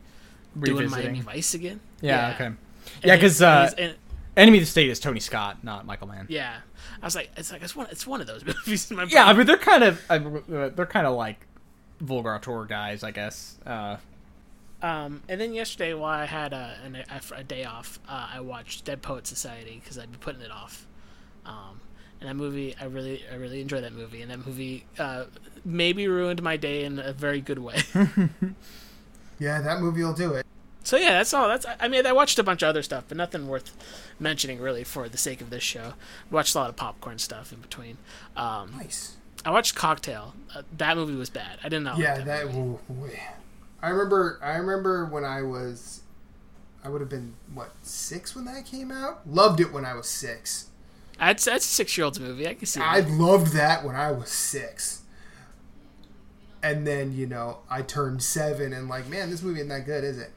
[0.58, 1.04] doing Revisiting.
[1.12, 2.46] Miami Vice again?" Yeah, okay.
[2.46, 2.58] And
[3.04, 3.96] Yeah, because uh, and-
[4.38, 6.26] Enemy of the State is Tony Scott, not Michael Mann.
[6.30, 6.56] yeah,
[7.02, 8.90] I was like, it's like it's one, it's one of those movies.
[8.90, 10.20] In my Yeah, I mean they're kind of uh,
[10.70, 11.46] they're kind of like
[12.00, 13.58] vulgar auteur guys, I guess.
[13.66, 13.98] Uh,
[14.82, 18.42] Um, and then yesterday, while I had a, an, a, a day off, uh, I
[18.42, 20.86] watched Dead Poet Society because I'd been putting it off.
[21.45, 21.80] Um,
[22.20, 25.26] and that movie, I really, I really enjoyed that movie, and that movie uh,
[25.65, 27.82] maybe ruined my day in a very good way.
[29.40, 30.45] Yeah, that movie will do it.
[30.84, 31.48] so yeah, that's all.
[31.48, 33.76] That's I mean, I watched a bunch of other stuff, but nothing worth
[34.20, 35.94] mentioning really for the sake of this show.
[36.32, 37.98] Watched a lot of popcorn stuff in between.
[38.38, 39.15] Um, Nice.
[39.44, 40.34] I watched Cocktail.
[40.56, 41.57] Uh, that movie was bad.
[41.64, 41.98] I did not.
[41.98, 42.03] Know.
[42.03, 42.45] Yeah, like that.
[42.45, 42.57] movie.
[42.60, 43.10] Ooh, ooh.
[43.82, 44.40] I remember.
[44.41, 46.02] I remember when I was.
[46.86, 49.28] I would have been what six when that came out.
[49.28, 50.68] Loved it when I was six.
[51.28, 52.48] That's that's a six year old's movie.
[52.48, 52.82] I can see.
[52.82, 53.10] I that.
[53.12, 55.02] loved that when I was six.
[56.62, 60.04] And then you know I turned seven and like, man, this movie isn't that good,
[60.04, 60.32] is it?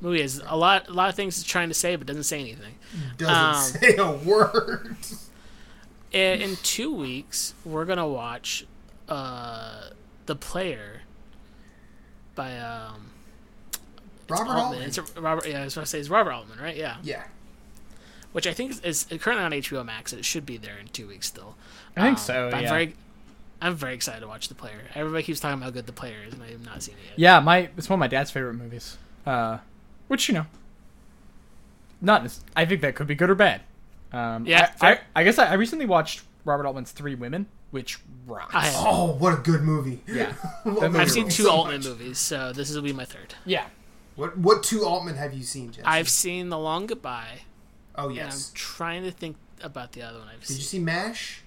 [0.00, 2.40] movie is a lot, a lot of things it's trying to say, but doesn't say
[2.40, 2.74] anything.
[3.18, 4.96] Doesn't Um, say a word.
[6.12, 8.66] in, two weeks we're gonna watch
[9.08, 9.90] uh
[10.26, 11.02] the player
[12.34, 13.10] by um
[14.28, 14.58] Robert Altman.
[14.64, 14.82] Altman.
[14.82, 15.46] It's Robert.
[15.46, 16.76] Yeah, I was gonna say it's Robert Altman, right?
[16.76, 17.24] Yeah, Yeah.
[18.32, 20.12] Which I think is, is currently on HBO Max.
[20.12, 21.54] and It should be there in two weeks still.
[21.96, 22.48] I think Um, so.
[22.50, 22.68] but I'm yeah.
[22.70, 22.94] very,
[23.60, 24.80] I'm very excited to watch the player.
[24.94, 27.10] Everybody keeps talking about how good the player is, and I have not seen it
[27.10, 27.18] yet.
[27.18, 28.96] Yeah, my it's one of my dad's favorite movies.
[29.26, 29.58] Uh,
[30.08, 30.46] which you know,
[32.00, 32.24] not.
[32.24, 33.60] as- I think that could be good or bad.
[34.12, 35.00] Um, Yeah, I, I.
[35.16, 38.54] I guess I, I recently watched Robert Altman's Three Women, which rocks.
[38.54, 38.72] I.
[38.76, 40.00] Oh, what a good movie.
[40.06, 40.34] Yeah,
[40.64, 41.86] Love That that movie I've seen two so Altman much.
[41.86, 43.34] movies, so this will be my third.
[43.44, 43.66] yeah.
[44.16, 45.84] What what two Altman have you seen, Jesse?
[45.86, 47.42] I've seen The Long Goodbye,
[47.96, 48.50] oh and I'm yes.
[48.54, 50.56] trying to think about the other one I've Did seen.
[50.56, 51.42] you see MASH?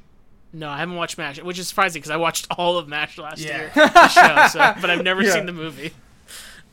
[0.54, 3.40] No, I haven't watched MASH, which is surprising because I watched all of MASH last
[3.40, 3.58] Yeah.
[3.58, 5.34] year, the show, so, but I've never Yeah.
[5.34, 5.92] seen the movie.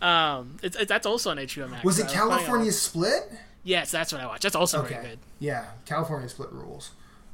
[0.00, 1.84] Um, it's, it's that's also on HBO Max.
[1.84, 3.30] Was it I'm planning California Split?
[3.64, 4.42] Yes, that's what I watched.
[4.42, 4.94] That's also Okay.
[4.94, 5.18] very good.
[5.38, 6.90] Yeah, California Split rules.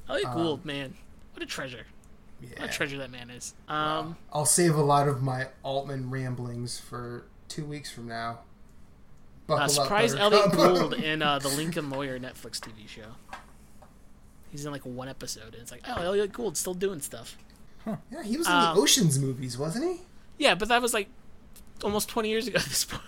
[0.08, 0.94] Elliot Gould, man,
[1.34, 1.86] what a treasure!
[2.56, 3.52] What a treasure that man is.
[3.68, 8.40] Um, I'll save a lot of my Altman ramblings for two weeks from now.
[9.48, 13.02] Buckle uh, up, surprise Elliot Gould in uh, the Lincoln Lawyer Netflix TV show.
[14.52, 17.36] He's in like one episode, and it's like, oh, Elliot Gould's still doing stuff.
[17.86, 20.02] yeah, he was in Um, the Ocean's movies, wasn't he?
[20.38, 21.08] Yeah, but that was like
[21.82, 23.02] almost twenty years ago at this point.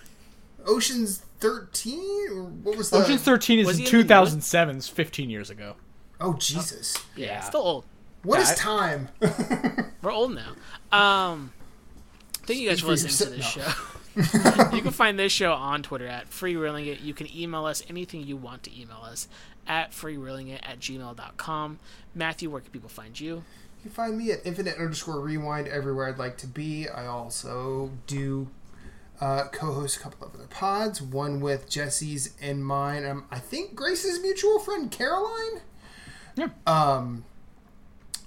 [0.67, 2.97] Ocean's Thirteen, or what was the?
[2.99, 4.81] Ocean's Thirteen is Was in he in the 2007.
[4.83, 5.77] 15 years ago.
[6.21, 6.97] Oh Jesus!
[7.17, 7.41] Yeah, Yeah.
[7.41, 7.85] still old.
[8.25, 9.09] What is I- time?
[10.03, 10.53] We're old now.
[10.99, 11.53] Um,
[12.45, 13.77] thank you guys for Speak for listening to this yourself.
[13.93, 13.97] show.
[14.73, 17.01] you can find this show on Twitter at freewheeling it.
[17.01, 19.29] You can email us anything you want to email us
[19.67, 21.79] at freereelingit at gmail.com.
[22.15, 23.37] Matthew, where can people find you?
[23.37, 26.89] You can find me at infinite underscore rewind everywhere I'd like to be.
[26.89, 28.49] I also do
[29.21, 31.01] uh, co-host a couple of other pods.
[31.01, 33.07] One with Jesse's and mine.
[33.07, 35.61] Um, I think Grace's mutual friend Caroline.
[36.37, 36.49] Yeah.
[36.67, 37.25] Um,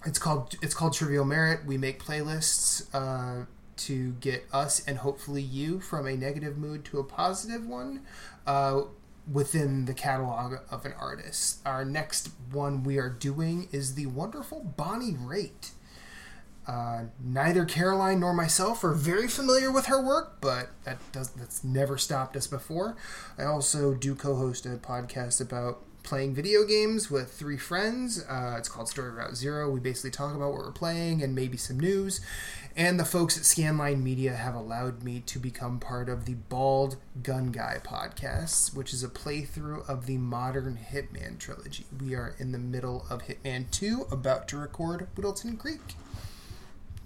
[0.05, 1.65] it's called it's called Trivial Merit.
[1.65, 2.85] We make playlists.
[2.93, 3.45] Uh,
[3.77, 8.01] to get us and hopefully you from a negative mood to a positive one
[8.45, 8.81] uh,
[9.31, 11.59] within the catalog of an artist.
[11.65, 15.71] Our next one we are doing is the wonderful Bonnie Raitt.
[16.65, 21.63] Uh, neither Caroline nor myself are very familiar with her work, but that does that's
[21.63, 22.95] never stopped us before.
[23.37, 28.23] I also do co-host a podcast about playing video games with three friends.
[28.29, 29.69] Uh, it's called Story Route Zero.
[29.69, 32.21] We basically talk about what we're playing and maybe some news.
[32.75, 36.97] And the folks at Scanline Media have allowed me to become part of the Bald
[37.21, 41.85] Gun Guy podcast, which is a playthrough of the modern Hitman trilogy.
[42.01, 45.81] We are in the middle of Hitman 2, about to record Whittleton Creek.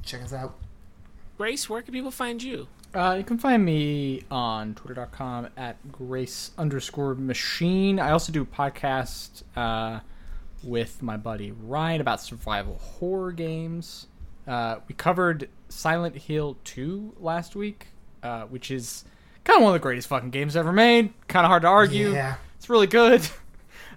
[0.04, 0.56] Check us out.
[1.38, 2.68] Grace, where can people find you?
[2.94, 8.00] Uh, you can find me on twitter.com at grace underscore machine.
[8.00, 10.00] I also do a podcast uh,
[10.64, 14.08] with my buddy Ryan about survival horror games.
[14.48, 17.88] Uh, we covered Silent Hill 2 last week,
[18.24, 19.04] uh, which is
[19.44, 21.14] kind of one of the greatest fucking games ever made.
[21.28, 22.12] Kind of hard to argue.
[22.14, 22.36] Yeah.
[22.58, 23.28] It's really good.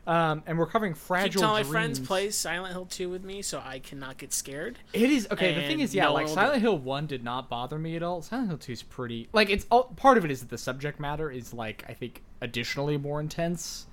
[0.06, 1.70] Um, and we're covering Keep Fragile telling my Dreams.
[1.70, 4.78] friends play Silent Hill 2 with me so I cannot get scared.
[4.92, 5.54] It is okay.
[5.54, 8.02] The thing is, yeah, no like Silent do- Hill One did not bother me at
[8.02, 8.22] all.
[8.22, 9.28] Silent Hill Two is pretty.
[9.32, 12.22] Like it's all part of it is that the subject matter is like I think
[12.40, 13.86] additionally more intense,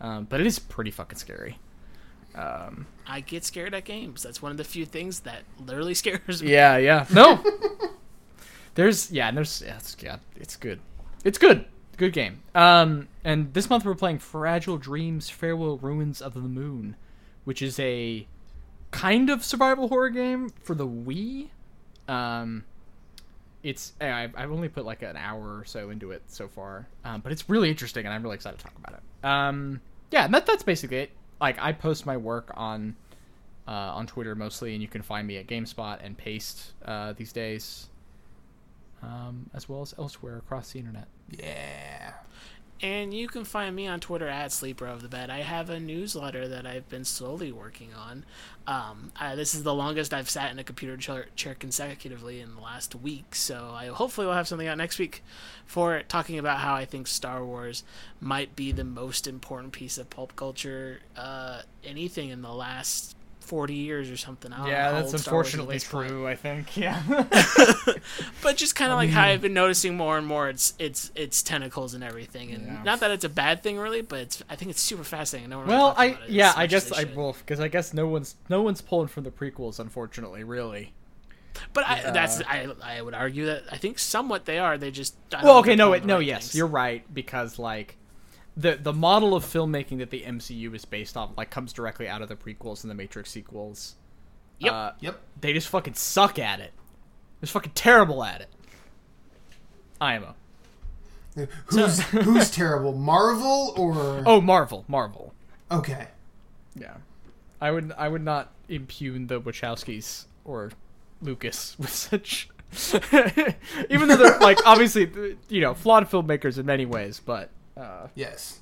[0.00, 1.58] um, but it is pretty fucking scary.
[2.34, 4.22] Um, I get scared at games.
[4.22, 6.52] That's one of the few things that literally scares me.
[6.52, 7.06] yeah, yeah.
[7.12, 7.42] No,
[8.74, 10.80] there's yeah, and there's yeah, it's, yeah, it's good.
[11.24, 11.64] It's good.
[11.96, 12.42] Good game.
[12.56, 16.96] Um, and this month we're playing Fragile Dreams: Farewell Ruins of the Moon,
[17.44, 18.26] which is a
[18.90, 21.50] kind of survival horror game for the Wii.
[22.08, 22.64] Um,
[23.62, 27.20] it's I've, I've only put like an hour or so into it so far, um,
[27.20, 29.26] but it's really interesting, and I'm really excited to talk about it.
[29.26, 29.80] Um,
[30.10, 31.10] yeah, and that, that's basically it.
[31.40, 32.96] Like I post my work on
[33.66, 37.32] uh, on Twitter mostly, and you can find me at GameSpot and Paste uh, these
[37.32, 37.88] days,
[39.02, 41.08] um, as well as elsewhere across the internet.
[41.30, 42.12] Yeah.
[42.84, 45.30] And you can find me on Twitter at Sleeper of the Bed.
[45.30, 48.26] I have a newsletter that I've been slowly working on.
[48.66, 52.54] Um, uh, this is the longest I've sat in a computer chair, chair consecutively in
[52.54, 55.22] the last week, so I hopefully will have something out next week
[55.64, 57.84] for talking about how I think Star Wars
[58.20, 63.74] might be the most important piece of pulp culture, uh, anything in the last 40
[63.74, 64.52] years or something.
[64.52, 66.12] I don't know how old Star Wars is at this point.
[66.12, 66.76] I think.
[66.76, 67.02] Yeah.
[68.42, 71.42] but just kind of like how I've been noticing more and more its its its
[71.42, 72.82] tentacles and everything, and Yeah.
[72.82, 75.50] not that it's a bad thing really, but it's I think it's super fascinating.
[75.50, 78.36] No really well, talks I yeah, I guess I will because I guess no one's
[78.48, 80.44] no one's pulling from the prequels, unfortunately.
[80.44, 80.92] Really.
[81.72, 84.76] But I, that's I I would argue that I think somewhat they are.
[84.76, 86.54] They just Well, okay, no, it, no, yes, things.
[86.56, 87.96] you're right because like
[88.56, 92.22] the the model of filmmaking that the MCU is based off like comes directly out
[92.22, 93.96] of the prequels and the Matrix sequels.
[94.60, 94.72] Yep.
[94.72, 95.20] Uh, Yep.
[95.40, 96.72] they just fucking suck at it.
[97.40, 98.48] They're fucking terrible at it.
[100.00, 100.34] IMO.
[101.66, 102.92] Who's who's terrible?
[102.92, 105.34] Marvel or Oh, Marvel, Marvel.
[105.70, 106.06] okay?
[106.76, 106.94] Yeah,
[107.60, 110.70] I would I would not impugn the Wachowskis or
[111.20, 112.48] Lucas with such.
[113.90, 115.10] Even though they're like obviously
[115.48, 118.60] you know flawed filmmakers in many ways, but uh, Yes.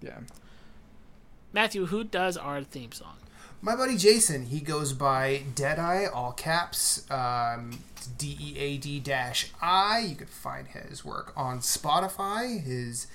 [0.00, 0.18] yeah.
[1.52, 3.16] Matthew, who does our theme song?
[3.62, 7.80] My buddy Jason, he goes by Deadeye, all caps, um,
[8.16, 9.98] D E A D dash I.
[10.00, 12.62] You can find his work on Spotify.
[12.62, 13.06] His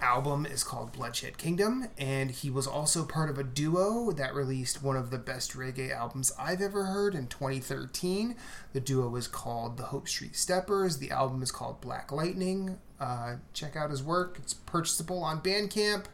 [0.00, 4.82] album is called Bloodshed Kingdom, and he was also part of a duo that released
[4.82, 8.36] one of the best reggae albums I've ever heard in 2013.
[8.72, 10.96] The duo is called the Hope Street Steppers.
[10.98, 12.78] The album is called Black Lightning.
[13.00, 16.06] Uh, check out his work, it's purchasable on Bandcamp.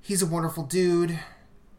[0.00, 1.18] He's a wonderful dude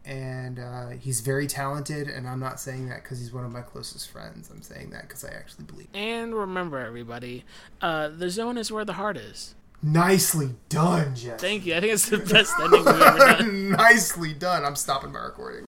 [0.07, 2.07] and uh, he's very talented.
[2.07, 4.49] And I'm not saying that because he's one of my closest friends.
[4.49, 5.87] I'm saying that because I actually believe.
[5.93, 5.97] it.
[5.97, 7.43] And remember, everybody,
[7.81, 9.53] uh, the zone is where the heart is.
[9.83, 11.39] Nicely done, Jeff.
[11.39, 11.75] Thank you.
[11.75, 13.71] I think it's the best ending we've ever done.
[13.77, 14.65] Nicely done.
[14.65, 15.66] I'm stopping my recording.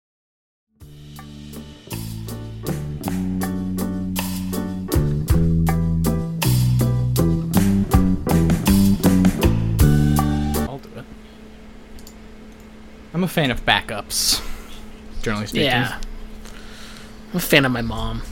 [13.18, 14.40] I'm a fan of backups.
[15.22, 15.66] Generally speaking.
[15.66, 15.98] Yeah.
[17.32, 18.22] I'm a fan of my mom.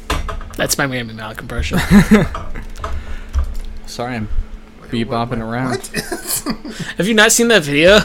[0.57, 1.79] That's my Rami Malek impression.
[3.87, 4.29] Sorry, I'm
[4.83, 5.89] bebopping around.
[5.89, 6.77] What?
[6.99, 7.99] Have you not seen that video?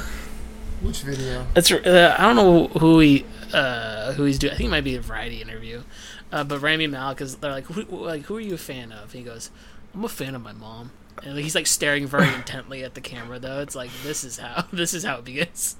[0.82, 1.45] Which video?
[1.53, 4.53] That's uh, I don't know who he uh, who he's doing.
[4.53, 5.84] I think it might be a variety interview.
[6.32, 9.14] Uh, but Rami Malek is they're like who, like who are you a fan of?
[9.14, 9.52] And he goes,
[9.94, 10.94] I'm a fan of my mom.
[11.22, 13.60] And he's like staring very intently at the camera though.
[13.60, 15.76] It's like this is how this is how it begins.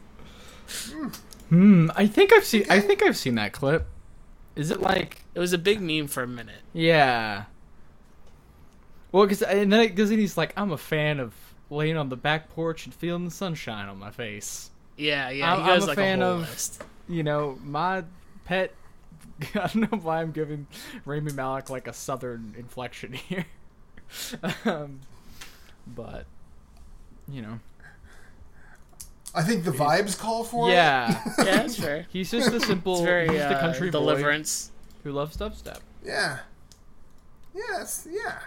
[1.50, 1.90] Hmm.
[1.96, 2.66] I think I've seen.
[2.70, 3.86] I think I've seen that clip.
[4.56, 5.24] Is it like?
[5.36, 6.62] It was a big meme for a minute.
[6.74, 7.46] Yeah.
[9.12, 11.34] Well, because and then because he's like, I'm a fan of
[11.70, 14.72] laying on the back porch and feeling the sunshine on my face.
[14.98, 15.54] Yeah, yeah.
[15.54, 16.84] I'm- he goes I'm a like fan a of- list.
[17.10, 18.04] You know, my
[18.46, 18.74] pet.
[19.56, 20.68] I don't know why I'm giving
[21.06, 23.46] Rami Malek like a southern inflection here,
[24.66, 25.00] um,
[25.88, 26.26] but
[27.28, 27.60] you know,
[29.34, 30.74] I think the vibes call for it.
[30.74, 32.06] yeah, Yeah, that's fair.
[32.10, 32.96] he's just a simple.
[32.96, 34.72] It's very he's the uh, country boy deliverance.
[35.04, 35.80] who loves dubstep.
[36.04, 36.40] Yeah.
[37.54, 38.40] Yes, yeah.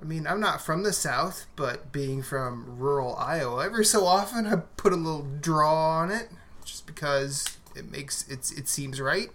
[0.00, 4.46] I mean, I'm not from the South, but being from rural Iowa, every so often
[4.46, 6.30] I put a little draw on it
[6.64, 9.28] just because it makes it's it seems right.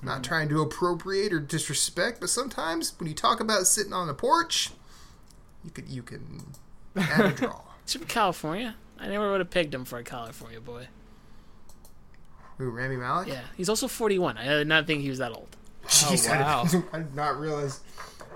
[0.00, 4.06] I'm Not trying to appropriate or disrespect, but sometimes when you talk about sitting on
[4.06, 4.70] the porch,
[5.64, 6.52] you could you can
[6.96, 7.60] add a draw.
[7.84, 8.76] He's from California.
[8.98, 10.88] I never would have picked him for a California boy.
[12.58, 13.28] Who, Rami Malek?
[13.28, 14.36] Yeah, he's also 41.
[14.36, 15.48] I did not think he was that old.
[15.86, 16.64] Jeez, I, wow.
[16.64, 17.80] did, I did not realize.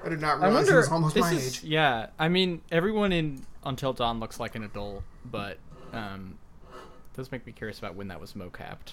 [0.04, 1.64] I did not I realize he was almost this my is- age.
[1.64, 5.58] Yeah, I mean, everyone in Until Dawn looks like an adult, but
[5.92, 6.38] um,
[6.72, 8.92] it does make me curious about when that was mocapped.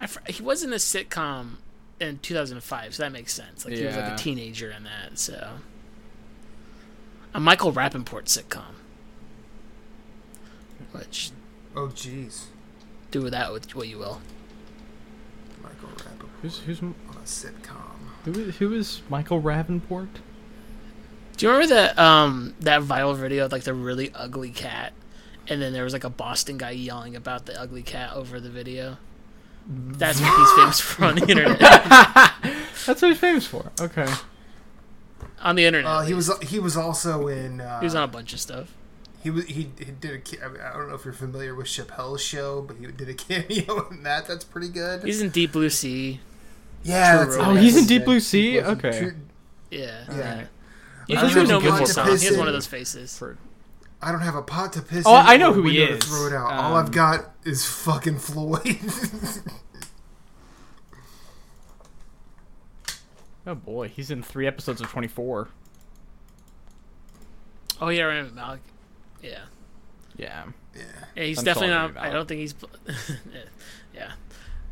[0.00, 1.56] I fr- he was in a sitcom
[2.00, 3.64] in 2005, so that makes sense.
[3.64, 5.18] Like he was like a teenager in that.
[5.18, 5.54] So
[7.34, 8.74] a Michael Rappaport sitcom,
[10.92, 11.30] which
[11.74, 12.44] Oh, jeez.
[13.10, 14.20] do with that with what you will.
[15.62, 17.98] Michael Rappaport Who's who's on a sitcom.
[18.24, 20.08] who is, who is Michael Rappaport?
[21.36, 24.92] Do you remember that um that viral video of like the really ugly cat,
[25.48, 28.48] and then there was like a Boston guy yelling about the ugly cat over the
[28.50, 28.96] video?
[29.68, 31.58] That's what he's famous for on the internet.
[32.86, 33.70] That's what he's famous for.
[33.80, 34.06] Okay.
[35.42, 35.90] on the internet.
[35.90, 37.60] Uh, he was he was also in.
[37.60, 38.72] Uh, he was on a bunch of stuff.
[39.22, 40.18] He was he, he did a.
[40.18, 43.08] ca- I, mean, I don't know if you're familiar with Chappelle's show, but he did
[43.08, 44.26] a cameo in that.
[44.26, 45.02] That's pretty good.
[45.04, 46.20] He's in Deep Blue Sea.
[46.84, 48.04] yeah, that's Oh, he's in Deep.
[48.04, 48.52] Blue Sea?
[48.52, 48.98] He was in Okay.
[48.98, 49.14] True-
[49.70, 50.14] Yeah, Yeah.
[50.30, 50.48] Alright.
[51.08, 52.06] You, I you know have a pot Google to Song.
[52.18, 53.16] He has one of those faces.
[53.16, 53.38] For
[54.02, 55.04] I don't have a pot to piss.
[55.06, 56.04] Oh, in I know who he window to is.
[56.04, 56.50] throw it out.
[56.52, 58.78] All Um, I've got is fucking Floyd.
[63.46, 65.48] oh boy, he's in three episodes of Twenty Four.
[67.80, 68.60] Oh yeah, Rami Malek.
[69.30, 69.38] Yeah,
[70.16, 70.44] Yeah.
[70.74, 70.82] yeah.
[71.16, 71.22] yeah.
[71.24, 71.96] He's I'm definitely not.
[71.96, 72.54] I don't think he's.
[73.94, 74.12] yeah.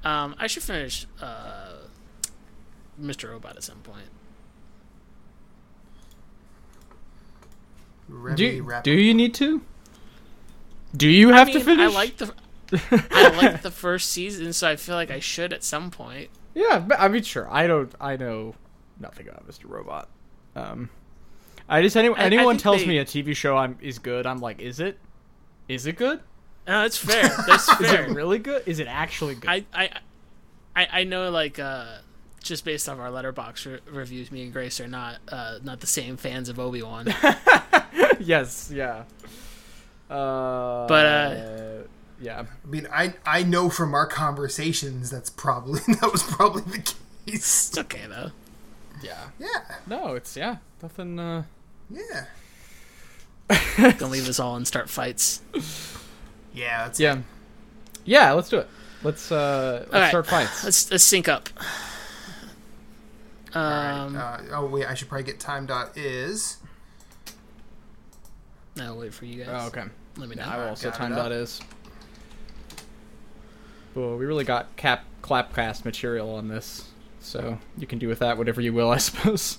[0.05, 1.73] Um, I should finish uh,
[3.01, 3.31] Mr.
[3.31, 4.09] Robot at some point.
[8.09, 8.83] Remy Do Rappaport.
[8.83, 9.63] do you need to?
[10.97, 11.91] Do you have I mean, to finish?
[11.93, 12.35] I like the.
[13.11, 16.29] I like the first season, so I feel like I should at some point.
[16.55, 17.49] Yeah, I mean, sure.
[17.51, 17.93] I don't.
[18.01, 18.55] I know
[19.01, 19.69] nothing about Mr.
[19.69, 20.09] Robot.
[20.55, 20.91] Um,
[21.69, 23.99] I just any, I- I anyone think tells they- me a TV show I'm is
[23.99, 24.27] good.
[24.27, 24.99] I'm like, is it?
[25.69, 26.21] Is it good?
[26.67, 27.29] No, that's fair.
[27.47, 28.63] That's Is it really good?
[28.67, 29.49] Is it actually good?
[29.51, 29.91] I, I,
[30.77, 31.99] I, I know like uh,
[32.43, 35.87] just based off our Letterboxd re- reviews, me and Grace are not uh, not the
[35.87, 37.07] same fans of Obi Wan.
[38.19, 38.71] yes.
[38.73, 39.05] Yeah.
[40.11, 41.83] Uh, But, uh,
[42.21, 42.45] yeah.
[42.65, 46.95] I mean, I I know from our conversations that's probably that was probably the case.
[47.27, 48.31] it's okay though.
[49.03, 49.29] Yeah.
[49.39, 50.57] Yeah, No, it's yeah.
[50.83, 51.19] Nothing.
[51.19, 51.43] Uh,
[51.91, 52.27] yeah,
[53.99, 55.43] Gonna leave us all and start fights.
[56.55, 56.85] yeah.
[56.85, 57.19] That's yeah.
[58.05, 58.33] Yeah.
[58.33, 58.69] Let's do it.
[59.03, 60.09] Let's uh, let's All right.
[60.09, 60.65] start fights.
[60.65, 61.49] Let's let's sync up.
[63.53, 66.57] Um, Uh, oh wait, I should probably get time dot is.
[68.77, 69.49] no, wait for you guys.
[69.63, 69.85] Oh, okay.
[70.17, 70.43] Let me know.
[70.43, 71.61] I will also time dot is.
[73.95, 76.89] Well, we really got cap clapcast material on this,
[77.21, 79.59] so you can do with that whatever you will, I suppose.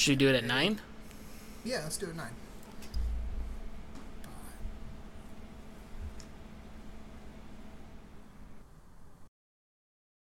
[0.00, 0.80] Should we do it at nine?
[1.62, 2.32] Yeah, let's do it at nine.